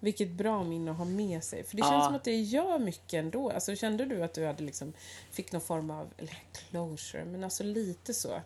Vilket 0.00 0.30
bra 0.30 0.62
minne 0.64 0.90
att 0.90 0.96
ha 0.96 1.04
med 1.04 1.44
sig. 1.44 1.64
För 1.64 1.76
det 1.76 1.80
Ja. 1.82 1.90
känns 1.90 2.04
som 2.04 2.14
att 2.14 2.24
det 2.24 2.34
gör 2.36 2.78
mycket 2.78 3.14
ändå. 3.14 3.50
Alltså, 3.50 3.76
kände 3.76 4.04
du 4.04 4.22
att 4.22 4.34
du 4.34 4.46
hade 4.46 4.62
liksom, 4.64 4.92
fick 5.30 5.52
någon 5.52 5.60
form 5.60 5.90
av, 5.90 6.08
eller 6.18 6.38
closure, 6.52 7.24
men 7.24 7.44
alltså 7.44 7.64
lite 7.64 8.14
så 8.14 8.40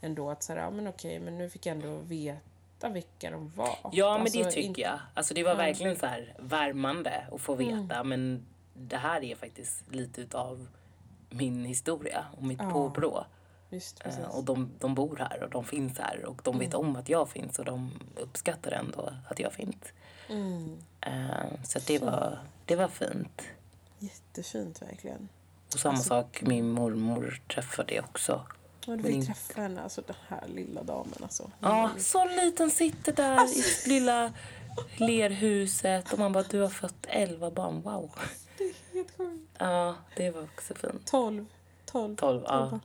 ändå 0.00 0.30
att 0.30 0.42
så 0.42 0.52
här, 0.52 0.60
ja 0.60 0.70
men 0.70 0.86
okej, 0.88 1.18
men 1.20 1.38
nu 1.38 1.50
fick 1.50 1.66
jag 1.66 1.76
ändå 1.76 1.96
veta 1.98 2.88
vilka 2.88 3.30
de 3.30 3.52
var. 3.56 3.78
Ja, 3.92 4.12
men 4.12 4.20
alltså, 4.22 4.38
det 4.38 4.50
tycker 4.50 4.68
inte- 4.68 4.80
jag. 4.80 4.98
Alltså 5.14 5.34
det 5.34 5.42
var 5.42 5.54
verkligen 5.54 5.96
så 5.96 6.06
här 6.06 6.34
värmande 6.38 7.26
att 7.32 7.40
få 7.40 7.54
veta. 7.54 8.04
Men 8.04 8.46
det 8.74 8.96
här 8.96 9.24
är 9.24 9.34
faktiskt 9.34 9.84
lite 9.92 10.20
utav 10.20 10.66
min 11.32 11.64
historia 11.64 12.24
och 12.36 12.42
mitt 12.42 12.58
Ja, 12.62 12.70
påbrå. 12.70 13.26
Just 13.70 14.02
Eh. 14.06 14.24
Och 14.36 14.44
de, 14.44 14.70
de 14.78 14.94
bor 14.94 15.16
här 15.16 15.42
och 15.42 15.50
de 15.50 15.64
finns 15.64 15.98
här 15.98 16.24
och 16.24 16.40
de 16.44 16.58
vet 16.58 16.74
om 16.74 16.96
att 16.96 17.08
jag 17.08 17.28
finns 17.28 17.58
och 17.58 17.64
de 17.64 17.90
uppskattar 18.16 18.70
ändå 18.72 19.12
att 19.28 19.38
jag 19.38 19.52
finns. 19.52 19.76
Mm. 20.28 20.78
Eh, 21.00 21.62
Så 21.64 21.78
det 21.86 21.98
var, 21.98 22.38
det 22.64 22.76
var 22.76 22.88
fint. 22.88 23.42
Jättefint 23.98 24.82
verkligen. 24.82 25.28
Och 25.74 25.80
samma 25.80 25.94
Alltså- 25.94 26.08
sak, 26.08 26.42
min 26.42 26.70
mormor 26.70 27.42
träffade 27.48 27.94
jag 27.94 28.04
också. 28.04 28.46
Och 28.86 28.96
du 28.96 29.02
fick 29.02 29.12
inte- 29.14 29.26
träffa 29.26 29.60
henne, 29.62 29.82
alltså 29.82 30.02
den 30.06 30.16
här 30.28 30.44
lilla 30.48 30.82
damen 30.82 31.14
alltså. 31.22 31.50
Ja, 31.60 31.90
så 31.98 32.24
liten 32.24 32.70
sitter 32.70 33.12
där 33.12 33.36
Alltså. 33.36 33.88
i 33.88 33.88
lilla 33.88 34.32
lerhuset 34.96 36.12
och 36.12 36.18
man 36.18 36.32
bara, 36.32 36.42
du 36.42 36.60
har 36.60 36.68
fött 36.68 37.06
elva 37.08 37.50
barn, 37.50 37.80
wow. 37.82 38.10
Helt 39.02 39.16
sjukt. 39.16 39.50
Ja, 39.58 39.94
det 40.16 40.30
var 40.30 40.42
också 40.42 40.74
fint. 40.74 41.06
12. 41.06 41.46
12. 41.86 42.16
12, 42.16 42.42
ja. 42.46 42.80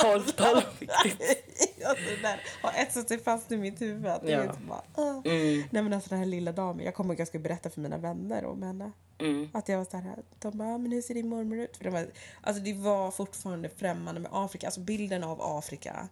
12, 0.00 0.22
12, 0.24 0.62
viktigt. 0.80 1.84
alltså 1.86 2.04
det 2.10 2.22
där 2.22 2.40
har 2.62 2.82
etsat 2.82 3.08
sig 3.08 3.18
fast 3.18 3.52
i 3.52 3.56
mitt 3.56 3.80
huvud. 3.80 4.06
Ja. 4.24 4.52
så 4.54 4.60
bara, 4.68 4.82
ah. 4.94 5.22
Mm, 5.24 5.62
Nej 5.70 5.82
men 5.82 5.92
alltså 5.92 6.10
den 6.10 6.18
här 6.18 6.26
lilla 6.26 6.52
damen, 6.52 6.84
jag 6.84 6.94
kommer 6.94 7.24
skulle 7.24 7.42
berätta 7.42 7.70
för 7.70 7.80
mina 7.80 7.98
vänner 7.98 8.44
om 8.44 8.62
henne. 8.62 8.92
mm. 9.18 9.48
Att 9.54 9.68
jag 9.68 9.78
var 9.78 9.84
så 9.84 9.96
här, 9.96 10.16
de 10.38 10.58
bara, 10.58 10.68
"Ah, 10.74 10.78
men 10.78 10.92
hur 10.92 11.02
ser 11.02 11.14
din 11.14 11.28
mormor 11.28 11.58
ut? 11.58 11.76
För 11.76 11.84
det, 11.84 11.90
var, 11.90 12.06
alltså 12.40 12.62
det 12.62 12.72
var 12.74 13.10
fortfarande 13.10 13.68
främmande 13.68 14.20
med 14.20 14.30
Afrika. 14.34 14.66
Alltså 14.66 14.80
bilden 14.80 15.24
av 15.24 15.42
Afrika 15.42 16.08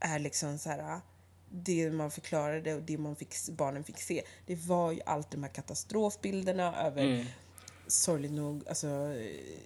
är 0.00 0.18
liksom 0.18 0.58
så 0.58 0.70
här, 0.70 1.00
det 1.50 1.90
man 1.90 2.10
förklarade 2.10 2.74
och 2.74 2.82
det 2.82 2.98
man 2.98 3.16
fick, 3.16 3.34
barnen 3.50 3.84
fick 3.84 4.00
se. 4.00 4.22
Det 4.46 4.54
var 4.54 4.92
ju 4.92 5.00
alltid 5.06 5.38
de 5.40 5.42
här 5.42 5.52
katastrofbilderna 5.52 6.86
över 6.86 7.02
Mm. 7.04 7.26
Sorgligt 7.92 8.32
nog, 8.32 8.68
alltså 8.68 9.14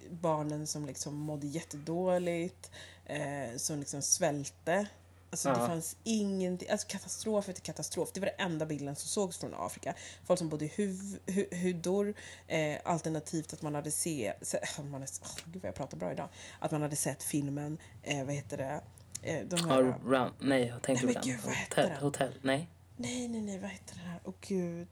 barnen 0.09 0.67
som 0.67 0.85
liksom 0.85 1.15
mådde 1.15 1.47
jättedåligt, 1.47 2.71
eh, 3.05 3.57
som 3.57 3.79
liksom 3.79 4.01
svälte. 4.01 4.87
Alltså 5.29 5.49
det 5.49 5.59
Ja. 5.59 5.67
fanns 5.67 5.97
ingenting, 6.03 6.69
alltså 6.69 6.87
katastrof 6.87 7.49
efter 7.49 7.61
katastrof. 7.61 8.09
Det 8.13 8.19
var 8.19 8.27
den 8.37 8.45
enda 8.51 8.65
bilden 8.65 8.95
som 8.95 9.07
sågs 9.07 9.37
från 9.37 9.53
Afrika. 9.53 9.93
Folk 10.25 10.37
som 10.39 10.49
bodde 10.49 10.65
i 10.65 10.71
huv, 10.75 11.19
hu, 11.25 11.45
hudor, 11.51 12.13
eh, 12.47 12.77
alternativt 12.83 13.53
att 13.53 13.61
man 13.61 13.75
hade 13.75 13.91
se, 13.91 14.33
se 14.41 14.59
man 14.77 14.93
hade, 14.93 15.05
oh, 15.05 15.37
gud 15.53 15.61
vad 15.61 15.67
jag 15.69 15.75
pratar 15.75 15.97
bra 15.97 16.11
idag. 16.11 16.29
Att 16.59 16.71
man 16.71 16.81
hade 16.81 16.95
sett 16.95 17.23
filmen, 17.23 17.77
eh, 18.03 18.23
vad 18.25 18.35
heter 18.35 18.57
det, 18.57 18.81
eh, 19.21 19.45
de 19.47 19.69
här, 19.69 19.83
Ja, 19.83 19.99
round, 20.05 20.33
nej, 20.39 20.65
jag 20.67 20.81
tänkte 20.83 21.05
Nej, 21.05 21.13
men 21.15 21.23
den. 21.23 21.31
gud, 21.33 21.45
vad 21.45 21.55
heter 21.55 21.75
Hotell, 21.81 21.89
den? 21.89 22.03
hotell, 22.03 22.33
nej. 22.41 22.69
nej 22.97 23.27
nej 23.27 23.41
nej 23.41 23.59
vad 23.59 23.69
heter 23.69 23.95
det 23.95 24.01
här, 24.09 24.19
åh 24.23 24.33
gud. 24.41 24.87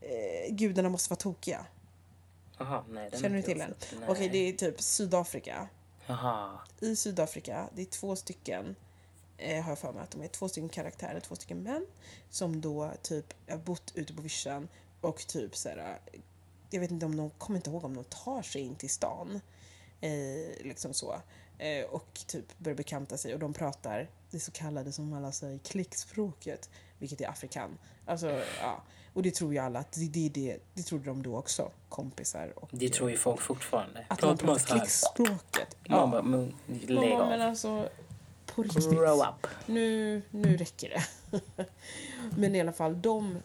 Eh, 0.00 0.54
gudarna 0.54 0.88
måste 0.88 1.10
vara 1.10 1.20
tokiga. 1.20 1.66
Jaha, 2.60 2.84
nej. 2.90 3.10
Den 3.10 3.20
Känner 3.20 3.36
du 3.36 3.42
till 3.42 3.58
den? 3.58 3.74
Okej, 4.08 4.28
det 4.28 4.38
är 4.38 4.52
typ 4.52 4.80
Sydafrika. 4.80 5.68
Jaha. 6.06 6.58
i 6.80 6.96
Sydafrika, 6.96 7.68
det 7.74 7.82
är 7.82 7.86
två 7.86 8.16
stycken, 8.16 8.76
eh, 9.36 9.62
har 9.62 9.70
jag 9.70 9.78
för 9.78 9.92
mig 9.92 10.02
att 10.02 10.10
de 10.10 10.22
är 10.22 10.28
två 10.28 10.48
stycken 10.48 10.68
karaktärer, 10.68 11.20
två 11.20 11.34
stycken 11.34 11.62
män 11.62 11.86
som 12.30 12.60
då 12.60 12.92
typ 13.02 13.34
har 13.50 13.58
bott 13.58 13.92
ute 13.94 14.14
på 14.14 14.22
vischan 14.22 14.68
och 15.00 15.26
typ 15.26 15.56
så 15.56 15.68
här, 15.68 15.98
jag 16.70 16.80
vet 16.80 16.90
inte 16.90 17.06
om 17.06 17.16
de, 17.16 17.30
kommer 17.30 17.58
inte 17.58 17.70
ihåg 17.70 17.84
om 17.84 17.94
de 17.94 18.04
tar 18.04 18.42
sig 18.42 18.62
in 18.62 18.74
till 18.74 18.90
stan. 18.90 19.40
Eh, 20.00 20.64
liksom 20.64 20.94
så. 20.94 21.20
Eh, 21.58 21.84
och 21.84 22.20
typ 22.26 22.58
börjar 22.58 22.76
bekanta 22.76 23.16
sig 23.16 23.34
och 23.34 23.40
de 23.40 23.52
pratar 23.54 24.10
det 24.30 24.40
så 24.40 24.52
kallade 24.52 24.92
som 24.92 25.12
alla 25.12 25.32
säger 25.32 25.58
klickspråket, 25.58 26.70
vilket 26.98 27.20
är 27.20 27.28
afrikan. 27.28 27.78
Alltså, 28.06 28.42
ja. 28.60 28.82
Och 29.12 29.22
det 29.22 29.34
tror 29.34 29.52
ju 29.52 29.58
alla 29.58 29.78
att 29.78 29.92
det, 29.92 30.08
det, 30.08 30.28
det, 30.28 30.58
det 30.74 30.82
trodde 30.82 31.04
de 31.04 31.22
då 31.22 31.36
också, 31.36 31.70
kompisar. 31.88 32.52
Och, 32.56 32.68
Det 32.72 32.88
tror 32.88 33.10
ju 33.10 33.16
folk 33.16 33.40
fortfarande. 33.40 34.04
Att 34.08 34.22
man 34.22 34.36
Pratar 34.38 34.46
man 34.46 34.58
klickspråket. 34.58 35.76
Man 35.88 36.10
bara, 36.10 36.22
men 36.22 36.54
lägg 36.66 37.10
Ja, 37.10 37.28
men 37.28 37.40
av. 37.40 37.48
alltså, 37.48 37.88
på 38.46 38.62
riktigt. 38.62 38.90
Grow 38.90 39.18
up. 39.18 39.50
Nu, 39.66 40.22
nu 40.30 40.56
räcker 40.56 40.88
det. 40.88 41.02
Men 42.36 42.54
i 42.54 42.60
alla 42.60 42.72
fall, 42.72 43.02
de... 43.02 43.36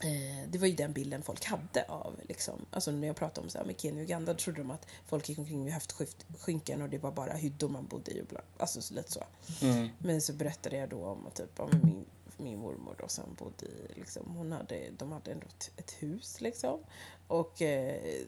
Eh, 0.00 0.48
det 0.48 0.58
var 0.58 0.66
ju 0.66 0.74
den 0.74 0.92
bilden 0.92 1.22
folk 1.22 1.44
hade 1.44 1.84
av, 1.88 2.14
liksom. 2.28 2.66
Alltså 2.70 2.90
när 2.90 3.06
jag 3.06 3.16
pratade 3.16 3.44
om 3.44 3.50
så 3.50 3.58
här 3.58 3.64
med 3.64 3.80
Kenya 3.80 3.96
och 3.96 4.04
Uganda, 4.04 4.32
då 4.32 4.38
trodde 4.38 4.58
de 4.58 4.70
att 4.70 4.86
folk 5.06 5.28
gick 5.28 5.38
omkring 5.38 5.64
med 5.64 5.72
höftskynken 5.72 6.82
och 6.82 6.88
det 6.88 6.98
var 6.98 7.12
bara 7.12 7.32
hyddor 7.32 7.68
man 7.68 7.86
bodde 7.86 8.10
i 8.10 8.22
och 8.22 8.26
bla. 8.26 8.40
Alltså 8.58 8.82
så 8.82 8.94
lite 8.94 9.12
så. 9.12 9.24
Mm. 9.62 9.88
Men 9.98 10.20
så 10.20 10.32
berättade 10.32 10.76
jag 10.76 10.88
då 10.88 11.04
om 11.04 11.26
att 11.26 11.34
typ, 11.34 11.50
ja, 11.56 11.68
men 11.72 11.80
min, 11.84 12.04
min 12.36 12.58
mormor 12.58 12.96
då 12.98 13.08
som 13.08 13.34
bodde 13.34 13.66
i, 13.66 13.92
liksom, 13.94 14.36
hon 14.36 14.52
hade, 14.52 14.90
de 14.98 15.12
hade 15.12 15.32
ändå 15.32 15.46
ett, 15.46 15.70
ett 15.76 15.94
hus 15.98 16.40
liksom. 16.40 16.80
Och 17.26 17.62
eh, 17.62 18.24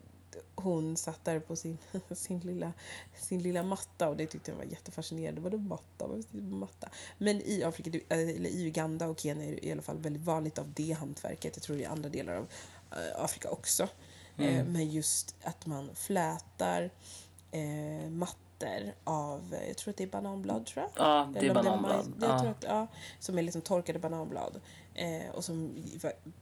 hon 0.55 0.97
satt 0.97 1.25
där 1.25 1.41
på 1.41 1.57
sin, 1.57 1.79
sin, 2.11 2.41
lilla, 2.41 2.73
sin 3.17 3.43
lilla 3.43 3.63
matta 3.63 4.09
och 4.09 4.17
det 4.17 4.27
tyckte 4.27 4.51
jag 4.51 4.57
var 4.57 4.65
jättefascinerande. 4.65 5.41
Vadå 5.41 5.59
matta? 5.59 6.07
Vad 6.07 6.35
matta? 6.35 6.89
Men 7.19 7.43
i 7.43 7.63
Afrika, 7.63 8.01
eller 8.09 8.51
i 8.51 8.67
Uganda 8.67 9.07
och 9.09 9.21
Kenya 9.21 9.45
är 9.45 9.51
det 9.51 9.67
i 9.67 9.73
alla 9.73 9.83
fall 9.83 9.99
väldigt 9.99 10.23
vanligt 10.23 10.59
av 10.59 10.73
det 10.75 10.93
hantverket. 10.93 11.57
Jag 11.57 11.63
tror 11.63 11.77
det 11.77 11.83
är 11.83 11.85
i 11.85 11.87
andra 11.87 12.09
delar 12.09 12.35
av 12.35 12.47
eh, 12.91 13.25
Afrika 13.25 13.51
också. 13.51 13.89
Eh, 14.37 14.65
men 14.65 14.91
just 14.91 15.37
att 15.43 15.67
man 15.67 15.95
flätar 15.95 16.91
eh, 17.51 18.11
mattor 18.11 18.48
av, 19.05 19.55
eh, 19.55 19.69
jag 19.69 19.77
tror 19.77 19.91
att 19.91 19.97
det 19.97 20.05
är 20.05 20.09
bananblad 20.09 20.67
tror 20.67 20.83
jag. 20.95 21.07
Ja, 21.07 21.29
det 21.33 21.39
är 21.39 21.43
Eller 21.43 21.55
bananblad. 21.55 22.07
majs- 22.07 22.29
Jag 22.29 22.39
tror 22.39 22.45
Ja. 22.45 22.51
att, 22.51 22.65
ja, 22.65 22.87
som 23.21 23.39
är 23.39 23.43
liksom 23.43 23.63
torkade 23.63 23.99
bananblad. 23.99 24.61
Eh, 24.95 25.31
och 25.35 25.45
som 25.45 25.85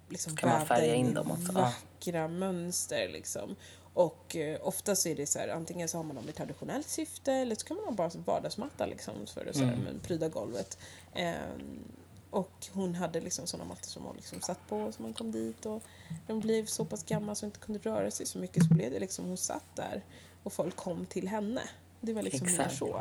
liksom 0.08 0.36
Kan 0.36 0.48
man 0.50 0.66
färga 0.66 0.94
in 0.94 1.14
dem 1.14 1.30
också? 1.30 1.52
Ja. 1.54 1.60
Vackra 1.60 2.28
mönster 2.28 3.08
liksom. 3.08 3.56
Och 3.94 4.36
eh, 4.36 4.58
ofta 4.62 4.96
så 4.96 5.08
är 5.08 5.16
det 5.16 5.26
så 5.26 5.38
här, 5.38 5.48
antingen 5.48 5.88
så 5.88 5.96
har 5.98 6.04
man 6.04 6.16
dem 6.16 6.28
i 6.28 6.32
traditionellt 6.32 6.88
syfte 6.88 7.32
eller 7.32 7.54
så 7.54 7.66
kan 7.66 7.76
man 7.76 7.84
ha 7.86 7.92
bara 7.92 8.10
som 8.10 8.22
vardagsmatta 8.22 8.86
liksom 8.86 9.26
för 9.26 9.46
att 9.46 9.56
så 9.56 9.64
här, 9.64 9.72
Mm. 9.74 10.00
pryda 10.02 10.28
golvet. 10.28 10.78
Ehm, 11.14 11.84
och 12.30 12.66
hon 12.72 12.94
hade 12.94 13.20
liksom 13.20 13.46
sådana 13.46 13.68
mattor 13.68 13.88
som 13.88 14.04
hon 14.04 14.16
liksom 14.16 14.40
satt 14.40 14.68
på 14.68 14.92
så 14.92 15.02
man 15.02 15.12
kom 15.14 15.32
dit 15.32 15.66
och 15.66 15.82
de 16.26 16.40
blev 16.40 16.66
så 16.66 16.84
pass 16.84 17.04
gamla 17.04 17.34
så 17.34 17.46
hon 17.46 17.48
inte 17.48 17.60
kunde 17.60 17.80
röra 17.80 18.10
sig 18.10 18.26
så 18.26 18.38
mycket 18.38 18.62
så 18.68 18.74
blev 18.74 18.90
det 18.90 18.98
liksom, 19.00 19.24
hon 19.24 19.36
satt 19.36 19.76
där 19.76 20.04
och 20.42 20.52
folk 20.52 20.76
kom 20.76 21.06
till 21.06 21.28
henne. 21.28 21.62
Det 22.00 22.12
var 22.12 22.22
liksom 22.22 22.46
mer 22.58 22.68
så. 22.68 23.00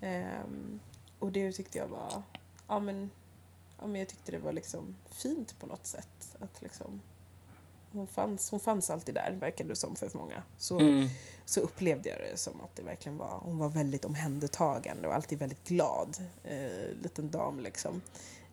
Ehm, 0.00 0.80
och 1.18 1.32
det 1.32 1.52
tyckte 1.52 1.78
jag 1.78 1.88
var, 1.88 2.22
ja 2.68 2.78
men, 2.80 3.10
ja 3.80 3.86
men 3.86 3.98
jag 4.00 4.08
tyckte 4.08 4.32
det 4.32 4.38
var 4.38 4.52
liksom 4.52 4.96
fint 5.10 5.58
på 5.60 5.66
något 5.66 5.86
sätt. 5.86 6.36
Att 6.40 6.62
liksom, 6.62 7.00
hon 7.92 8.06
fanns, 8.06 8.50
hon 8.50 8.60
fanns 8.60 8.90
alltid 8.90 9.14
där, 9.14 9.36
verkade 9.40 9.68
det 9.68 9.76
som 9.76 9.96
för 9.96 10.10
många. 10.14 10.42
Så, 10.58 10.78
Mm. 10.80 11.08
så 11.44 11.60
upplevde 11.60 12.08
jag 12.08 12.18
det 12.18 12.36
som 12.36 12.60
att 12.60 12.76
det 12.76 12.82
verkligen 12.82 13.18
var, 13.18 13.40
hon 13.42 13.58
var 13.58 13.68
väldigt 13.68 14.04
omhändertagande 14.04 15.08
och 15.08 15.14
alltid 15.14 15.38
väldigt 15.38 15.64
glad. 15.68 16.16
Eh, 16.44 16.88
liten 17.02 17.30
dam 17.30 17.60
liksom. 17.60 18.00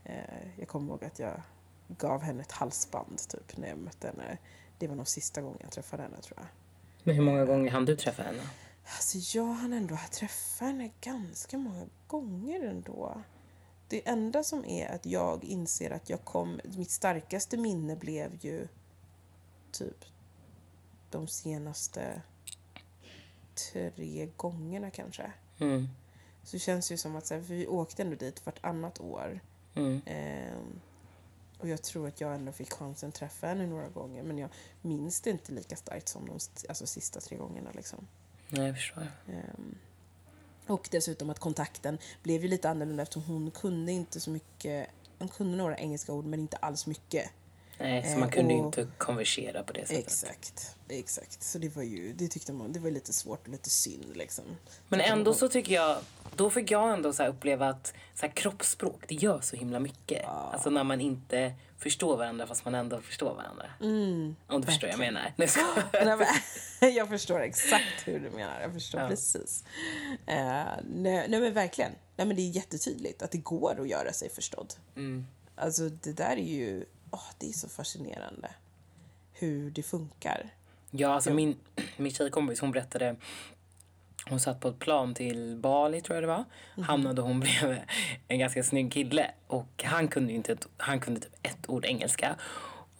Eh, 0.03 0.15
jag 0.59 0.67
kommer 0.67 0.91
ihåg 0.91 1.03
att 1.03 1.19
jag 1.19 1.41
gav 1.87 2.21
henne 2.21 2.41
ett 2.41 2.51
halsband 2.51 3.17
typ 3.29 3.57
när 3.57 3.67
jag 3.67 3.77
mötte 3.77 4.07
henne. 4.07 4.37
Det 4.77 4.87
var 4.87 4.95
nog 4.95 5.07
sista 5.07 5.41
gången 5.41 5.57
jag 5.61 5.71
träffade 5.71 6.03
henne 6.03 6.21
tror 6.21 6.37
jag. 6.39 6.47
Men 7.03 7.15
hur 7.15 7.23
många 7.23 7.45
gånger 7.45 7.71
hann 7.71 7.85
du 7.85 7.95
träffa 7.95 8.23
henne? 8.23 8.41
Alltså 8.85 9.37
jag 9.37 9.53
hann 9.53 9.73
ändå 9.73 9.99
träffa 10.11 10.65
henne 10.65 10.91
ganska 11.01 11.57
många 11.57 11.85
gånger 12.07 12.59
ändå. 12.63 13.21
Det 13.87 14.07
enda 14.07 14.43
som 14.43 14.65
är 14.65 14.95
att 14.95 15.05
jag 15.05 15.43
inser 15.43 15.91
att 15.91 16.09
jag 16.09 16.25
kom, 16.25 16.59
mitt 16.63 16.91
starkaste 16.91 17.57
minne 17.57 17.95
blev 17.95 18.45
ju 18.45 18.67
typ 19.71 20.05
de 21.09 21.27
senaste 21.27 22.21
tre 23.55 24.29
gångerna 24.37 24.91
kanske. 24.91 25.31
Mm. 25.59 25.87
Så 26.43 26.55
det 26.55 26.59
känns 26.59 26.91
ju 26.91 26.97
som 26.97 27.15
att 27.15 27.25
så 27.25 27.33
här, 27.33 27.41
vi 27.41 27.67
åkte 27.67 28.01
ändå 28.01 28.15
dit 28.15 28.45
vartannat 28.45 28.99
år. 28.99 29.39
Mm. 29.75 30.01
Ehm, 30.05 30.81
och 31.59 31.69
jag 31.69 31.81
tror 31.81 32.07
att 32.07 32.21
jag 32.21 32.35
ändå 32.35 32.51
fick 32.51 32.73
chansen 32.73 33.09
att 33.09 33.15
träffa 33.15 33.47
henne 33.47 33.67
några 33.67 33.89
gånger. 33.89 34.23
Men 34.23 34.37
jag 34.37 34.49
minns 34.81 35.21
det 35.21 35.29
inte 35.29 35.51
lika 35.51 35.75
starkt 35.75 36.07
som 36.07 36.25
de 36.25 36.39
alltså, 36.69 36.87
sista 36.87 37.19
tre 37.19 37.37
gångerna. 37.37 37.71
Liksom. 37.73 38.07
Nej, 38.57 38.67
jag 38.67 38.75
förstår. 38.75 39.07
Ehm, 39.29 39.75
och 40.67 40.87
dessutom 40.91 41.29
att 41.29 41.39
kontakten 41.39 41.97
blev 42.23 42.41
ju 42.41 42.47
lite 42.47 42.69
annorlunda 42.69 43.03
eftersom 43.03 43.23
hon 43.23 43.51
kunde 43.51 43.91
inte 43.91 44.19
så 44.19 44.29
mycket. 44.29 44.87
Hon 45.19 45.27
kunde 45.27 45.57
några 45.57 45.77
engelska 45.77 46.13
ord 46.13 46.25
men 46.25 46.39
inte 46.39 46.57
alls 46.57 46.87
mycket. 46.87 47.29
Nej, 47.79 48.03
så 48.03 48.09
Eh, 48.09 48.17
man 48.17 48.29
kunde 48.31 48.53
och- 48.53 48.65
inte 48.65 48.87
konversera 48.97 49.63
på 49.63 49.73
det 49.73 49.87
sättet. 49.87 50.03
Exakt, 50.05 50.75
exakt. 50.89 51.43
Så 51.43 51.57
det 51.59 51.75
var 51.75 51.83
ju, 51.83 52.13
det 52.13 52.27
tyckte 52.27 52.53
man, 52.53 52.71
det 52.73 52.79
var 52.79 52.91
lite 52.91 53.13
svårt 53.13 53.41
och 53.47 53.51
lite 53.51 53.69
synd 53.69 54.17
liksom. 54.17 54.43
Men 54.87 54.99
ändå 55.01 55.33
så 55.33 55.49
tycker 55.49 55.73
jag, 55.75 55.97
då 56.35 56.49
fick 56.49 56.71
jag 56.71 56.93
ändå 56.93 57.13
så 57.13 57.25
uppleva 57.25 57.69
att 57.69 57.93
så 58.15 58.25
här 58.25 58.33
kroppsspråk, 58.33 59.03
det 59.07 59.15
gör 59.15 59.41
så 59.41 59.55
himla 59.55 59.79
mycket. 59.79 60.25
Alltså 60.27 60.69
när 60.69 60.83
man 60.83 61.01
inte 61.01 61.53
förstår 61.77 62.17
varandra 62.17 62.47
fast 62.47 62.65
man 62.65 62.75
ändå 62.75 63.01
förstår 63.01 63.35
varandra. 63.35 63.65
Om 64.47 64.61
du 64.61 64.65
förstår 64.65 64.87
vad 64.87 64.93
jag 64.93 64.99
menar. 64.99 65.33
Nej, 65.35 65.47
jag 66.95 67.09
förstår 67.09 67.39
exakt 67.41 68.07
hur 68.07 68.19
du 68.19 68.29
menar. 68.29 68.61
Jag 68.61 68.73
förstår 68.73 69.01
Ja. 69.01 69.07
precis. 69.07 69.63
Eh, 70.25 70.35
nej, 70.83 71.27
nej, 71.29 71.39
men 71.39 71.53
verkligen. 71.53 71.91
Nej, 72.15 72.27
men 72.27 72.35
det 72.35 72.41
är 72.41 72.49
jättetydligt 72.49 73.21
att 73.21 73.31
det 73.31 73.37
går 73.37 73.81
att 73.81 73.89
göra 73.89 74.13
sig 74.13 74.29
förstådd. 74.29 74.73
Mm. 74.95 75.25
Alltså 75.55 75.89
det 75.89 76.13
där 76.13 76.37
är 76.37 76.53
ju, 76.55 76.85
åh, 77.11 77.29
det 77.37 77.49
är 77.49 77.53
så 77.53 77.69
fascinerande. 77.69 78.51
Hur 79.33 79.71
det 79.71 79.83
funkar. 79.83 80.49
Ja, 80.91 81.13
alltså 81.13 81.33
min, 81.33 81.57
min 81.97 82.11
tjejkompis 82.11 82.59
hon 82.59 82.71
berättade 82.71 83.15
hon 84.29 84.39
satt 84.39 84.59
på 84.59 84.67
ett 84.67 84.79
plan 84.79 85.13
till 85.13 85.55
Bali 85.55 86.01
tror 86.01 86.15
jag 86.15 86.23
det 86.23 86.27
var. 86.27 86.43
Hamnade 86.83 87.21
hon 87.21 87.39
bredvid 87.39 87.77
en 88.27 88.39
ganska 88.39 88.63
snygg 88.63 88.91
kille 88.91 89.31
och 89.47 89.83
han 89.83 90.07
kunde 90.07 90.33
inte, 90.33 90.57
han 90.77 90.99
kunde 90.99 91.19
typ 91.21 91.33
ett 91.41 91.69
ord 91.69 91.85
engelska. 91.85 92.35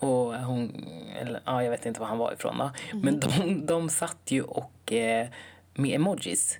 Och 0.04 0.34
hon, 0.36 0.86
eller 1.16 1.42
ja 1.46 1.64
jag 1.64 1.72
vet 1.72 1.86
inte 1.86 2.00
var 2.00 2.08
han 2.08 2.18
var 2.18 2.34
ifrån 2.34 2.58
då. 2.58 2.72
Men 2.94 3.20
de, 3.20 3.66
de 3.66 3.90
satt 3.90 4.32
ju 4.32 4.42
och 4.44 4.94
eh, 4.94 5.28
med 5.74 5.96
emojis 5.96 6.58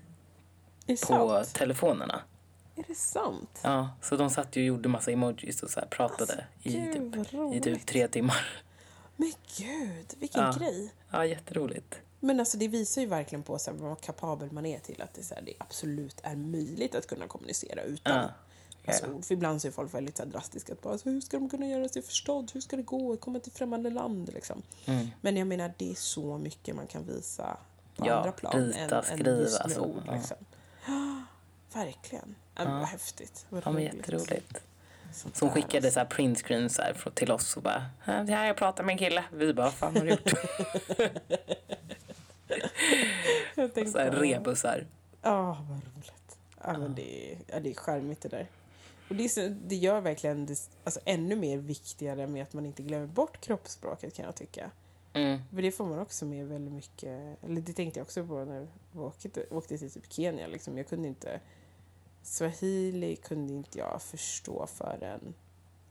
på 0.88 0.96
sant? 0.96 1.54
telefonerna. 1.54 2.22
Är 2.76 2.84
det 2.88 2.96
sant? 2.96 3.60
Ja, 3.64 3.90
så 4.02 4.16
de 4.16 4.30
satt 4.30 4.56
ju 4.56 4.62
och 4.62 4.68
gjorde 4.68 4.90
massa 4.90 5.12
emojis 5.12 5.64
och 5.64 5.70
så 5.70 5.82
pratade 5.90 6.22
Alltså, 6.22 6.70
i, 6.70 6.72
gud, 6.72 7.14
typ, 7.14 7.54
i 7.54 7.62
typ 7.62 7.86
tre 7.86 8.08
timmar. 8.08 8.46
Men 9.16 9.34
gud, 9.58 10.14
vilken 10.20 10.44
Ja. 10.44 10.56
grej. 10.60 10.94
Ja, 11.12 11.26
jätteroligt. 11.26 12.00
Men 12.20 12.40
alltså 12.40 12.58
det 12.58 12.68
visar 12.68 13.02
ju 13.02 13.08
verkligen 13.08 13.44
på 13.44 13.60
så 13.60 13.72
här, 13.72 13.78
vad 13.78 14.02
kapabel 14.02 14.52
man 14.52 14.66
är 14.66 14.80
till 14.80 15.02
att 15.02 15.14
det, 15.14 15.24
så 15.24 15.36
här, 15.36 15.42
det 15.42 15.54
absolut 15.58 16.20
är 16.24 16.36
möjligt 16.36 16.96
att 16.96 17.08
kunna 17.08 17.28
kommunicera 17.28 17.82
utan 17.82 18.16
Ja. 18.18 18.30
Alltså, 18.86 19.06
Ja. 19.06 19.22
För 19.22 19.34
ibland 19.34 19.62
så 19.62 19.68
är 19.68 19.72
folk 19.72 19.94
väldigt 19.94 20.18
så 20.18 20.24
här, 20.24 20.30
drastiska. 20.30 20.74
Att 20.74 20.82
bara, 20.82 20.92
alltså, 20.94 21.10
hur 21.10 21.22
ska 21.22 21.38
de 21.40 21.50
kunna 21.50 21.68
göra 21.68 21.90
sig 21.90 22.02
förstådd? 22.02 22.52
Hur 22.54 22.62
ska 22.62 22.76
det 22.76 22.84
gå? 22.84 23.18
Komma 23.18 23.40
till 23.40 23.52
främmande 23.52 23.90
land 23.90 24.34
liksom. 24.34 24.62
Mm. 24.86 25.08
Men 25.22 25.38
jag 25.38 25.48
menar, 25.48 25.74
det 25.78 25.92
är 25.92 25.96
så 25.96 26.38
mycket 26.38 26.76
man 26.76 26.88
kan 26.88 27.06
visa 27.08 27.58
på 27.96 28.08
Ja, 28.08 28.14
andra 28.14 28.32
plan 28.32 28.54
rita, 28.66 28.80
än, 28.80 28.94
än 28.94 29.04
skriva, 29.04 29.30
just 29.40 29.64
med 29.64 29.72
så, 29.72 29.82
ord. 29.82 30.02
ja. 30.08 30.14
Liksom. 30.14 30.38
Verkligen. 31.74 32.36
Ja. 32.56 32.64
men 32.64 32.80
Vad 32.80 32.88
häftigt. 32.88 33.46
Vad 33.50 33.62
Ja, 33.66 33.72
men 33.72 33.82
roligt. 33.84 33.96
jätteroligt. 33.96 34.62
Sånt 35.14 35.40
där, 35.40 35.50
skickade 35.50 35.78
alltså. 35.78 35.92
så 35.92 36.00
här 36.00 36.06
printscreens 36.08 36.78
här 36.78 37.10
till 37.14 37.32
oss 37.32 37.58
och 37.58 37.64
bara 37.64 37.86
"Ja, 38.06 38.14
det 38.24 38.34
här 38.34 38.48
jag 38.48 38.58
pratar 38.58 38.84
med 38.84 38.94
en 38.94 38.98
kille. 38.98 39.24
Vi 39.34 39.54
bara 39.54 39.66
vad 39.66 39.74
fan 39.74 39.96
har 39.98 40.04
du 40.06 40.10
gjort? 40.12 40.34
Jag 43.56 43.74
tänkte, 43.74 43.92
så 43.92 43.98
här 44.00 44.12
rebusar. 44.12 44.86
Ja, 45.22 45.58
vad 45.70 45.82
roligt. 45.96 46.38
Ja, 46.64 46.78
men 46.78 46.96
det, 46.96 47.32
är, 47.32 47.38
ja, 47.48 47.60
det 47.60 47.70
är 47.70 47.74
charmigt 47.74 48.22
det 48.22 48.30
där. 48.30 48.48
Och 49.10 49.16
det, 49.16 49.30
så, 49.30 49.48
det 49.66 49.76
gör 49.76 50.02
verkligen 50.02 50.46
det 50.46 50.70
alltså, 50.84 51.00
ännu 51.06 51.36
mer 51.36 51.58
viktigare 51.58 52.28
med 52.28 52.44
att 52.44 52.54
man 52.54 52.66
inte 52.66 52.84
glömmer 52.84 53.08
bort 53.08 53.42
kroppsspråket 53.42 54.14
kan 54.14 54.26
jag 54.26 54.36
tycka. 54.36 54.72
Mm. 55.14 55.40
För 55.50 55.62
det 55.62 55.72
får 55.72 55.86
man 55.86 56.00
också 56.00 56.26
med 56.26 56.48
väldigt 56.48 56.74
mycket, 56.74 57.44
eller 57.44 57.62
det 57.62 57.74
tänkte 57.74 58.00
jag 58.00 58.06
också 58.06 58.28
på 58.28 58.46
när 58.46 58.68
jag 58.94 59.04
åkte, 59.04 59.46
åkte 59.50 59.78
till 59.78 59.92
typ 59.92 60.14
Kenya. 60.14 60.48
Liksom. 60.48 60.78
Jag 60.78 60.88
kunde 60.88 61.08
inte, 61.08 61.40
swahili 62.24 63.16
kunde 63.16 63.54
inte 63.54 63.80
jag 63.80 64.02
förstå 64.02 64.68
förrän 64.68 65.34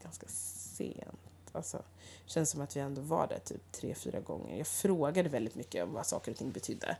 ganska 0.03 0.27
sent. 0.29 1.19
Alltså, 1.53 1.83
känns 2.27 2.51
som 2.51 2.61
att 2.61 2.77
vi 2.77 2.81
ändå 2.81 3.01
var 3.01 3.27
där 3.27 3.39
typ 3.39 3.73
tre, 3.73 3.95
fyra 3.95 4.21
gånger. 4.21 4.57
Jag 4.57 4.67
frågade 4.67 5.29
väldigt 5.29 5.55
mycket 5.55 5.85
om 5.85 5.93
vad 5.93 6.07
saker 6.07 6.31
och 6.31 6.39
ting 6.39 6.51
betydde. 6.51 6.97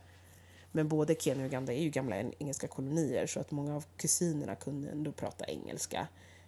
Men 0.75 0.87
både 0.87 1.15
Kenya 1.19 1.41
och 1.41 1.45
Uganda 1.47 1.73
är 1.73 1.81
ju 1.81 1.89
gamla 1.89 2.15
en- 2.15 2.33
engelska 2.39 2.67
kolonier 2.67 3.27
så 3.27 3.39
att 3.39 3.51
många 3.51 3.75
av 3.75 3.85
kusinerna 3.97 4.55
kunde 4.55 4.89
ändå 4.89 5.11
prata 5.11 5.45
engelska. 5.45 6.07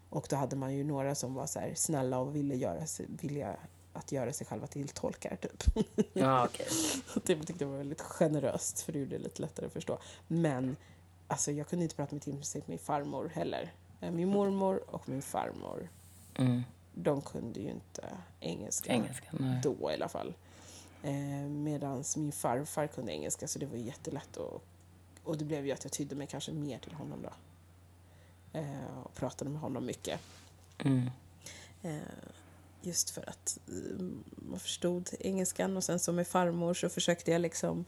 Och 0.10 0.28
då 0.30 0.36
hade 0.36 0.56
man 0.56 0.76
ju 0.76 0.84
några 0.84 1.16
som 1.16 1.34
var 1.34 1.46
så 1.46 1.60
här 1.60 1.72
snälla 1.76 2.20
och 2.20 2.36
ville 2.36 2.56
göra 2.56 2.86
sig, 2.86 3.06
vilja 3.22 3.56
att 3.94 4.12
göra 4.12 4.34
sig 4.34 4.48
själva 4.48 4.68
till 4.68 4.88
tolkar 4.90 5.36
typ. 5.36 5.64
Ja, 6.14 6.46
okej. 6.50 6.68
Det 7.26 7.44
tyckte 7.44 7.64
jag 7.64 7.70
var 7.72 7.78
väldigt 7.78 8.02
generöst 8.02 8.82
för 8.82 8.92
det 8.94 9.00
gjorde 9.00 9.18
det 9.18 9.24
lite 9.24 9.42
lättare 9.42 9.66
att 9.66 9.74
förstå. 9.74 9.98
Men 10.28 10.76
alltså, 11.28 11.52
jag 11.52 11.68
kunde 11.68 11.84
inte 11.84 11.96
prata 11.96 12.16
med 12.16 12.22
till 12.22 12.64
min 12.66 12.80
farmor 12.80 13.32
heller. 13.36 13.74
Eh, 14.02 14.12
Min 14.12 14.28
mormor 14.30 14.82
och 14.88 15.10
min 15.10 15.22
farmor, 15.22 15.90
Mm. 16.38 16.64
de 16.94 17.22
kunde 17.22 17.60
ju 17.60 17.70
inte 17.70 18.04
engelska. 18.40 18.92
Engelska. 18.94 19.28
Nej. 19.32 19.60
Då 19.64 19.92
i 19.92 19.94
alla 19.94 20.08
fall. 20.08 20.34
Eh, 21.06 21.50
Medan 21.50 22.04
min 22.16 22.32
farfar 22.32 22.88
kunde 22.88 23.12
engelska 23.12 23.48
så 23.48 23.60
det 23.60 23.66
var 23.66 23.78
jättelätt. 23.78 24.38
Och, 24.38 24.64
och 25.24 25.38
det 25.38 25.46
blev 25.46 25.66
ju 25.66 25.72
att 25.72 25.84
jag 25.84 25.94
tydde 25.94 26.16
mig 26.16 26.28
kanske 26.28 26.52
mer 26.52 26.80
till 26.80 26.94
honom 26.94 27.22
då. 27.22 27.30
Eh, 28.60 28.98
och 29.04 29.16
pratade 29.16 29.50
med 29.52 29.62
honom 29.62 29.86
mycket. 29.86 30.20
Mm. 30.78 31.10
Eh, 31.82 31.98
just 32.82 33.10
för 33.10 33.30
att 33.30 33.60
eh, 33.68 34.06
man 34.36 34.60
förstod 34.60 35.10
engelskan 35.20 35.78
och 35.78 35.84
sen 35.84 36.00
så 36.00 36.12
med 36.12 36.28
farmor 36.28 36.74
så 36.74 36.90
försökte 36.90 37.32
jag 37.32 37.42
liksom 37.42 37.86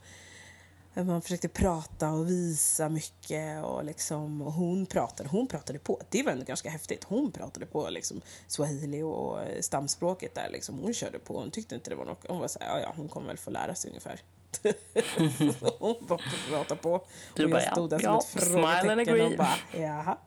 man 1.05 1.21
försökte 1.21 1.47
prata 1.47 2.11
och 2.11 2.29
visa 2.29 2.89
mycket 2.89 3.63
och 3.63 3.83
liksom 3.83 4.41
och 4.41 4.53
hon 4.53 4.85
pratade, 4.85 5.29
hon 5.29 5.47
pratade 5.47 5.79
på. 5.79 6.01
Det 6.09 6.23
var 6.23 6.31
ändå 6.31 6.45
ganska 6.45 6.69
häftigt. 6.69 7.03
Hon 7.03 7.31
pratade 7.31 7.65
på 7.65 7.89
liksom 7.89 8.21
swahili 8.47 9.01
och 9.01 9.39
stamspråket 9.59 10.35
där 10.35 10.49
liksom. 10.49 10.79
Hon 10.79 10.93
körde 10.93 11.19
på. 11.19 11.39
Hon 11.39 11.51
tyckte 11.51 11.75
inte 11.75 11.89
det 11.89 11.95
var 11.95 12.05
något. 12.05 12.25
Hon 12.27 12.39
var 12.39 12.47
så 12.47 12.59
här, 12.59 12.67
ja 12.67 12.79
ja, 12.79 12.93
hon 12.95 13.09
kommer 13.09 13.27
väl 13.27 13.37
få 13.37 13.49
lära 13.49 13.75
sig 13.75 13.89
ungefär. 13.89 14.21
Hon 15.79 15.95
bara 16.07 16.19
pratade 16.49 16.81
på. 16.81 17.05
Du 17.35 17.43
och 17.43 17.49
bara, 17.49 17.63
jag 17.63 17.71
stod 17.71 17.89
där 17.89 17.99
ja, 18.03 18.21
som 18.21 18.41
ett 18.41 18.47
frågetecken 18.47 19.21
och 19.21 19.37
bara, 19.37 19.57
jaha. 19.73 20.17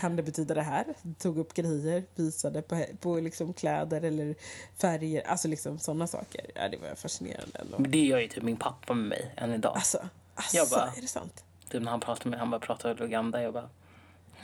Kan 0.00 0.16
det 0.16 0.22
betyda 0.22 0.54
det 0.54 0.62
här? 0.62 0.84
Tog 1.18 1.38
upp 1.38 1.54
grejer, 1.54 2.04
visade 2.14 2.62
på, 2.62 2.84
på 3.00 3.20
liksom 3.20 3.52
kläder 3.52 4.02
eller 4.02 4.34
färger, 4.78 5.22
alltså 5.26 5.48
liksom 5.48 5.78
sådana 5.78 6.06
saker. 6.06 6.50
Ja, 6.54 6.68
det 6.68 6.76
var 6.76 6.94
fascinerande 6.94 7.58
ändå. 7.58 7.78
Men 7.78 7.90
det 7.90 7.98
gör 8.04 8.18
ju 8.18 8.28
typ 8.28 8.42
min 8.42 8.56
pappa 8.56 8.94
med 8.94 9.08
mig 9.08 9.34
än 9.36 9.52
idag. 9.52 9.72
Alltså, 9.76 10.08
alltså 10.34 10.56
Jag 10.56 10.68
bara- 10.68 10.92
är 10.96 11.00
det 11.00 11.08
sant? 11.08 11.44
Typ 11.68 11.82
när 11.82 11.90
han 11.90 12.00
pratar 12.00 12.30
med 12.30 12.38
han 12.38 12.50
bara 12.50 12.60
pratar 12.60 13.02
Uganda. 13.02 13.42
Jag 13.42 13.52
bara... 13.52 13.68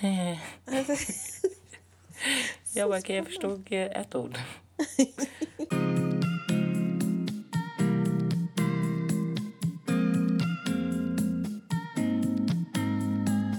"Eh." 0.00 0.38
Jag 2.74 2.90
bara, 2.90 2.98
okej 2.98 3.16
jag 3.16 3.26
förstod 3.26 3.66
ett 3.72 4.14
ord. 4.14 4.38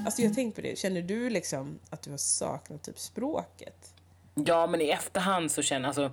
Alltså 0.09 0.21
jag 0.21 0.33
tänkte 0.33 0.61
på 0.61 0.67
det, 0.67 0.77
känner 0.77 1.01
du 1.01 1.29
liksom 1.29 1.79
att 1.89 2.01
du 2.01 2.11
har 2.11 2.17
saknat 2.17 2.83
typ 2.83 2.99
språket? 2.99 3.93
Ja, 4.33 4.67
men 4.67 4.81
i 4.81 4.89
efterhand 4.89 5.51
så 5.51 5.61
känner 5.61 5.87
alltså 5.87 6.11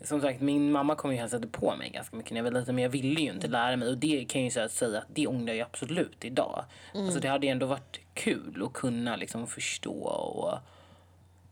som 0.00 0.20
sagt, 0.20 0.40
min 0.40 0.72
mamma 0.72 0.94
kom 0.94 1.12
ju 1.12 1.18
hälsade 1.18 1.46
på 1.46 1.76
mig 1.76 1.90
ganska 1.90 2.16
mycket 2.16 2.32
när 2.32 2.38
jag 2.38 2.44
var 2.44 2.60
liten, 2.60 2.74
men 2.74 2.82
jag 2.82 2.90
ville 2.90 3.20
ju 3.20 3.30
inte 3.30 3.48
lära 3.48 3.76
mig 3.76 3.88
och 3.88 3.98
det 3.98 4.24
kan 4.28 4.40
jag 4.40 4.44
ju 4.44 4.68
säga 4.68 4.98
att 4.98 5.04
det 5.14 5.26
ångrar 5.26 5.54
jag 5.54 5.66
absolut 5.66 6.24
idag. 6.24 6.64
Alltså 6.94 7.20
det 7.20 7.28
hade 7.28 7.46
ju 7.46 7.52
ändå 7.52 7.66
varit 7.66 8.00
kul 8.14 8.62
att 8.66 8.72
kunna 8.72 9.16
liksom 9.16 9.46
förstå 9.46 10.02
och 10.02 10.58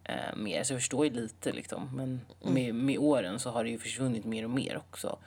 eh, 0.04 0.36
mer. 0.36 0.62
Så 0.62 0.72
jag 0.72 0.80
förstår 0.80 1.06
ju 1.06 1.12
lite 1.12 1.52
liksom, 1.52 1.96
men 1.96 2.20
med, 2.54 2.74
med 2.74 2.98
åren 2.98 3.38
så 3.38 3.50
har 3.50 3.64
det 3.64 3.70
ju 3.70 3.78
försvunnit 3.78 4.24
mer 4.24 4.44
och 4.44 4.50
mer 4.50 4.76
också. 4.76 5.18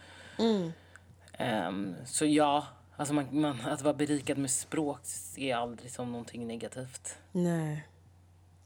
Ehm, 1.34 1.96
så 2.06 2.26
ja, 2.26 2.68
alltså 3.02 3.14
man, 3.14 3.28
man, 3.32 3.62
att 3.62 3.82
vara 3.82 3.94
berikad 3.94 4.38
med 4.38 4.52
språk 4.52 5.00
jag 5.36 5.60
aldrig 5.60 5.92
som 5.92 6.12
någonting 6.12 6.48
negativt. 6.48 7.18
Nej. 7.32 7.88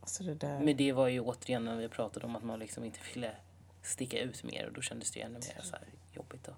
Alltså 0.01 0.23
det 0.23 0.35
där. 0.35 0.59
Men 0.59 0.77
det 0.77 0.91
var 0.91 1.07
ju 1.07 1.19
återigen 1.19 1.65
när 1.65 1.77
vi 1.77 1.89
pratade 1.89 2.25
om 2.25 2.35
att 2.35 2.43
man 2.43 2.59
liksom 2.59 2.83
inte 2.83 2.99
ville 3.13 3.31
sticka 3.81 4.19
ut 4.19 4.43
mer 4.43 4.67
och 4.67 4.73
då 4.73 4.81
kändes 4.81 5.11
det 5.11 5.19
ju 5.19 5.25
ännu 5.25 5.39
mer 5.39 5.61
så 5.63 5.75
jobbigt 6.13 6.43
då. 6.43 6.51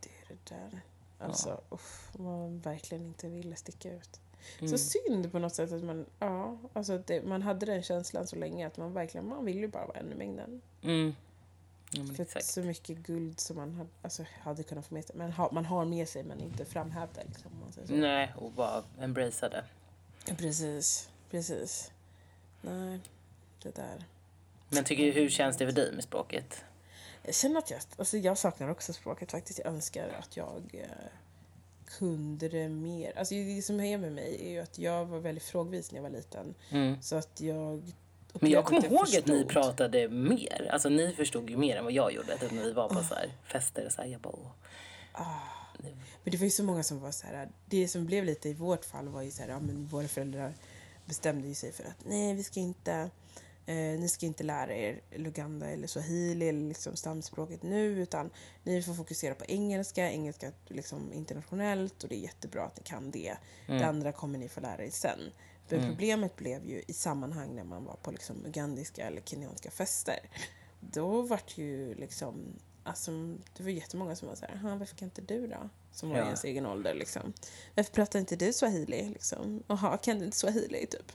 Det 0.00 0.08
är 0.08 0.28
det 0.28 0.54
där. 0.54 0.80
Alltså, 1.18 1.60
uff, 1.70 2.10
man 2.18 2.60
verkligen 2.60 3.06
inte 3.06 3.28
ville 3.28 3.56
sticka 3.56 3.92
ut. 3.92 4.20
Mm. 4.58 4.70
Så 4.70 4.78
synd 4.78 5.32
på 5.32 5.38
något 5.38 5.54
sätt 5.54 5.72
att 5.72 5.84
man, 5.84 6.06
ja, 6.18 6.58
alltså 6.72 6.98
det, 6.98 7.22
man 7.22 7.42
hade 7.42 7.66
den 7.66 7.82
känslan 7.82 8.26
så 8.26 8.36
länge 8.36 8.66
att 8.66 8.76
man 8.76 8.92
verkligen, 8.92 9.28
man 9.28 9.44
vill 9.44 9.58
ju 9.58 9.68
bara 9.68 9.86
vara 9.86 9.98
ännu 9.98 10.14
mängden. 10.14 10.62
Mm. 10.82 11.14
Ja, 11.90 12.04
exakt. 12.18 12.46
så 12.46 12.62
mycket 12.62 12.98
guld 12.98 13.40
som 13.40 13.56
man 13.56 13.74
hade, 13.74 13.88
alltså, 14.02 14.24
hade 14.42 14.62
kunnat 14.62 14.86
få 14.86 14.94
med 14.94 15.04
sig. 15.04 15.16
Men 15.16 15.32
ha, 15.32 15.52
man 15.52 15.64
har 15.64 15.84
med 15.84 16.08
sig 16.08 16.22
men 16.22 16.40
inte 16.40 16.64
framhävt 16.64 17.14
det 17.14 17.24
liksom. 17.28 17.52
om 17.52 17.60
Man 17.60 17.72
säger 17.72 17.86
så. 17.86 17.94
Nej, 17.94 18.32
och 18.36 18.52
bara 18.52 18.84
embracea 19.00 19.48
det. 19.48 19.64
Precis, 20.36 21.08
precis. 21.30 21.92
Nej, 22.60 23.00
det 23.62 23.74
där. 23.74 24.04
Men 24.68 24.84
tycker, 24.84 25.12
hur 25.12 25.28
känns 25.28 25.56
det 25.56 25.66
för 25.66 25.72
dig 25.72 25.92
med 25.92 26.04
språket? 26.04 26.64
Jag 27.22 27.34
känner 27.34 27.58
att 27.58 27.70
jag, 27.70 27.80
alltså 27.96 28.16
jag 28.16 28.38
saknar 28.38 28.68
också 28.68 28.92
språket 28.92 29.30
faktiskt. 29.30 29.58
Jag 29.58 29.68
önskar 29.68 30.08
att 30.08 30.36
jag 30.36 30.62
eh, 30.72 30.88
kunde 31.98 32.48
det 32.48 32.68
mer. 32.68 33.18
Alltså 33.18 33.34
det 33.34 33.62
som 33.62 33.80
är 33.80 33.98
med 33.98 34.12
mig 34.12 34.38
är 34.40 34.50
ju 34.50 34.58
att 34.60 34.78
jag 34.78 35.04
var 35.04 35.18
väldigt 35.18 35.44
frågvis 35.44 35.92
när 35.92 35.98
jag 35.98 36.02
var 36.02 36.10
liten. 36.10 36.54
Mm. 36.70 37.02
Så 37.02 37.16
att 37.16 37.40
jag 37.40 37.92
Men 38.40 38.50
jag 38.50 38.64
kommer 38.64 38.84
ihåg 38.84 39.02
att 39.02 39.08
ni 39.08 39.14
förstod. 39.14 39.48
pratade 39.48 40.08
mer. 40.08 40.70
Alltså 40.72 40.88
ni 40.88 41.12
förstod 41.12 41.50
ju 41.50 41.56
mer 41.56 41.76
än 41.76 41.84
vad 41.84 41.92
jag 41.92 42.12
gjorde. 42.12 42.38
Typ 42.38 42.52
när 42.52 42.62
vi 42.62 42.72
var 42.72 42.88
på 42.88 43.02
så 43.02 43.14
här 43.14 43.32
fester 43.44 43.86
och 43.86 43.92
så 43.92 44.02
här. 44.02 44.08
Jag 44.08 44.20
bara, 44.20 44.36
åh. 45.14 45.56
Men 46.26 46.30
det 46.30 46.36
var 46.36 46.44
ju 46.44 46.50
så 46.50 46.64
många 46.64 46.82
som 46.82 47.00
var 47.00 47.10
så 47.10 47.26
här, 47.26 47.48
det 47.66 47.88
som 47.88 48.06
blev 48.06 48.24
lite 48.24 48.48
i 48.48 48.54
vårt 48.54 48.84
fall 48.84 49.08
var 49.08 49.22
ju 49.22 49.30
så 49.30 49.42
här, 49.42 49.48
ja 49.48 49.60
men 49.60 49.86
våra 49.86 50.08
föräldrar 50.08 50.54
bestämde 51.04 51.48
ju 51.48 51.54
sig 51.54 51.72
för 51.72 51.84
att 51.84 52.04
nej 52.04 52.34
vi 52.34 52.42
ska 52.42 52.60
inte, 52.60 53.10
eh, 53.66 53.74
ni 53.76 54.08
ska 54.08 54.26
inte 54.26 54.44
lära 54.44 54.74
er 54.74 55.00
Luganda 55.14 55.66
eller 55.66 55.86
swahili 55.86 56.48
eller 56.48 56.68
liksom 56.68 56.96
stamspråket 56.96 57.62
nu 57.62 58.02
utan 58.02 58.30
ni 58.62 58.82
får 58.82 58.94
fokusera 58.94 59.34
på 59.34 59.44
engelska, 59.44 60.10
engelska 60.10 60.52
liksom 60.68 61.12
internationellt 61.12 62.02
och 62.02 62.08
det 62.08 62.16
är 62.16 62.20
jättebra 62.20 62.62
att 62.64 62.76
ni 62.76 62.82
kan 62.82 63.10
det. 63.10 63.36
Det 63.66 63.86
andra 63.86 64.12
kommer 64.12 64.38
ni 64.38 64.48
få 64.48 64.60
lära 64.60 64.84
er 64.84 64.90
sen. 64.90 65.20
Men 65.68 65.88
problemet 65.88 66.36
blev 66.36 66.66
ju 66.66 66.82
i 66.88 66.92
sammanhang 66.92 67.54
när 67.56 67.64
man 67.64 67.84
var 67.84 67.96
på 68.02 68.10
liksom 68.10 68.46
ugandiska 68.46 69.06
eller 69.06 69.20
kenyanska 69.20 69.70
fester. 69.70 70.18
Då 70.80 71.22
vart 71.22 71.58
ju 71.58 71.94
liksom 71.94 72.34
Alltså, 72.84 73.10
det 73.56 73.62
var 73.62 73.70
jättemånga 73.70 74.16
som 74.16 74.28
var 74.28 74.34
så 74.34 74.46
här, 74.46 74.56
"Ha, 74.56 74.76
varför 74.76 74.96
kan 74.96 75.06
inte 75.06 75.22
du 75.22 75.46
då? 75.46 75.68
Som 75.92 76.08
var 76.08 76.16
i 76.16 76.20
Ja. 76.20 76.24
ens 76.24 76.44
egen 76.44 76.66
ålder 76.66 76.94
liksom. 76.94 77.32
Varför 77.74 77.92
pratar 77.92 78.18
inte 78.18 78.36
du 78.36 78.52
swahili 78.52 79.08
liksom? 79.08 79.62
Jaha, 79.66 79.96
kan 79.96 80.18
du 80.18 80.24
inte 80.24 80.36
swahili 80.36 80.86
typ? 80.86 81.12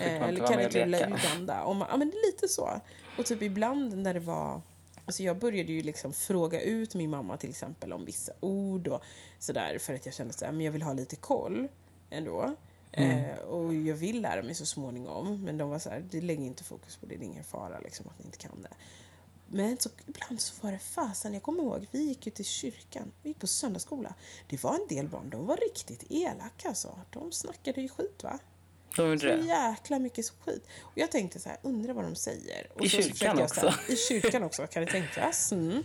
Eh, 0.00 0.22
eller 0.22 0.46
kan 0.46 0.60
inte 0.60 0.84
du 0.84 0.96
Uganda? 1.14 1.62
Och 1.62 1.76
man, 1.76 1.88
ja 1.90 1.96
men 1.96 2.10
det 2.10 2.16
är 2.16 2.26
lite 2.32 2.48
så. 2.48 2.80
Och 3.18 3.26
typ 3.26 3.42
ibland 3.42 3.98
när 3.98 4.14
det 4.14 4.20
var 4.20 4.60
Alltså 5.04 5.22
jag 5.22 5.38
började 5.38 5.72
ju 5.72 5.82
liksom 5.82 6.12
fråga 6.12 6.60
ut 6.60 6.94
min 6.94 7.10
mamma 7.10 7.36
till 7.36 7.50
exempel 7.50 7.92
om 7.92 8.04
vissa 8.04 8.32
ord 8.40 8.88
och 8.88 9.02
sådär 9.38 9.78
för 9.78 9.94
att 9.94 10.06
jag 10.06 10.14
kände 10.14 10.34
men 10.40 10.60
jag 10.60 10.72
vill 10.72 10.82
ha 10.82 10.92
lite 10.92 11.16
koll 11.16 11.68
ändå. 12.10 12.54
Mm. 12.92 13.24
Eh, 13.24 13.38
och 13.38 13.74
jag 13.74 13.94
vill 13.94 14.20
lära 14.20 14.42
mig 14.42 14.54
så 14.54 14.66
småningom. 14.66 15.44
Men 15.44 15.58
de 15.58 15.70
var 15.70 15.78
så 15.78 15.90
här, 15.90 16.04
det 16.10 16.20
lägger 16.20 16.44
inte 16.44 16.64
fokus 16.64 16.96
på 16.96 17.06
det, 17.06 17.16
det 17.16 17.24
är 17.24 17.26
ingen 17.26 17.44
fara 17.44 17.78
liksom 17.78 18.06
att 18.08 18.18
ni 18.18 18.24
inte 18.24 18.38
kan 18.38 18.62
det. 18.62 18.74
Men 19.52 19.78
så, 19.78 19.90
ibland 20.06 20.40
så 20.40 20.54
var 20.60 20.72
det 20.72 20.78
fasen, 20.78 21.34
jag 21.34 21.42
kommer 21.42 21.62
ihåg, 21.62 21.86
vi 21.90 22.02
gick 22.02 22.26
ju 22.26 22.32
till 22.32 22.44
kyrkan, 22.44 23.12
vi 23.22 23.28
gick 23.28 23.38
på 23.38 23.46
söndagsskola. 23.46 24.14
Det 24.48 24.62
var 24.62 24.74
en 24.74 24.86
del 24.88 25.08
barn, 25.08 25.30
de 25.30 25.46
var 25.46 25.56
riktigt 25.56 26.04
elaka 26.10 26.68
alltså. 26.68 26.98
De 27.10 27.32
snackade 27.32 27.80
ju 27.80 27.88
skit 27.88 28.22
va. 28.22 28.38
De 28.96 29.18
Så 29.18 29.26
jäkla 29.26 29.98
mycket 29.98 30.32
skit. 30.44 30.66
Och 30.82 30.92
jag 30.94 31.10
tänkte 31.10 31.40
så 31.40 31.48
här, 31.48 31.58
undrar 31.62 31.94
vad 31.94 32.04
de 32.04 32.14
säger. 32.14 32.66
Och 32.74 32.84
I 32.84 32.88
kyrkan 32.88 33.12
försökte 33.12 33.40
jag 33.40 33.50
så 33.50 33.60
här, 33.60 33.68
också. 33.68 33.92
I 33.92 33.96
kyrkan 33.96 34.42
också, 34.42 34.66
kan 34.66 34.84
det 34.84 34.92
tänkas. 34.92 35.52
Mm. 35.52 35.82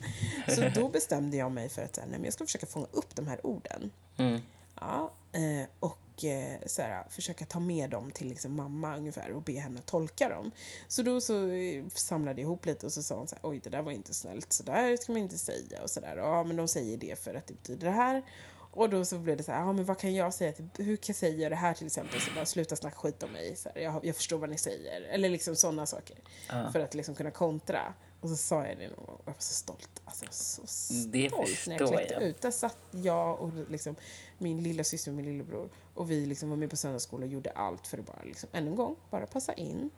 Så 0.47 0.69
då 0.75 0.89
bestämde 0.89 1.37
jag 1.37 1.51
mig 1.51 1.69
för 1.69 1.81
att 1.81 1.95
så 1.95 2.01
här, 2.01 2.07
nej, 2.07 2.19
men 2.19 2.25
jag 2.25 2.33
ska 2.33 2.45
försöka 2.45 2.65
fånga 2.65 2.87
upp 2.91 3.15
de 3.15 3.27
här 3.27 3.45
orden. 3.45 3.91
Mm. 4.17 4.41
Ja, 4.79 5.13
eh, 5.31 5.89
och 6.15 6.23
eh, 6.23 6.59
så 6.65 6.81
här, 6.81 7.03
försöka 7.09 7.45
ta 7.45 7.59
med 7.59 7.89
dem 7.89 8.11
till 8.11 8.27
liksom 8.27 8.55
mamma 8.55 8.97
ungefär 8.97 9.31
och 9.31 9.41
be 9.41 9.59
henne 9.59 9.81
tolka 9.85 10.29
dem. 10.29 10.51
Så 10.87 11.01
då 11.01 11.21
så 11.21 11.49
eh, 11.49 11.83
samlade 11.93 12.41
jag 12.41 12.45
ihop 12.45 12.65
lite 12.65 12.85
och 12.85 12.93
så 12.93 13.03
sa 13.03 13.15
hon 13.15 13.27
så 13.27 13.35
här, 13.35 13.49
oj 13.49 13.59
det 13.63 13.69
där 13.69 13.81
var 13.81 13.91
inte 13.91 14.13
snällt, 14.13 14.53
så 14.53 14.63
där 14.63 14.97
ska 14.97 15.11
man 15.11 15.21
inte 15.21 15.37
säga 15.37 15.83
och 15.83 15.89
sådär. 15.89 16.17
Ja 16.17 16.43
men 16.43 16.55
de 16.55 16.67
säger 16.67 16.97
det 16.97 17.19
för 17.19 17.33
att 17.35 17.47
det 17.47 17.53
betyder 17.53 17.87
det 17.87 17.93
här. 17.93 18.23
Och 18.71 18.89
då 18.89 19.05
så 19.05 19.17
blev 19.17 19.37
det 19.37 19.43
så 19.43 19.51
här, 19.51 19.59
ja 19.59 19.73
men 19.73 19.85
vad 19.85 19.99
kan 19.99 20.15
jag 20.15 20.33
säga? 20.33 20.51
Till, 20.51 20.69
hur 20.77 20.95
kan 20.95 21.03
jag 21.07 21.15
säga 21.15 21.49
det 21.49 21.55
här 21.55 21.73
till 21.73 21.85
exempel? 21.85 22.21
Så 22.21 22.31
bara, 22.35 22.45
sluta 22.45 22.75
snacka 22.75 22.95
skit 22.97 23.23
om 23.23 23.31
mig. 23.31 23.55
Så 23.55 23.69
här, 23.75 23.81
jag, 23.81 24.05
jag 24.05 24.15
förstår 24.15 24.37
vad 24.37 24.49
ni 24.49 24.57
säger. 24.57 25.01
Eller 25.01 25.29
liksom 25.29 25.55
sådana 25.55 25.85
saker. 25.85 26.17
Ja. 26.49 26.71
För 26.71 26.79
att 26.79 26.93
liksom 26.93 27.15
kunna 27.15 27.31
kontra. 27.31 27.93
Och 28.21 28.29
så 28.29 28.35
sa 28.35 28.67
jag 28.67 28.77
det 28.77 28.87
någon 28.87 29.05
gång 29.05 29.15
och 29.15 29.21
jag 29.25 29.33
var 29.33 29.39
så 29.39 29.53
stolt. 29.53 30.01
Alltså 30.05 30.25
jag 30.25 30.29
var 30.29 30.33
så 30.33 30.67
stolt 30.67 31.67
när 31.67 31.79
jag 31.79 31.89
kläckte 31.89 32.13
jag. 32.13 32.23
ut. 32.23 32.41
Där 32.41 32.51
satt 32.51 32.77
jag 32.91 33.39
och 33.39 33.51
liksom 33.69 33.95
min 34.37 34.63
lilla 34.63 34.83
syster 34.83 35.11
och 35.11 35.15
min 35.15 35.25
lillebror. 35.25 35.69
Och 35.95 36.11
vi 36.11 36.25
liksom 36.25 36.49
var 36.49 36.57
med 36.57 36.69
på 36.69 36.77
söndagsskola 36.77 37.25
och 37.25 37.31
gjorde 37.31 37.51
allt 37.51 37.87
för 37.87 37.97
att 37.97 38.05
bara 38.05 38.21
liksom, 38.23 38.49
ännu 38.51 38.69
en 38.69 38.75
gång, 38.75 38.95
bara 39.09 39.27
passa 39.27 39.53
in. 39.53 39.89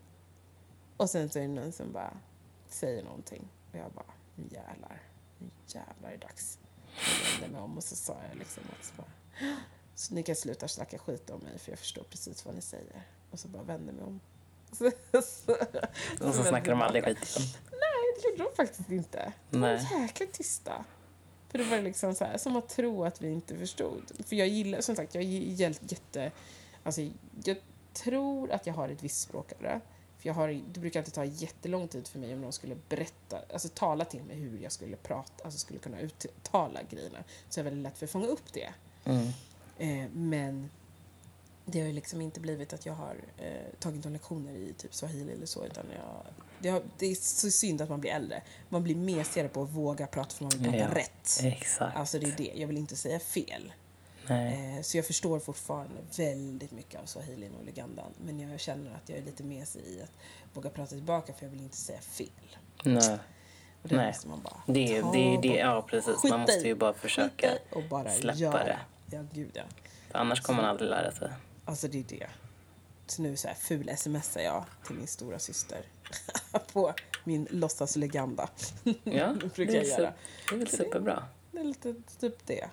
Och 0.97 1.09
sen 1.09 1.29
så 1.29 1.39
är 1.39 1.43
det 1.43 1.47
någon 1.47 1.71
som 1.71 1.91
bara 1.91 2.17
säger 2.69 3.03
någonting. 3.03 3.47
Och 3.71 3.77
jag 3.77 3.91
bara, 3.91 4.13
nu 4.35 4.43
jävlar, 4.51 5.01
nu 5.37 5.49
jävlar 5.67 6.09
är 6.09 6.17
det 6.17 6.25
dags. 6.25 6.59
Jag 7.33 7.41
vände 7.41 7.53
mig 7.57 7.61
om 7.61 7.77
och 7.77 7.83
så 7.83 7.95
sa 7.95 8.17
jag 8.29 8.37
liksom 8.37 8.63
att 8.79 8.85
så 8.85 8.93
bara, 8.97 9.07
så 9.95 10.13
ni 10.13 10.23
kan 10.23 10.35
sluta 10.35 10.67
snacka 10.67 10.97
skit 10.97 11.29
om 11.29 11.39
mig 11.39 11.59
för 11.59 11.71
jag 11.71 11.79
förstår 11.79 12.03
precis 12.03 12.45
vad 12.45 12.55
ni 12.55 12.61
säger. 12.61 13.07
Och 13.31 13.39
så 13.39 13.47
bara 13.47 13.63
vände 13.63 13.93
mig 13.93 14.03
om. 14.03 14.19
Så, 14.71 14.91
så, 15.21 15.51
Och 16.27 16.35
så 16.35 16.43
snackar 16.43 16.71
de 16.71 16.81
aldrig 16.81 17.03
skit 17.03 17.17
igen. 17.17 17.49
Nej, 17.71 18.21
det 18.21 18.29
gjorde 18.29 18.43
de 18.49 18.55
faktiskt 18.55 18.89
inte. 18.89 19.33
De 19.49 19.61
var 19.61 19.69
jäkla 19.69 20.25
tysta. 20.25 20.85
För 21.49 21.57
det 21.57 21.63
var 21.63 21.81
liksom 21.81 22.15
så 22.15 22.25
här, 22.25 22.37
som 22.37 22.55
att 22.55 22.69
tro 22.69 23.03
att 23.03 23.21
vi 23.21 23.31
inte 23.31 23.57
förstod. 23.57 24.11
För 24.25 24.35
jag 24.35 24.47
gillar, 24.47 24.81
som 24.81 24.95
sagt, 24.95 25.15
jag 25.15 25.23
är 25.23 25.27
jätte. 25.61 26.31
Alltså, 26.83 27.01
jag 27.43 27.57
tror 27.93 28.51
att 28.51 28.67
jag 28.67 28.73
har 28.73 28.89
ett 28.89 29.03
visst 29.03 29.21
språkare. 29.21 29.81
För 30.17 30.29
jag 30.29 30.33
har, 30.33 30.61
det 30.73 30.79
brukar 30.79 30.99
inte 30.99 31.11
ta 31.11 31.25
jättelång 31.25 31.87
tid 31.87 32.07
för 32.07 32.19
mig 32.19 32.33
om 32.33 32.41
någon 32.41 32.53
skulle 32.53 32.75
berätta, 32.89 33.41
alltså 33.53 33.69
tala 33.69 34.05
till 34.05 34.23
mig 34.23 34.35
hur 34.35 34.59
jag 34.59 34.71
skulle 34.71 34.95
prata, 34.95 35.43
alltså 35.43 35.59
skulle 35.59 35.79
kunna 35.79 35.99
uttala 35.99 36.79
grejerna. 36.89 37.23
Så 37.49 37.59
är 37.59 37.63
det 37.63 37.69
väldigt 37.69 37.83
lätt 37.83 37.97
för 37.97 38.05
att 38.05 38.11
fånga 38.11 38.27
upp 38.27 38.53
det. 38.53 38.73
Mm. 39.05 39.27
Eh, 39.77 40.09
men 40.13 40.69
det 41.65 41.79
har 41.79 41.87
ju 41.87 41.93
liksom 41.93 42.21
inte 42.21 42.39
blivit 42.39 42.73
att 42.73 42.85
jag 42.85 42.93
har 42.93 43.15
eh, 43.37 43.73
tagit 43.79 44.03
några 44.03 44.13
lektioner 44.13 44.53
i 44.53 44.73
typ 44.73 44.93
swahili 44.93 45.33
eller 45.33 45.45
så. 45.45 45.65
Utan 45.65 45.85
jag, 45.95 46.25
det, 46.61 46.69
har, 46.69 46.81
det 46.97 47.05
är 47.05 47.15
så 47.15 47.51
synd 47.51 47.81
att 47.81 47.89
man 47.89 48.01
blir 48.01 48.11
äldre. 48.11 48.41
Man 48.69 48.83
blir 48.83 48.95
mesigare 48.95 49.47
på 49.49 49.63
att 49.63 49.69
våga 49.69 50.07
prata 50.07 50.35
för 50.35 50.43
man 50.43 50.51
vill 50.51 50.63
prata 50.63 50.77
Ja. 50.77 50.95
rätt. 50.95 51.39
Exakt. 51.43 51.97
Alltså 51.97 52.19
det 52.19 52.25
är 52.25 52.33
det, 52.37 52.51
jag 52.55 52.67
vill 52.67 52.77
inte 52.77 52.95
säga 52.95 53.19
fel. 53.19 53.73
Nej. 54.29 54.75
Eh, 54.77 54.81
så 54.81 54.97
jag 54.97 55.05
förstår 55.05 55.39
fortfarande 55.39 55.95
väldigt 56.17 56.71
mycket 56.71 57.01
av 57.01 57.05
swahilin 57.05 57.55
och 57.59 57.65
legandan. 57.65 58.11
Men 58.25 58.39
jag 58.39 58.59
känner 58.59 58.95
att 58.95 59.09
jag 59.09 59.17
är 59.17 59.23
lite 59.23 59.43
mesig 59.43 59.81
i 59.81 60.01
att 60.01 60.11
våga 60.53 60.69
prata 60.69 60.89
tillbaka 60.89 61.33
för 61.33 61.45
jag 61.45 61.51
vill 61.51 61.61
inte 61.61 61.77
säga 61.77 61.99
fel. 62.01 62.27
Nej. 62.83 63.17
Och 63.81 63.89
det 63.89 63.95
Nej. 63.95 64.07
måste 64.07 64.27
man 64.27 64.41
bara 64.41 64.61
Det 64.67 65.01
ta 65.01 65.11
det, 65.11 65.39
det, 65.41 65.47
ja 65.57 65.81
precis. 65.89 66.23
Man 66.23 66.39
måste 66.39 66.67
ju 66.67 66.75
bara 66.75 66.93
försöka. 66.93 67.51
och 67.71 67.83
bara 67.89 68.09
släppa 68.09 68.39
göra. 68.39 68.63
det. 68.63 68.79
Ja, 69.11 69.23
gud 69.33 69.51
ja. 69.53 69.63
För 70.11 70.17
annars 70.19 70.41
kommer 70.41 70.61
man 70.61 70.69
aldrig 70.71 70.89
lära 70.89 71.11
sig. 71.11 71.29
Alltså 71.65 71.87
det 71.87 71.99
är 71.99 72.03
det. 72.03 72.27
Så 73.07 73.21
nu 73.21 73.35
så 73.35 73.47
här 73.47 73.55
ful 73.55 73.91
smsar 73.97 74.41
jag 74.41 74.65
till 74.87 74.95
min 74.95 75.07
stora 75.07 75.39
syster 75.39 75.81
på 76.73 76.93
min 77.23 77.47
låtsas 77.51 77.95
leganda. 77.95 78.49
Ja, 79.03 79.33
brukar 79.55 79.73
det 79.73 79.77
är, 79.79 79.83
jag 79.83 79.85
göra. 79.99 80.13
det 80.49 80.55
är 80.55 80.59
väl 80.59 80.67
superbra. 80.67 81.23
Det 81.51 81.59
är 81.59 81.63
lite 81.63 81.95
typ 82.19 82.45
det. 82.45 82.67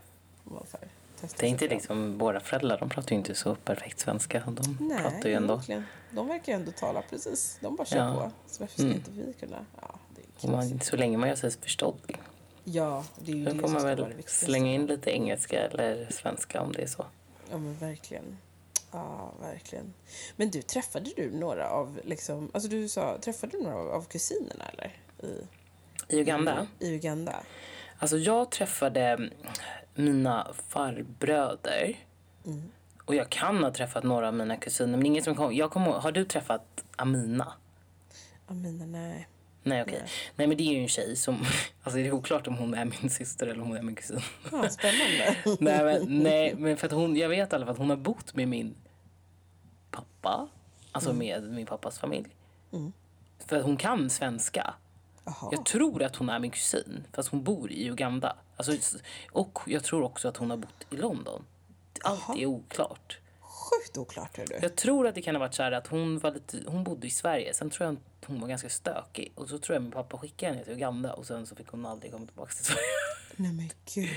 Så 0.45 0.77
här, 0.81 0.89
Det 1.37 1.47
är 1.47 1.51
inte 1.51 1.69
liksom, 1.69 2.19
våra 2.19 2.41
föräldrar 2.41 2.79
de 2.79 2.89
pratar 2.89 3.11
ju 3.11 3.17
inte 3.17 3.35
så 3.35 3.55
perfekt 3.55 4.01
svenska. 4.01 4.43
De 4.47 4.79
Nej, 4.81 4.99
pratar 4.99 5.29
ju 5.29 5.35
ändå. 5.35 5.57
verkligen. 5.57 5.85
De 6.11 6.29
verkar 6.29 6.53
ju 6.53 6.57
ändå 6.59 6.73
tala 6.73 7.03
precis. 7.11 7.59
De 7.61 7.77
bara 7.77 7.85
kör 7.87 7.99
Ja. 7.99 8.15
på. 8.15 8.31
Så 8.47 8.63
varför 8.63 8.75
ska 8.75 8.83
Mm. 8.83 8.95
inte 8.97 9.11
vi 9.11 9.33
kunna? 9.33 9.67
Ja, 9.81 9.95
det 10.41 10.47
är 10.49 10.51
man, 10.51 10.81
så 10.81 10.97
länge 10.97 11.17
man 11.19 11.29
gör 11.29 11.37
sig 11.37 11.51
förstådd. 11.51 11.99
Ja, 12.65 13.05
det 13.19 13.33
är 13.33 13.37
ju 13.37 13.45
Då 13.45 13.53
det 13.53 13.59
får 13.61 13.69
man 13.69 13.83
väl 13.85 14.15
slänga 14.27 14.73
in 14.73 14.87
lite 14.87 15.11
engelska 15.11 15.61
eller 15.67 16.09
svenska 16.11 16.61
om 16.63 16.73
det 16.73 16.83
är 16.83 16.87
så. 16.87 17.07
Ja, 17.51 17.59
men 17.59 17.75
verkligen. 17.77 18.39
Ja, 18.95 19.33
verkligen. 19.41 19.95
Men 20.37 20.51
du, 20.51 20.63
träffade 20.63 21.11
du 21.17 21.31
några 21.31 21.69
av, 21.69 22.01
liksom, 22.05 22.51
alltså 22.55 22.69
du 22.69 22.89
sa, 22.89 23.19
träffade 23.19 23.57
du 23.57 23.63
några 23.63 23.77
av, 23.77 23.91
av 23.91 24.03
kusinerna 24.03 24.65
eller? 24.73 24.97
I, 25.23 25.47
I 26.17 26.21
Uganda? 26.21 26.67
I 26.79 26.95
Uganda? 26.95 27.37
Alltså 27.99 28.17
jag 28.17 28.51
träffade 28.51 29.31
mina 29.95 30.53
farbröder. 30.69 31.99
Mm. 32.47 32.73
Och 33.05 33.15
jag 33.15 33.31
kan 33.31 33.65
ha 33.65 33.73
träffat 33.73 34.05
några 34.05 34.29
av 34.29 34.35
mina 34.35 34.57
kusiner. 34.57 34.97
Men 34.97 35.07
ingen 35.07 35.25
som 35.25 35.35
kom. 35.35 35.55
Jag 35.55 35.71
kommer 35.71 35.91
har 35.91 36.13
du 36.13 36.25
träffat 36.25 36.85
Amina? 36.97 37.53
Amina, 38.47 38.87
nej. 38.87 39.29
Nej 39.63 39.83
okej. 39.83 39.99
Nej. 40.01 40.11
Nej 40.37 40.47
men 40.47 40.57
det 40.57 40.63
är 40.63 40.73
ju 40.73 40.83
en 40.83 40.89
tjej 40.89 41.17
som, 41.17 41.35
alltså 41.83 41.99
det 41.99 42.07
är 42.07 42.13
oklart 42.13 42.47
om 42.47 42.57
hon 42.57 42.75
är 42.75 42.85
min 42.85 43.11
syster 43.11 43.47
eller 43.47 43.63
om 43.63 43.69
hon 43.69 43.77
är 43.77 43.83
min 43.83 43.95
kusin. 43.95 44.21
Ja, 44.53 44.69
spännande. 44.69 45.37
nej, 45.61 45.85
men, 45.85 46.23
nej 46.23 46.55
men 46.55 46.77
för 46.77 46.87
att 46.87 46.93
hon, 46.93 47.17
jag 47.17 47.29
vet 47.29 47.53
i 47.53 47.57
alla 47.57 47.67
fall 47.67 47.73
att 47.73 47.79
hon 47.79 47.91
har 47.91 47.97
bott 47.97 48.35
med 48.35 48.49
min 48.49 48.75
pappa. 49.97 50.49
Alltså 50.93 51.13
med 51.13 51.43
min 51.43 51.67
pappas 51.67 51.99
familj. 51.99 52.29
Mm. 52.73 52.93
För 53.47 53.63
hon 53.63 53.77
kan 53.77 54.11
svenska. 54.11 54.75
Jaha. 55.25 55.49
Jag 55.53 55.67
tror 55.67 56.03
att 56.03 56.17
hon 56.17 56.29
är 56.29 56.39
min 56.39 56.51
kusin, 56.51 57.07
fast 57.13 57.29
hon 57.29 57.43
bor 57.43 57.73
i 57.73 57.89
Uganda. 57.89 58.37
Alltså, 58.57 58.99
och 59.33 59.59
jag 59.67 59.85
tror 59.85 60.03
också 60.03 60.29
att 60.29 60.37
hon 60.37 60.51
har 60.51 60.57
bott 60.57 60.87
i 60.91 60.97
London. 60.97 61.45
Allt 62.05 62.21
Jaha. 62.29 62.39
är 62.39 62.47
oklart. 62.47 63.19
Sjukt 63.65 63.99
oklart 63.99 64.37
hör 64.37 64.47
du. 64.47 64.59
Jag 64.63 64.77
tror 64.77 65.07
att 65.07 65.15
det 65.15 65.23
kan 65.23 65.35
ha 65.35 65.41
varit 65.41 65.55
så 65.55 65.63
här 65.63 65.73
att 65.73 65.87
hon, 65.87 66.19
var 66.19 66.31
lite, 66.31 66.63
hon 66.67 66.85
bodde 66.85 67.07
i 67.07 67.11
Sverige. 67.11 67.55
Sen 67.55 67.71
tror 67.71 67.87
jag 67.89 67.95
att 68.21 68.25
hon 68.25 68.41
var 68.41 68.49
ganska 68.49 68.69
stökig. 68.69 69.33
Och 69.35 69.49
så 69.49 69.59
tror 69.59 69.75
jag 69.75 69.83
min 69.83 69.93
pappa 69.93 70.19
skickade 70.19 70.53
henne 70.53 70.65
till 70.65 70.73
Uganda 70.75 71.13
och 71.13 71.27
sen 71.27 71.47
så 71.47 71.57
fick 71.57 71.69
hon 71.69 71.87
aldrig 71.87 72.13
komma 72.13 72.27
tillbaka 72.27 72.53
till 72.53 72.65
Sverige. 72.65 72.81
Nej 73.37 73.53
men 73.53 73.71
gud. 73.95 74.09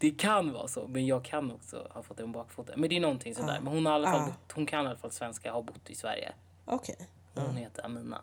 Det 0.00 0.10
kan 0.10 0.52
vara 0.52 0.68
så, 0.68 0.86
men 0.88 1.06
jag 1.06 1.24
kan 1.24 1.50
också 1.52 1.88
ha 1.90 2.02
fått 2.02 2.16
det 2.16 2.24
om 2.24 2.32
bakfoten. 2.32 2.80
Men 2.80 2.90
det 2.90 2.96
är 2.96 3.00
någonting 3.00 3.34
sådär. 3.34 3.54
Ja. 3.54 3.60
Men 3.60 3.72
hon, 3.72 3.86
har 3.86 4.00
i 4.00 4.02
Ja. 4.02 4.24
bott- 4.26 4.52
hon 4.54 4.66
kan 4.66 4.84
i 4.84 4.88
alla 4.88 4.98
fall 4.98 5.10
svenska, 5.12 5.52
har 5.52 5.62
bott 5.62 5.90
i 5.90 5.94
Sverige. 5.94 6.32
Okej. 6.64 7.08
Och 7.34 7.42
hon 7.42 7.56
heter 7.56 7.84
Amina. 7.86 8.20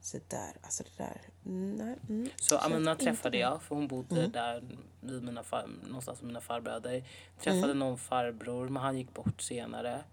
Så 0.00 0.18
där, 0.28 0.52
alltså 0.62 0.82
det 0.82 1.04
där. 1.04 1.20
Nej. 1.42 1.96
Mm. 2.08 2.28
Så 2.36 2.58
Amina 2.58 2.94
träffade 2.94 3.38
jag, 3.38 3.62
för 3.62 3.74
hon 3.74 3.88
bodde 3.88 4.26
där 4.26 4.62
vid 5.00 5.22
mina 5.22 5.42
far, 5.42 5.70
någonstans 5.86 6.20
med 6.20 6.26
mina 6.26 6.40
farbröder. 6.40 7.04
Träffade 7.40 7.74
någon 7.74 7.98
farbror, 7.98 8.68
men 8.68 8.82
han 8.82 8.98
gick 8.98 9.14
bort 9.14 9.40
senare. 9.40 10.04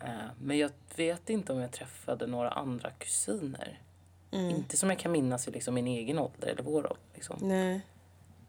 Eh, 0.00 0.10
men 0.38 0.58
jag 0.58 0.70
vet 0.96 1.30
inte 1.30 1.52
om 1.52 1.58
jag 1.58 1.72
träffade 1.72 2.26
några 2.26 2.50
andra 2.50 2.90
kusiner. 2.90 3.80
Inte 4.30 4.76
som 4.76 4.90
jag 4.90 4.98
kan 4.98 5.12
minnas 5.12 5.48
i 5.48 5.50
liksom 5.50 5.74
min 5.74 5.86
egen 5.86 6.18
ålder 6.18 6.48
eller 6.48 6.62
vår 6.62 6.76
ålder. 6.76 6.96
Liksom. 7.14 7.36
Nej. 7.40 7.80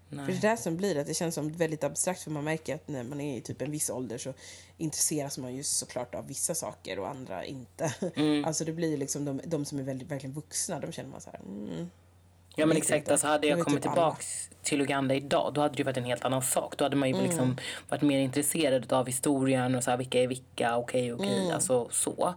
Nej. 0.10 0.26
För 0.26 0.32
det 0.32 0.38
är 0.38 0.49
där 0.49 0.55
som 0.55 0.78
blir 0.78 0.97
att 0.97 1.07
det 1.07 1.14
känns 1.14 1.36
som 1.36 1.51
väldigt 1.51 1.84
abstrakt 1.84 2.22
för 2.22 2.32
man 2.32 2.43
märker 2.43 2.76
att 2.76 2.88
när 2.88 3.03
man 3.03 3.22
är 3.22 3.38
i 3.38 3.41
typ 3.41 3.62
en 3.62 3.72
viss 3.72 3.89
ålder 3.89 4.18
så 4.18 4.34
intresseras 4.78 5.38
man 5.38 5.55
ju 5.55 5.64
såklart 5.64 6.16
av 6.16 6.28
vissa 6.28 6.55
saker 6.55 6.99
och 6.99 7.10
andra 7.10 7.45
inte. 7.45 7.93
Mm. 8.16 8.45
Alltså 8.45 8.66
det 8.66 8.72
blir 8.72 8.97
liksom 8.97 9.26
de, 9.26 9.41
de 9.45 9.66
som 9.66 9.80
är 9.80 9.84
väldigt, 9.84 10.07
verkligen 10.12 10.34
vuxna, 10.34 10.80
de 10.80 10.91
känner 10.91 11.10
man 11.10 11.22
så 11.22 11.30
här, 11.30 11.39
mm, 11.39 11.89
Ja 12.55 12.66
men 12.66 12.78
exakt, 12.78 12.97
inte. 12.97 13.12
alltså 13.12 13.28
hade 13.28 13.47
Jag 13.47 13.60
kommit 13.66 13.84
typ 13.84 13.91
alla. 13.91 13.95
tillbaks 14.12 14.49
till 14.64 14.82
Uganda 14.82 15.16
idag 15.16 15.53
då 15.53 15.62
hade 15.62 15.76
det 15.76 15.84
varit 15.84 15.97
en 15.97 16.03
helt 16.05 16.26
annan 16.26 16.41
sak. 16.41 16.78
Då 16.78 16.86
hade 16.86 16.95
man 16.95 17.10
ju 17.10 17.16
Mm. 17.16 17.26
liksom 17.28 17.57
varit 17.89 18.01
mer 18.01 18.20
intresserad 18.20 18.93
av 18.93 19.05
historien 19.07 19.76
och 19.76 19.84
så 19.84 19.89
här, 19.91 19.97
vilka 19.97 20.20
är 20.24 20.28
vilka, 20.28 20.78
okej 20.78 21.14
okej, 21.14 21.39
Mm. 21.39 21.51
alltså 21.55 21.89
så. 21.91 22.34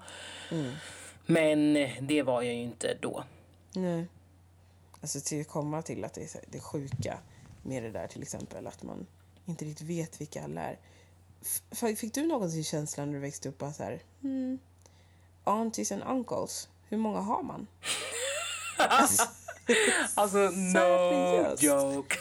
Men 1.27 1.75
det 2.01 2.23
var 2.23 2.43
jag 2.43 2.55
ju 2.55 2.61
inte 2.63 2.97
då. 3.01 3.25
nej. 3.75 4.07
Alltså 5.01 5.21
till 5.21 5.41
att 5.41 5.49
komma 5.49 5.83
till 5.83 6.05
att 6.05 6.15
det 6.15 6.21
är 6.35 6.41
det 6.47 6.61
sjuka 6.61 7.19
med 7.63 7.83
det 7.83 7.91
där 7.91 8.07
till 8.07 8.23
exempel 8.23 8.67
att 8.67 8.83
man 8.83 9.07
inte 9.47 9.65
riktigt 9.65 9.87
vet 9.87 10.21
vilka 10.21 10.45
alla 10.45 10.61
är. 10.61 10.79
F- 11.73 11.99
fick 11.99 12.15
du 12.15 12.27
någonsin 12.27 12.65
känslan 12.65 13.07
när 13.09 13.15
du 13.15 13.21
växte 13.21 13.49
upp 13.49 13.63
att 13.63 13.77
så 13.77 13.83
här, 13.83 14.03
hmm, 14.23 14.59
aunties 15.45 15.93
and 15.93 16.03
uncles, 16.03 16.69
hur 16.89 16.97
många 16.99 17.21
har 17.21 17.43
man? 17.43 17.67
Alltså 20.15 20.39
no 20.41 20.73
Seriöst? 20.73 21.63
joke. 21.63 22.17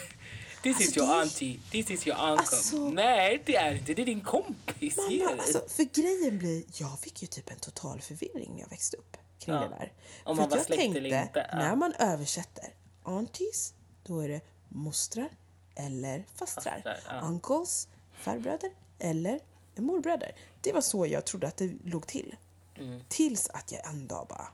This 0.62 0.80
is 0.80 0.86
Alltså, 0.86 1.00
your 1.00 1.06
det 1.08 1.14
är- 1.14 1.20
auntie, 1.20 1.60
this 1.70 1.90
is 1.90 2.06
your 2.06 2.18
uncle. 2.20 2.38
Alltså- 2.38 2.88
Nej 2.90 3.42
det 3.46 3.56
är 3.56 3.74
inte, 3.74 3.94
det 3.94 4.02
är 4.02 4.06
din 4.06 4.20
kompis. 4.20 4.96
Mamma, 4.96 5.08
dig. 5.08 5.22
alltså, 5.38 5.62
för 5.68 5.84
grejen 6.02 6.38
blir, 6.38 6.64
jag 6.74 6.98
fick 7.00 7.22
ju 7.22 7.28
typ 7.28 7.50
en 7.50 7.58
total 7.58 8.00
förvirring 8.00 8.52
när 8.54 8.60
jag 8.60 8.68
växte 8.70 8.96
upp 8.96 9.16
kring 9.38 9.54
Ja. 9.54 9.60
det 9.60 9.68
där. 9.68 9.92
Om 10.24 10.36
för 10.36 10.42
man 10.42 10.50
var 10.50 10.56
jag 10.56 10.66
tänkte, 10.66 10.98
inte, 10.98 11.30
ja. 11.52 11.58
när 11.58 11.76
man 11.76 11.94
översätter 11.98 12.74
aunties, 13.02 13.74
då 14.04 14.20
är 14.20 14.28
det 14.28 14.40
mostrar 14.74 15.28
eller 15.74 16.24
fastrar. 16.34 16.82
Fastrar, 16.84 17.00
ja. 17.08 17.20
Uncles, 17.20 17.88
farbröder 18.12 18.70
eller 18.98 19.40
morbröder. 19.76 20.36
Det 20.60 20.72
var 20.72 20.80
så 20.80 21.06
jag 21.06 21.24
trodde 21.24 21.46
att 21.46 21.56
det 21.56 21.72
låg 21.84 22.06
till. 22.06 22.36
Mm. 22.74 23.00
Tills 23.08 23.48
att 23.48 23.72
jag 23.72 23.86
en 23.86 24.06
dag 24.06 24.26
bara, 24.28 24.48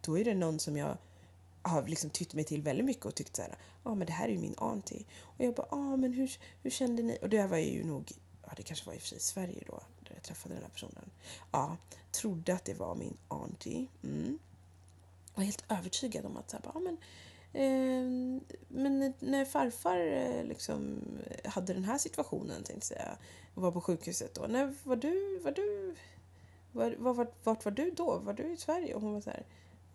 då 0.00 0.18
är 0.18 0.24
det 0.24 0.34
någon 0.34 0.58
som 0.58 0.76
jag 0.76 0.96
har 1.62 1.86
liksom 1.86 2.10
tytt 2.10 2.34
mig 2.34 2.44
till 2.44 2.62
väldigt 2.62 2.86
mycket 2.86 3.06
och 3.06 3.14
tyckt 3.14 3.36
så 3.36 3.42
här, 3.42 3.56
ja 3.84 3.94
men 3.94 4.06
det 4.06 4.12
här 4.12 4.28
är 4.28 4.32
ju 4.32 4.38
min 4.38 4.54
auntie. 4.58 5.04
Och 5.20 5.44
jag 5.44 5.54
bara, 5.54 5.66
ja 5.70 5.96
men 5.96 6.12
hur, 6.12 6.38
hur 6.62 6.70
kände 6.70 7.02
ni? 7.02 7.18
Och 7.22 7.28
det 7.28 7.40
här 7.40 7.48
var 7.48 7.58
ju 7.58 7.84
nog, 7.84 8.12
ja 8.42 8.52
det 8.56 8.62
kanske 8.62 8.86
var 8.86 8.94
i 8.94 8.96
och 8.96 9.00
för 9.00 9.08
sig 9.08 9.20
Sverige 9.20 9.64
då, 9.66 9.80
där 10.00 10.12
jag 10.14 10.22
träffade 10.22 10.54
den 10.54 10.62
här 10.62 10.70
personen. 10.70 11.10
Ja, 11.52 11.76
trodde 12.12 12.54
att 12.54 12.64
det 12.64 12.74
var 12.74 12.94
min 12.94 13.16
auntie. 13.28 13.86
Mm. 14.02 14.38
Var 15.34 15.44
helt 15.44 15.64
övertygad 15.68 16.26
om 16.26 16.36
att 16.36 16.50
så 16.50 16.56
här, 16.56 16.62
bara, 16.62 16.72
ja, 16.74 16.80
men, 16.80 16.96
men 18.68 19.14
när 19.18 19.44
farfar 19.44 20.06
eh, 20.06 20.44
liksom 20.44 21.02
hade 21.44 21.72
den 21.72 21.84
här 21.84 21.98
situationen 21.98 22.54
tänkte 22.56 22.72
jag 22.74 22.82
säga, 22.82 23.16
och 23.54 23.62
var 23.62 23.72
på 23.72 23.80
sjukhuset 23.80 24.34
då. 24.34 24.46
När 24.46 24.74
var 24.82 24.96
du, 24.96 25.38
var 25.38 25.52
du, 25.52 25.94
var, 26.72 26.94
var, 26.98 27.14
var, 27.14 27.28
vart 27.44 27.64
var 27.64 27.72
du 27.72 27.90
då? 27.90 28.18
Var 28.18 28.32
du 28.32 28.52
i 28.52 28.56
Sverige? 28.56 28.94
Och 28.94 29.00
hon 29.00 29.12
var 29.12 29.20
så 29.20 29.30
här, 29.30 29.46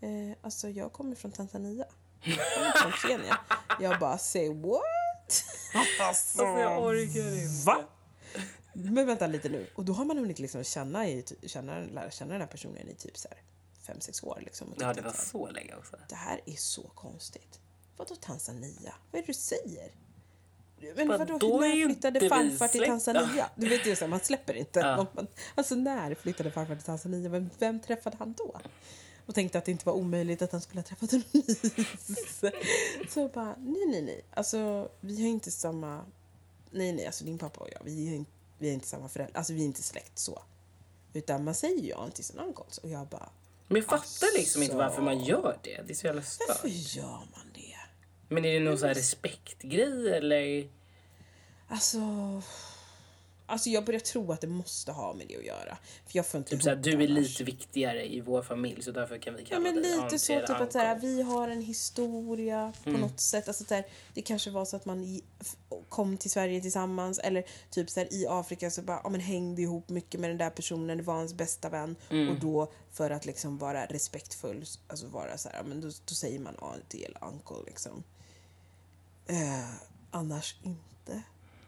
eh, 0.02 0.38
alltså 0.42 0.70
jag 0.70 0.94
kommer 0.94 1.16
från 1.16 1.32
Tanzania. 1.32 1.86
Jag 2.24 2.38
kommer 2.56 2.72
från 2.72 2.92
Kenya. 3.10 3.40
Jag 3.80 4.00
bara, 4.00 4.18
say 4.18 4.50
what? 4.50 5.44
Alltså 6.02 6.44
jag 6.44 6.84
orkar 6.84 7.42
inte. 7.42 7.66
Va? 7.66 7.84
Men 8.74 9.06
vänta 9.06 9.28
lite 9.28 9.50
nu. 9.50 9.68
Och 9.76 9.86
då 9.86 9.94
har 9.94 10.06
man 10.06 10.18
hunnit 10.18 10.40
liksom 10.40 10.64
känna, 10.64 11.08
i, 11.08 11.26
känna, 11.46 11.80
lära 11.80 12.12
känna 12.12 12.32
den 12.32 12.42
här 12.42 12.48
personen 12.48 12.90
i 12.90 12.96
typ 12.96 13.18
så 13.18 13.28
här 13.28 13.38
fem, 13.86 14.02
sex 14.02 14.24
år. 14.24 14.42
Liksom, 14.46 14.68
och 14.68 14.82
Ja 14.82 14.94
det 14.94 15.02
var 15.02 15.12
så 15.12 15.50
länge 15.50 15.76
också. 15.76 15.98
det 16.10 16.16
här 16.16 16.42
är 16.46 16.56
så 16.56 16.84
konstigt. 16.84 17.60
Vadå 17.98 18.16
Tanzania? 18.16 18.94
Vad 19.12 19.20
är 19.20 19.26
det 19.26 19.28
du 19.28 19.34
säger? 19.34 19.92
Men 20.96 21.08
Vadå, 21.08 21.34
vadå, 21.34 21.38
då 21.38 21.64
är 21.64 21.76
när 21.76 21.88
flyttade 21.88 22.30
farfar 22.30 22.68
till. 22.68 22.84
Tanzania? 22.86 23.50
Du 23.56 23.70
vet 23.70 23.86
ju 23.86 24.08
man 24.08 24.20
släpper 24.20 24.54
inte. 24.54 24.80
Ja. 24.80 25.08
Man, 25.14 25.28
alltså 25.56 25.76
när 25.76 26.16
flyttade 26.16 26.52
farfar 26.52 26.76
till 26.76 26.84
Tanzania? 26.84 27.30
Vem, 27.30 27.50
vem 27.60 27.80
träffade 27.80 28.18
han 28.18 28.34
då? 28.34 28.60
Och 29.26 29.36
tänkte 29.36 29.58
att 29.58 29.66
det 29.66 29.72
inte 29.72 29.86
var 29.86 29.94
omöjligt 29.94 30.42
att 30.42 30.52
han 30.52 30.62
skulle 30.62 30.80
ha 30.80 30.84
träffat 30.84 31.14
en 31.14 31.24
ny. 31.32 31.44
Så 33.10 33.20
jag 33.20 33.32
bara, 33.32 33.56
nej, 33.60 33.86
nej, 33.88 34.02
nej. 34.02 34.26
Alltså, 34.34 34.90
vi 35.02 35.22
har 35.22 35.30
inte 35.30 35.52
samma... 35.52 36.06
Nej, 36.72 36.94
nej, 36.94 37.06
alltså 37.06 37.26
din 37.26 37.38
pappa 37.38 37.60
och 37.60 37.70
jag, 37.72 37.82
vi 37.84 38.10
är 38.10 38.16
inte, 38.16 38.32
vi 38.58 38.70
är 38.70 38.74
inte 38.74 38.88
samma 38.88 39.10
föräldrar. 39.10 39.38
Alltså, 39.38 39.54
vi 39.54 39.62
är 39.62 39.66
inte 39.66 39.84
släkt 39.84 40.20
så. 40.20 40.42
Utan 41.14 41.44
man 41.44 41.56
säger 41.56 41.84
ju 41.84 41.94
aunties 41.94 42.32
and 42.32 42.40
uncles. 42.48 42.78
Och 42.78 42.90
jag 42.90 43.08
bara, 43.08 43.30
Men 43.68 43.76
jag 43.78 43.86
fattar 43.86 44.38
liksom 44.38 44.64
inte 44.64 44.76
Alltså. 44.76 44.88
varför 44.90 45.02
man 45.02 45.24
gör 45.24 45.58
det. 45.64 45.82
Det 45.88 45.94
är 45.94 45.96
så 45.96 46.06
jävla 46.06 46.22
varför 46.48 46.70
stört. 46.70 46.96
gör 46.96 47.18
man 47.18 47.52
det? 47.54 47.76
Men 48.28 48.46
är 48.46 48.54
det 48.54 48.60
någon 48.60 48.78
sån 48.78 48.88
här 48.88 48.96
respektgrej 48.96 50.14
eller? 50.18 50.68
Alltså... 51.68 52.00
Alltså 53.46 53.70
jag 53.70 53.86
börjar 53.86 54.00
tro 54.00 54.32
att 54.32 54.42
det 54.42 54.48
måste 54.48 54.92
ha 54.92 55.14
med 55.14 55.28
det 55.28 55.38
att 55.38 55.46
göra. 55.46 55.78
För 56.06 56.18
jag 56.18 56.26
får 56.28 56.38
inte 56.38 56.50
Typ 56.50 56.64
såhär, 56.64 56.76
du 56.76 56.92
är 56.92 56.96
annars. 56.96 57.10
lite 57.10 57.44
viktigare 57.44 58.14
i 58.14 58.22
vår 58.22 58.42
familj 58.42 58.84
så 58.84 58.92
därför 58.92 59.18
kan 59.18 59.36
vi 59.36 59.42
Ja 59.42 59.48
kalla 59.48 59.60
men 59.62 59.76
dig 59.76 59.96
lite 60.04 60.20
så, 60.20 60.34
typ 60.40 60.50
att 60.50 60.72
så 60.72 60.78
här, 60.80 60.96
uncle. 60.96 61.10
vi 61.10 61.22
har 61.22 61.48
en 61.48 61.62
historia 61.62 62.74
på 62.84 62.90
något 62.90 63.20
sätt. 63.20 63.48
Alltså 63.48 63.64
så 63.64 63.74
här, 63.74 63.86
det 64.14 64.22
kanske 64.22 64.50
var 64.52 64.66
så 64.66 64.76
att 64.76 64.86
man 64.86 65.04
i, 65.04 65.24
kom 65.90 66.18
till 66.18 66.32
Sverige 66.32 66.62
tillsammans 66.62 67.20
eller 67.20 67.44
typ 67.70 67.90
så 67.90 68.00
här, 68.00 68.14
i 68.14 68.26
Afrika 68.30 68.72
så 68.72 68.82
bara, 68.82 69.02
ja, 69.04 69.10
men 69.10 69.22
hängde 69.22 69.62
ihop 69.62 69.90
mycket 69.90 70.20
med 70.20 70.30
den 70.30 70.38
där 70.38 70.50
personen, 70.50 70.98
det 70.98 71.04
var 71.04 71.14
hans 71.16 71.34
bästa 71.34 71.70
vän. 71.70 71.96
Och 72.10 72.40
då 72.40 72.72
för 72.92 73.10
att 73.10 73.26
liksom 73.26 73.58
vara 73.58 73.86
respektfull, 73.86 74.66
alltså 74.88 75.08
vara 75.08 75.38
så 75.38 75.50
här, 75.50 75.58
ja, 75.58 75.64
men 75.64 75.82
då, 75.82 75.88
då 76.06 76.14
säger 76.16 76.40
man 76.40 76.56
auntie 76.62 77.06
eller 77.06 77.24
uncle 77.24 77.58
liksom. 77.66 78.04
Eh, 79.28 79.70
annars 80.12 80.56
inte. 80.64 81.22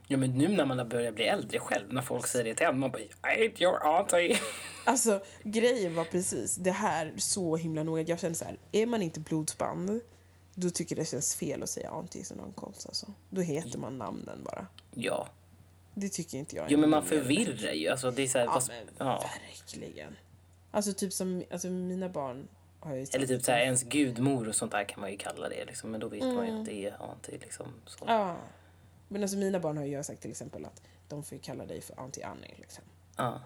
Ja 0.08 0.18
men 0.18 0.38
nu 0.38 0.48
när 0.48 0.66
man 0.66 0.78
har 0.78 0.86
börjat 0.86 1.16
bli 1.16 1.26
äldre 1.26 1.60
själv, 1.60 1.94
när 1.94 2.02
folk 2.02 2.28
säger 2.28 2.46
det 2.46 2.56
till 2.56 2.66
en, 2.66 2.80
man 2.80 2.92
bara 2.92 3.02
I 3.02 3.10
ain't 3.24 3.62
your 3.64 3.84
auntie. 3.84 4.38
Alltså 4.88 5.24
grejen 5.44 5.96
var 5.96 6.04
precis 6.04 6.56
det 6.56 6.72
här 6.72 7.14
så 7.18 7.56
himla 7.56 7.84
noga. 7.84 8.02
Jag 8.02 8.20
kände 8.20 8.38
så 8.38 8.46
här, 8.46 8.58
är 8.72 8.86
man 8.86 9.02
inte 9.02 9.20
blodsband 9.20 10.02
då 10.56 10.70
tycker 10.70 10.96
det 10.96 11.06
känns 11.06 11.36
fel 11.36 11.64
att 11.64 11.70
säga 11.70 11.90
aunties 11.90 12.32
and 12.32 12.42
uncles 12.42 12.86
alltså. 12.86 13.08
Då 13.30 13.42
heter 13.42 13.80
man 13.80 13.98
namnen 13.98 14.44
bara. 14.44 14.68
Ja. 14.94 15.28
Det 15.94 16.10
tycker 16.10 16.38
inte 16.38 16.56
jag. 16.56 16.66
Jo 16.70 16.80
men 16.80 16.90
man 16.90 17.04
förvirrar 17.06 17.72
ju. 17.74 17.88
Alltså 17.88 18.12
det 18.12 18.24
är 18.24 18.28
såhär, 18.28 18.46
Ja 18.46 18.52
vad- 18.54 18.68
men 18.68 19.08
ja. 19.08 19.30
verkligen. 19.48 20.16
Alltså 20.72 20.94
typ 20.94 21.14
som, 21.14 21.44
alltså 21.52 21.68
mina 21.68 22.10
barn. 22.10 22.48
Eller 23.14 23.28
typ 23.28 23.44
såhär, 23.44 23.60
ens 23.60 23.84
gudmor 23.84 24.48
och 24.48 24.56
sånt 24.56 24.72
där 24.72 24.84
kan 24.84 25.02
man 25.02 25.12
ju 25.12 25.18
kalla 25.18 25.50
det 25.50 25.66
liksom. 25.66 25.92
Men 25.92 26.00
då 26.00 26.08
vet 26.08 26.24
man 26.24 26.48
ju 26.48 26.60
att 26.60 26.66
det 26.66 26.86
är 26.86 27.10
auntie 27.10 27.38
liksom. 27.38 27.68
Så. 27.86 28.06
Ja. 28.08 28.38
Men 29.08 29.22
alltså 29.22 29.38
mina 29.38 29.60
barn 29.60 29.78
har 29.78 29.86
ju 29.86 29.92
jag 29.92 30.06
sagt 30.06 30.22
till 30.22 30.32
exempel 30.32 30.66
att 30.66 30.82
de 31.08 31.24
får 31.24 31.38
kalla 31.38 31.66
dig 31.66 31.82
för 31.82 32.00
auntie 32.00 32.26
Annie 32.28 32.54
liksom. 32.58 32.84
Ja. 33.16 33.42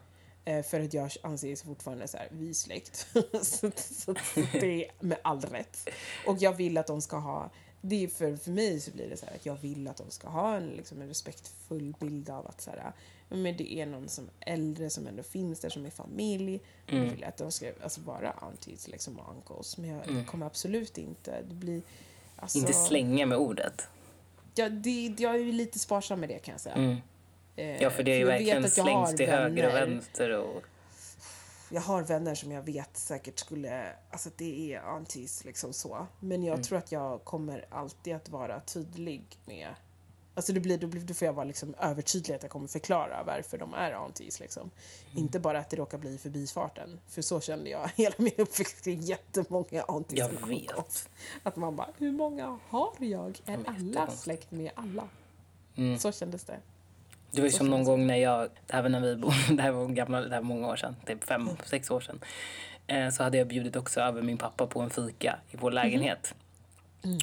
Eh, 0.46 0.64
för 0.64 0.80
att 0.80 0.94
jag 0.94 1.12
anser 1.24 1.56
fortfarande 1.56 2.08
så 2.08 2.18
här, 2.18 2.28
vi 2.32 2.54
släkt. 2.54 3.08
så, 3.42 3.72
så 3.76 4.14
det 4.52 4.86
är 4.86 4.92
med 5.00 5.18
all 5.22 5.42
rätt. 5.42 5.90
Och 6.26 6.38
jag 6.40 6.54
vill 6.54 6.78
att 6.78 6.88
de 6.88 7.02
ska 7.02 7.18
ha, 7.18 7.50
det 7.82 8.04
är 8.04 8.08
för, 8.08 8.36
för 8.36 8.52
mig 8.52 8.80
så 8.80 8.92
blir 8.92 9.10
det 9.10 9.18
så 9.18 9.26
här 9.26 9.36
att 9.36 9.46
jag 9.46 9.56
vill 9.56 9.88
att 9.88 9.98
de 9.98 10.12
ska 10.12 10.30
ha 10.30 10.56
en, 10.56 10.68
liksom, 10.68 11.02
en 11.02 11.08
respektfull 11.08 11.96
bild 12.00 12.30
av 12.30 12.48
att 12.48 12.62
så 12.62 12.72
här, 12.72 12.94
men 13.30 13.58
det 13.58 13.74
är 13.74 13.86
någon 13.86 14.10
som 14.10 14.30
är 14.40 14.54
äldre 14.54 14.90
som 14.90 15.08
ändå 15.08 15.24
finns 15.24 15.60
där 15.60 15.70
som 15.70 15.86
är 15.86 15.90
familj. 15.90 16.56
Och 16.86 16.92
då 16.92 17.02
vill 17.02 17.22
jag 17.22 17.30
att 17.30 17.38
de 17.38 17.52
ska 17.52 17.72
alltså, 17.84 18.02
vara 18.02 18.32
aunties 18.32 18.88
liksom, 18.88 19.20
och 19.20 19.36
uncles. 19.36 19.78
Men 19.78 19.90
jag 19.90 20.28
kommer 20.28 20.46
absolut 20.46 20.98
inte, 20.98 21.42
det 21.42 21.56
blir 21.56 21.82
alltså, 22.36 22.58
Inte 22.58 22.74
slänga 22.74 23.26
med 23.26 23.38
ordet. 23.38 23.88
Ja, 24.56 24.70
det, 24.70 25.16
jag 25.18 25.36
är 25.36 25.40
ju 25.40 25.52
lite 25.52 25.80
sparsam 25.80 26.20
med 26.20 26.30
det 26.30 26.40
kan 26.40 26.52
jag 26.52 26.62
säga. 26.62 26.76
Mm. 26.76 26.98
Eh, 27.56 27.82
Ja 27.84 27.90
för 27.90 28.04
det 28.04 28.12
är 28.12 28.16
ju 28.16 28.20
jag 28.22 28.28
vet 28.28 28.36
verkligen 28.36 28.66
att 28.66 28.78
jag 28.78 28.84
har 28.84 29.06
slängs 29.06 29.18
till 29.18 29.30
höger 29.30 29.68
och 29.68 29.74
vänner- 29.74 29.88
vänster 29.88 30.30
och... 30.38 30.64
jag 31.70 31.82
har 31.82 32.02
vänner 32.04 32.36
som 32.36 32.52
jag 32.52 32.62
vet 32.62 32.98
säkert 32.98 33.40
skulle, 33.40 33.94
alltså 34.12 34.30
det 34.38 34.74
är 34.74 34.80
aunties 34.80 35.46
liksom 35.46 35.74
så. 35.74 36.08
Men 36.20 36.44
jag 36.44 36.64
tror 36.64 36.78
att 36.78 36.92
jag 36.92 37.24
kommer 37.24 37.66
alltid 37.70 38.16
att 38.16 38.30
vara 38.30 38.60
tydlig 38.62 39.24
med, 39.46 39.68
alltså 40.36 40.54
det 40.54 40.60
blir, 40.60 40.78
då, 40.78 40.88
blir, 40.88 41.02
då 41.02 41.14
får 41.14 41.26
jag 41.26 41.34
vara 41.34 41.46
liksom 41.46 41.76
övertydlig 41.80 42.36
att 42.36 42.44
jag 42.44 42.52
kommer 42.52 42.68
förklara 42.68 43.24
varför 43.24 43.58
de 43.58 43.74
är 43.74 43.92
aunties 43.92 44.40
liksom. 44.40 44.72
Inte 45.16 45.40
bara 45.40 45.60
att 45.60 45.70
det 45.70 45.78
råkar 45.78 45.98
bli 45.98 46.18
förbifarten, 46.18 47.00
för 47.08 47.22
så 47.22 47.42
kände 47.42 47.70
jag 47.70 47.90
hela 47.96 48.16
min 48.18 48.34
uppväxt, 48.38 48.84
det 48.84 48.92
är 48.92 48.96
jättemånga 48.96 49.84
aunties. 49.88 50.20
Jag 50.20 50.48
vet. 50.48 51.10
Att 51.44 51.56
man 51.56 51.76
bara, 51.76 51.90
hur 51.98 52.12
många 52.12 52.60
har 52.70 52.94
jag? 53.00 53.42
Är 53.46 53.58
vet, 53.58 53.68
alla 53.68 53.78
jättekonstigt. 53.78 54.24
släkt 54.24 54.52
med 54.52 54.72
alla? 54.76 55.08
Mm. 55.76 56.00
Så 56.00 56.12
kändes 56.12 56.44
det. 56.44 56.60
Det 57.32 57.42
var 57.42 57.46
ju 57.46 57.52
som 57.52 57.70
någon 57.70 57.84
gång 57.84 58.08
när 58.08 58.16
jag, 58.16 58.50
det 58.68 58.82
var 58.82 58.90
när 58.90 59.02
vi 59.02 59.16
bodde, 59.16 59.36
det 59.56 59.62
här 59.62 59.72
var 59.72 59.88
gamla, 59.88 60.22
det 60.22 60.30
här 60.30 60.42
var 60.42 60.48
många 60.48 60.68
år 60.68 60.76
sedan, 60.76 60.96
typ 61.06 61.24
fem, 61.24 61.50
sex 61.66 61.92
år 61.92 62.00
sedan. 62.00 62.20
Eh, 62.88 63.10
så 63.10 63.24
hade 63.24 63.38
jag 63.38 63.48
bjudit 63.48 63.76
också 63.76 64.02
över 64.02 64.22
min 64.22 64.38
pappa 64.38 64.68
på 64.68 64.82
en 64.82 64.90
fika 64.90 65.40
i 65.52 65.58
vår 65.58 65.72
lägenhet. 65.72 66.36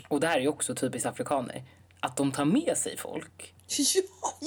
Och 0.08 0.20
det 0.20 0.26
här 0.26 0.36
är 0.36 0.40
ju 0.40 0.48
också 0.48 0.74
typiskt 0.74 1.06
afrikaner. 1.06 1.64
Att 2.00 2.16
de 2.16 2.32
tar 2.32 2.44
med 2.44 2.76
sig 2.76 2.96
folk 2.96 3.54
Ja, 3.68 4.02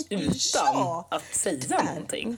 utan 0.10 0.30
ja. 0.54 1.08
att 1.12 1.24
säga 1.36 1.84
någonting. 1.84 2.38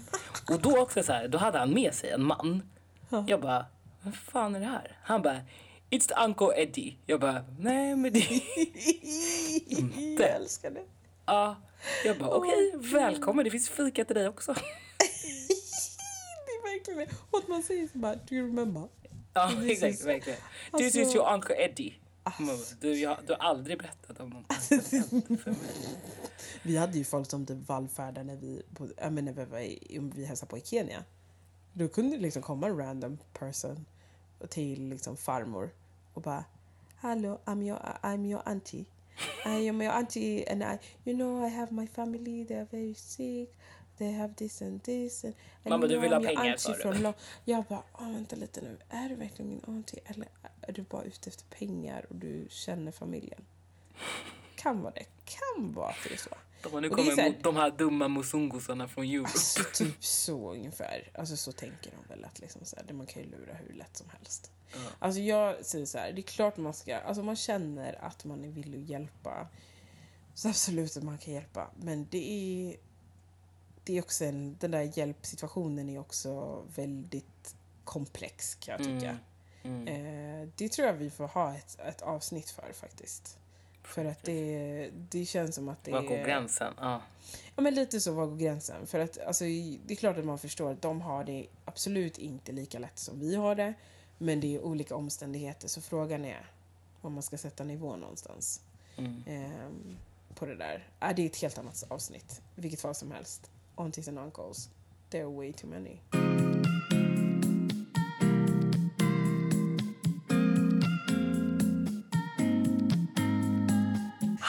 Och 0.49 0.62
då 0.62 0.80
också 0.80 1.03
så 1.03 1.12
här, 1.14 1.28
då 1.28 1.38
hade 1.38 1.57
han 1.59 1.74
med 1.74 1.93
sig 1.93 2.09
en 2.09 2.24
man. 2.24 2.70
Ja. 3.09 3.26
Jag 3.28 3.41
bara, 3.41 3.66
vad 4.01 4.16
fan 4.16 4.55
är 4.55 4.59
det 4.59 4.66
här? 4.66 4.97
Han 5.03 5.22
bara, 5.22 5.41
it's 5.89 6.07
the 6.07 6.24
Uncle 6.26 6.62
Eddie. 6.62 6.97
Jag 7.05 7.20
bara, 7.20 7.45
nej 7.59 7.95
men 7.95 8.14
det... 8.14 8.20
Jag 10.20 10.30
älskar 10.30 10.72
det. 10.72 10.84
Ja. 11.26 11.55
Jag 12.05 12.18
bara, 12.18 12.30
okej, 12.30 12.72
välkommen. 12.76 13.45
Det 13.45 13.51
finns 13.51 13.70
fika 13.70 14.05
till 14.05 14.16
dig 14.16 14.28
också. 14.28 14.55
Det 16.45 16.51
är 16.51 16.78
verkligen 16.78 16.99
det. 16.99 17.07
Och 17.32 17.39
att 17.39 17.47
man 17.47 17.64
säger 17.64 17.88
så 17.88 17.97
bara, 17.97 18.16
do 18.16 18.36
you 18.36 18.47
remember? 18.47 18.88
Ja, 19.34 19.51
exakt. 19.66 20.05
Verkligen. 20.05 20.39
This 20.39 20.86
alltså- 20.86 20.99
is 20.99 21.16
your 21.16 21.34
Uncle 21.34 21.55
Eddie. 21.55 21.93
Bara, 22.24 22.57
Du, 22.80 22.93
jag, 22.99 23.17
du 23.28 23.34
har 23.34 23.39
aldrig 23.39 23.78
berättat 23.78 24.19
om 24.19 24.30
något 24.30 24.53
för 25.41 25.49
mig. 25.49 25.97
Vi 26.63 26.78
hade 26.78 26.97
ju 26.97 27.03
folk 27.03 27.30
som 27.30 27.45
typ 27.45 27.69
vallfärdade 27.69 28.24
när 28.24 28.36
vi, 28.36 28.63
bodde, 28.69 28.93
jag 28.97 29.13
menar, 29.13 29.32
när 29.32 29.45
vi, 29.45 29.51
var 29.51 29.59
i, 29.59 29.99
vi 30.15 30.26
hälsade 30.26 30.49
på 30.49 30.57
i 30.57 30.61
Kenya. 30.61 31.03
Då 31.74 31.88
kunde 31.88 32.15
det 32.15 32.22
liksom 32.22 32.41
komma 32.41 32.67
en 32.67 32.78
random 32.78 33.17
person 33.34 33.86
till 34.49 34.89
liksom 34.89 35.17
farmor 35.17 35.69
och 36.13 36.22
bara 36.22 36.45
Hello, 36.99 37.39
I'm 37.45 37.63
your, 37.63 37.80
I'm 38.01 38.26
your 38.26 38.41
auntie. 38.45 38.86
I 39.45 39.69
am 39.69 39.82
your 39.82 39.93
auntie 39.93 40.45
and 40.51 40.63
I, 40.63 40.78
you 41.03 41.17
know 41.17 41.45
I 41.45 41.49
have 41.49 41.74
my 41.74 41.88
family, 41.88 42.45
they 42.45 42.57
are 42.57 42.67
very 42.72 42.93
sick. 42.93 43.49
They 43.97 44.11
have 44.11 44.34
this 44.36 44.61
and 44.61 44.84
this. 44.84 45.24
And, 45.24 45.34
and 45.63 45.69
Mamma, 45.69 45.88
du 45.88 45.99
vill 45.99 46.13
ha 46.13 46.19
pengar 46.19 46.57
för 46.57 46.93
det. 46.93 47.13
Jag 47.45 47.63
bara, 47.63 47.84
oh, 47.93 48.11
vänta 48.11 48.36
lite 48.36 48.61
nu. 48.61 48.78
Är 48.89 49.09
du 49.09 49.15
verkligen 49.15 49.49
min 49.49 49.61
auntie 49.67 49.99
eller 50.05 50.28
är 50.62 50.72
du 50.74 50.82
bara 50.82 51.03
ute 51.03 51.30
efter 51.30 51.45
pengar 51.45 52.05
och 52.09 52.16
du 52.16 52.47
känner 52.49 52.91
familjen? 52.91 53.45
Kan 54.55 54.82
vara 54.82 54.93
det. 54.93 55.05
Kan 55.26 55.74
vara 55.74 55.89
att 55.89 55.95
det 56.07 56.14
är 56.14 56.18
så. 56.18 56.30
De, 56.64 56.74
har 56.74 56.82
nu 56.82 56.89
så 56.89 57.22
här- 57.22 57.38
de 57.43 57.55
här 57.55 57.72
dumma 57.72 58.07
musungosarna 58.07 58.88
från 58.88 59.05
Europe. 59.05 59.30
Alltså 59.30 59.64
typ 59.74 60.03
så 60.03 60.53
ungefär. 60.53 61.09
Alltså 61.14 61.38
så 61.38 61.51
tänker 61.51 61.91
de 61.91 62.14
väl 62.14 62.26
att 62.26 62.39
liksom 62.39 62.66
så 62.66 62.76
här, 62.76 62.93
man 62.93 63.05
kan 63.05 63.24
ju 63.24 63.30
lura 63.30 63.53
hur 63.53 63.74
lätt 63.74 63.97
som 63.97 64.09
helst. 64.09 64.51
Ja. 64.74 64.80
Alltså 64.99 65.22
jag 65.22 65.66
säger 65.66 65.86
så 65.86 65.97
här, 65.97 66.12
det 66.14 66.20
är 66.22 66.24
klart 66.24 66.57
man 66.57 66.74
ska, 66.74 66.97
alltså 66.97 67.24
man 67.24 67.36
känner 67.36 68.05
att 68.05 68.26
man 68.26 68.45
är 68.45 68.49
villig 68.49 68.84
att 68.84 68.89
hjälpa. 68.89 69.47
Så 70.34 70.49
absolut 70.49 70.97
att 70.97 71.03
man 71.03 71.18
kan 71.18 71.34
hjälpa. 71.34 71.70
Men 71.76 72.07
det 72.09 72.32
är, 72.32 72.76
det 73.84 73.97
är 73.97 74.01
också 74.01 74.26
en, 74.26 74.57
den 74.59 74.72
där 74.72 74.97
hjälpsituationen 74.97 75.89
är 75.89 75.99
också 75.99 76.62
väldigt 76.76 77.55
komplex 77.84 78.55
kan 78.55 78.72
jag 78.72 78.80
tycka. 78.84 79.09
Mm. 79.09 79.18
Eh, 79.64 80.47
det 80.55 80.70
tror 80.70 80.88
jag 80.88 80.93
vi 80.93 81.09
får 81.09 81.28
ha 81.28 81.55
ett, 81.55 81.80
ett 81.80 82.01
avsnitt 82.01 82.49
för 82.49 82.74
faktiskt. 82.74 83.38
För 83.84 84.05
att 84.05 84.24
det, 84.24 84.89
det 85.09 85.26
känns 85.26 85.55
som 85.55 85.70
att 85.70 85.84
det 85.84 85.91
Var 85.91 86.01
går 86.01 86.16
är... 86.16 86.26
gränsen? 86.26 86.74
Ja. 86.78 87.01
Ja 87.55 87.62
men 87.62 87.74
lite 87.76 88.01
så, 88.01 88.12
var 88.12 88.26
går 88.28 88.38
gränsen? 88.38 88.88
För 88.88 88.99
att 88.99 89.18
alltså, 89.20 89.43
det 89.43 89.88
är 89.93 89.95
klart 89.95 90.18
att 90.18 90.26
man 90.26 90.39
förstår 90.39 90.72
att 90.72 90.82
de 90.82 91.01
har 91.01 91.24
det 91.24 91.47
absolut 91.66 92.18
inte 92.18 92.51
lika 92.51 92.80
lätt 92.80 92.99
som 92.99 93.20
vi 93.20 93.36
har 93.36 93.55
det. 93.55 93.74
Men 94.18 94.39
det 94.39 94.55
är 94.55 94.62
olika 94.62 94.95
omständigheter, 94.95 95.68
så 95.68 95.82
frågan 95.82 96.26
är 96.26 96.45
om 97.01 97.14
man 97.14 97.24
ska 97.24 97.38
sätta 97.38 97.64
nivån 97.64 97.99
någonstans 97.99 98.62
Mm. 98.97 99.24
ehm, 99.28 99.97
på 100.36 100.45
det 100.45 100.55
där. 100.55 100.88
Äh, 100.99 101.16
det 101.16 101.22
är 101.22 101.26
ett 101.26 101.41
helt 101.41 101.57
annat 101.57 101.84
avsnitt, 101.88 102.41
vilket 102.55 102.82
fall 102.82 102.95
som 102.95 103.12
helst. 103.12 103.49
Aunties 103.76 104.07
and 104.07 104.20
uncles, 104.20 104.70
there 105.09 105.24
are 105.24 105.32
way 105.32 105.53
too 105.53 105.70
many. 105.70 105.97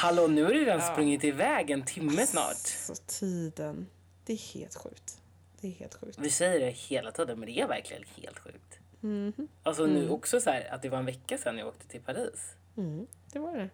Hallå, 0.02 0.26
nu 0.26 0.42
har 0.44 0.52
du 0.52 0.58
redan 0.64 0.80
Ja. 0.80 0.92
sprungit 0.92 1.24
iväg 1.24 1.70
en 1.70 1.82
timme 1.84 2.26
snart. 2.26 2.56
Så 2.56 2.94
tiden, 3.06 3.86
det 4.24 4.32
är 4.32 4.54
helt 4.54 4.74
sjukt. 4.74 5.20
Det 5.60 5.68
är 5.68 5.72
helt 5.72 5.94
sjukt. 5.94 6.18
Vi 6.18 6.30
säger 6.30 6.60
det 6.60 6.70
hela 6.70 7.12
tiden, 7.12 7.38
men 7.38 7.46
det 7.46 7.60
är 7.60 7.68
verkligen 7.68 8.02
helt 8.16 8.38
sjukt. 8.38 8.78
Mhm. 9.00 9.48
Alltså 9.62 9.86
nu 9.86 10.08
också 10.10 10.40
så 10.40 10.50
här 10.50 10.74
att 10.74 10.82
det 10.82 10.88
var 10.88 10.98
en 10.98 11.04
vecka 11.06 11.38
sedan 11.38 11.58
jag 11.58 11.68
åkte 11.68 11.86
till 11.88 12.00
Paris. 12.00 12.54
Mm, 12.76 13.06
det 13.32 13.38
var 13.38 13.56
det. 13.56 13.68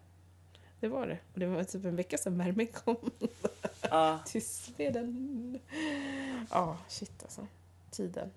Det 0.79 0.87
var 0.87 1.07
det. 1.07 1.17
Och 1.33 1.39
det 1.39 1.45
var 1.45 1.63
typ 1.63 1.85
en 1.85 1.95
vecka 1.95 2.17
sedan 2.17 2.37
värmen 2.37 2.67
kom. 2.67 3.11
Ja, 3.89 4.19
till 4.25 4.45
Sweden. 4.47 5.59
Ja, 6.49 6.77
shit 6.87 7.23
alltså. 7.23 7.47
Tiden. 7.91 8.31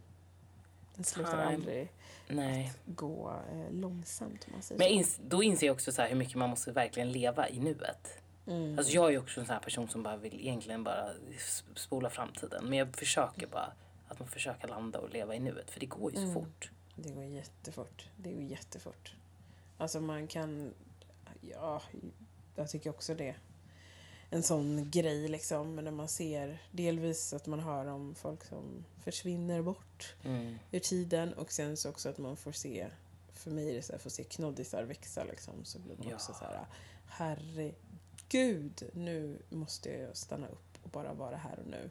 Den 0.94 1.04
slutar 1.04 1.30
Time. 1.32 1.44
aldrig 1.44 1.92
nej. 2.28 2.72
gå 2.86 3.40
eh, 3.52 3.72
långsamt 3.72 4.46
man 4.52 4.62
säger 4.62 4.78
Men 4.78 4.88
ins- 4.88 5.20
då 5.28 5.42
inser 5.42 5.66
jag 5.66 5.74
också 5.74 5.92
så 5.92 6.02
hur 6.02 6.16
mycket 6.16 6.34
man 6.34 6.50
måste 6.50 6.72
verkligen 6.72 7.12
leva 7.12 7.48
i 7.48 7.58
nuet. 7.60 8.18
Mm. 8.46 8.78
Alltså 8.78 8.92
jag 8.94 9.14
är 9.14 9.18
också 9.18 9.40
en 9.40 9.46
sån 9.46 9.60
person 9.60 9.88
som 9.88 10.02
bara 10.02 10.16
vill 10.16 10.40
egentligen 10.40 10.84
bara 10.84 11.10
spola 11.74 12.10
framtiden. 12.10 12.64
Men 12.64 12.78
jag 12.78 12.96
försöker 12.96 13.46
bara 13.46 13.72
att 14.08 14.18
man 14.18 14.28
försöker 14.28 14.68
landa 14.68 14.98
och 14.98 15.10
leva 15.10 15.34
i 15.34 15.40
nuet. 15.40 15.70
För 15.70 15.80
det 15.80 15.86
går 15.86 16.10
ju 16.10 16.16
så 16.16 16.22
Mm. 16.22 16.34
fort. 16.34 16.70
Det 16.96 17.10
går 17.10 17.24
jättefort. 17.24 18.06
Det 18.16 18.32
går 18.32 18.42
jättefort. 18.42 19.14
Alltså 19.78 20.00
man 20.00 20.26
kan... 20.26 20.74
Ja, 21.40 21.82
jag 22.56 22.70
tycker 22.70 22.90
också 22.90 23.14
det. 23.14 23.34
En 24.32 24.42
sån 24.42 24.90
grej 24.90 25.28
liksom. 25.28 25.76
När 25.76 25.90
man 25.90 26.08
ser 26.08 26.58
delvis 26.70 27.32
att 27.32 27.46
man 27.46 27.60
hör 27.60 27.86
om 27.86 28.14
folk 28.14 28.44
som 28.44 28.84
försvinner 29.04 29.62
bort 29.62 30.14
Mm. 30.24 30.58
ur 30.70 30.78
tiden 30.80 31.32
och 31.34 31.52
sen 31.52 31.76
så 31.76 31.88
också 31.90 32.08
att 32.08 32.18
man 32.18 32.36
får 32.36 32.52
se, 32.52 32.86
för 33.32 33.50
mig 33.50 33.70
är 33.70 33.74
det 33.74 33.82
så 33.82 33.92
här, 33.92 33.98
får 33.98 34.10
se 34.10 34.24
knoddisar 34.24 34.82
växa 34.84 35.24
liksom, 35.24 35.54
så 35.64 35.78
blir 35.78 35.96
man 35.98 36.08
Ja. 36.08 36.14
också 36.14 36.32
så 36.32 36.44
här, 36.44 36.60
herregud, 37.06 38.82
nu 38.94 39.38
måste 39.48 39.90
jag 39.90 40.16
stanna 40.16 40.46
upp 40.48 40.78
och 40.82 40.90
bara 40.90 41.12
vara 41.12 41.36
här 41.36 41.58
och 41.58 41.66
nu. 41.70 41.90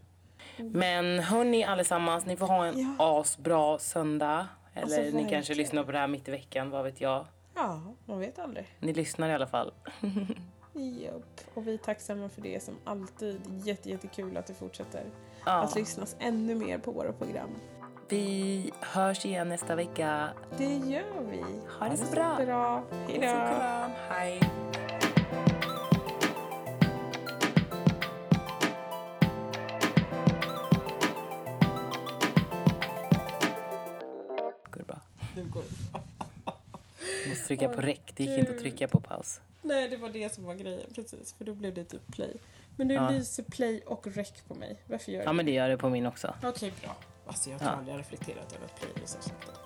Men 0.69 1.19
hörni 1.19 1.63
allesammans, 1.63 2.25
ni 2.25 2.37
får 2.37 2.47
ha 2.47 2.65
en 2.65 2.79
Ja. 2.79 3.19
asbra 3.19 3.79
söndag. 3.79 4.47
Eller 4.73 4.83
Alltså, 4.83 5.01
ni 5.01 5.11
kanske 5.11 5.35
verkligen. 5.35 5.57
lyssnar 5.57 5.83
på 5.83 5.91
det 5.91 5.97
här 5.97 6.07
mitt 6.07 6.27
i 6.27 6.31
veckan, 6.31 6.69
vad 6.69 6.83
vet 6.83 7.01
jag. 7.01 7.25
Ja, 7.55 7.81
man 8.05 8.19
vet 8.19 8.39
aldrig. 8.39 8.67
Ni 8.79 8.93
lyssnar 8.93 9.29
i 9.29 9.33
alla 9.33 9.47
fall. 9.47 9.73
Japp. 10.73 11.41
Och 11.53 11.67
vi 11.67 11.73
är 11.73 11.77
tacksamma 11.77 12.29
för 12.29 12.41
det 12.41 12.63
som 12.63 12.73
alltid. 12.83 13.41
Jätte, 13.63 13.89
jättekul 13.89 14.37
att 14.37 14.47
det 14.47 14.53
fortsätter 14.53 15.03
Ja. 15.45 15.51
att 15.51 15.75
lyssnas 15.75 16.15
ännu 16.19 16.55
mer 16.55 16.77
på 16.77 16.91
våra 16.91 17.13
program. 17.13 17.49
Vi 18.09 18.71
hörs 18.81 19.25
igen 19.25 19.49
nästa 19.49 19.75
vecka. 19.75 20.29
Det 20.57 20.75
gör 20.75 21.23
vi. 21.31 21.43
Ha 21.79 21.89
det 21.89 21.97
så 21.97 22.11
bra. 22.11 22.35
bra. 22.45 22.83
Hej 23.07 23.19
då. 23.19 23.27
Hej. 24.09 24.39
Går 34.71 34.77
det 34.79 34.83
bra? 34.83 34.99
Går 35.35 35.63
Måste 37.29 37.47
trycka 37.47 37.69
på 37.69 37.81
räck. 37.81 38.13
Det 38.15 38.23
gick 38.23 38.39
inte 38.39 38.51
att 38.51 38.59
trycka 38.59 38.87
på 38.87 38.99
paus. 38.99 39.41
Nej, 39.61 39.89
det 39.89 39.97
var 39.97 40.09
det 40.09 40.33
som 40.33 40.43
var 40.43 40.55
grejen. 40.55 40.89
Precis, 40.95 41.33
för 41.33 41.45
då 41.45 41.53
blev 41.53 41.73
det 41.73 41.83
typ 41.83 42.11
play. 42.15 42.33
Men 42.77 42.87
nu 42.87 42.93
Ja. 42.93 43.09
lyser 43.09 43.43
play 43.43 43.81
och 43.85 44.07
rec 44.07 44.31
på 44.47 44.55
mig. 44.55 44.75
Varför 44.87 45.11
gör 45.11 45.19
Ja, 45.21 45.25
det? 45.27 45.33
men 45.33 45.45
det 45.45 45.51
gör 45.51 45.69
det 45.69 45.77
på 45.77 45.89
min 45.89 46.05
också. 46.05 46.33
Okej, 46.43 46.73
bra. 46.81 46.95
Alltså 47.25 47.49
jag 47.49 47.59
tror 47.59 47.71
Ja. 47.71 47.77
aldrig 47.77 47.93
jag 47.95 47.99
reflekterat 47.99 48.53
över 48.55 48.65
att 48.65 48.79
play 48.79 48.91
lyser 49.01 49.19
samtidigt. 49.21 49.59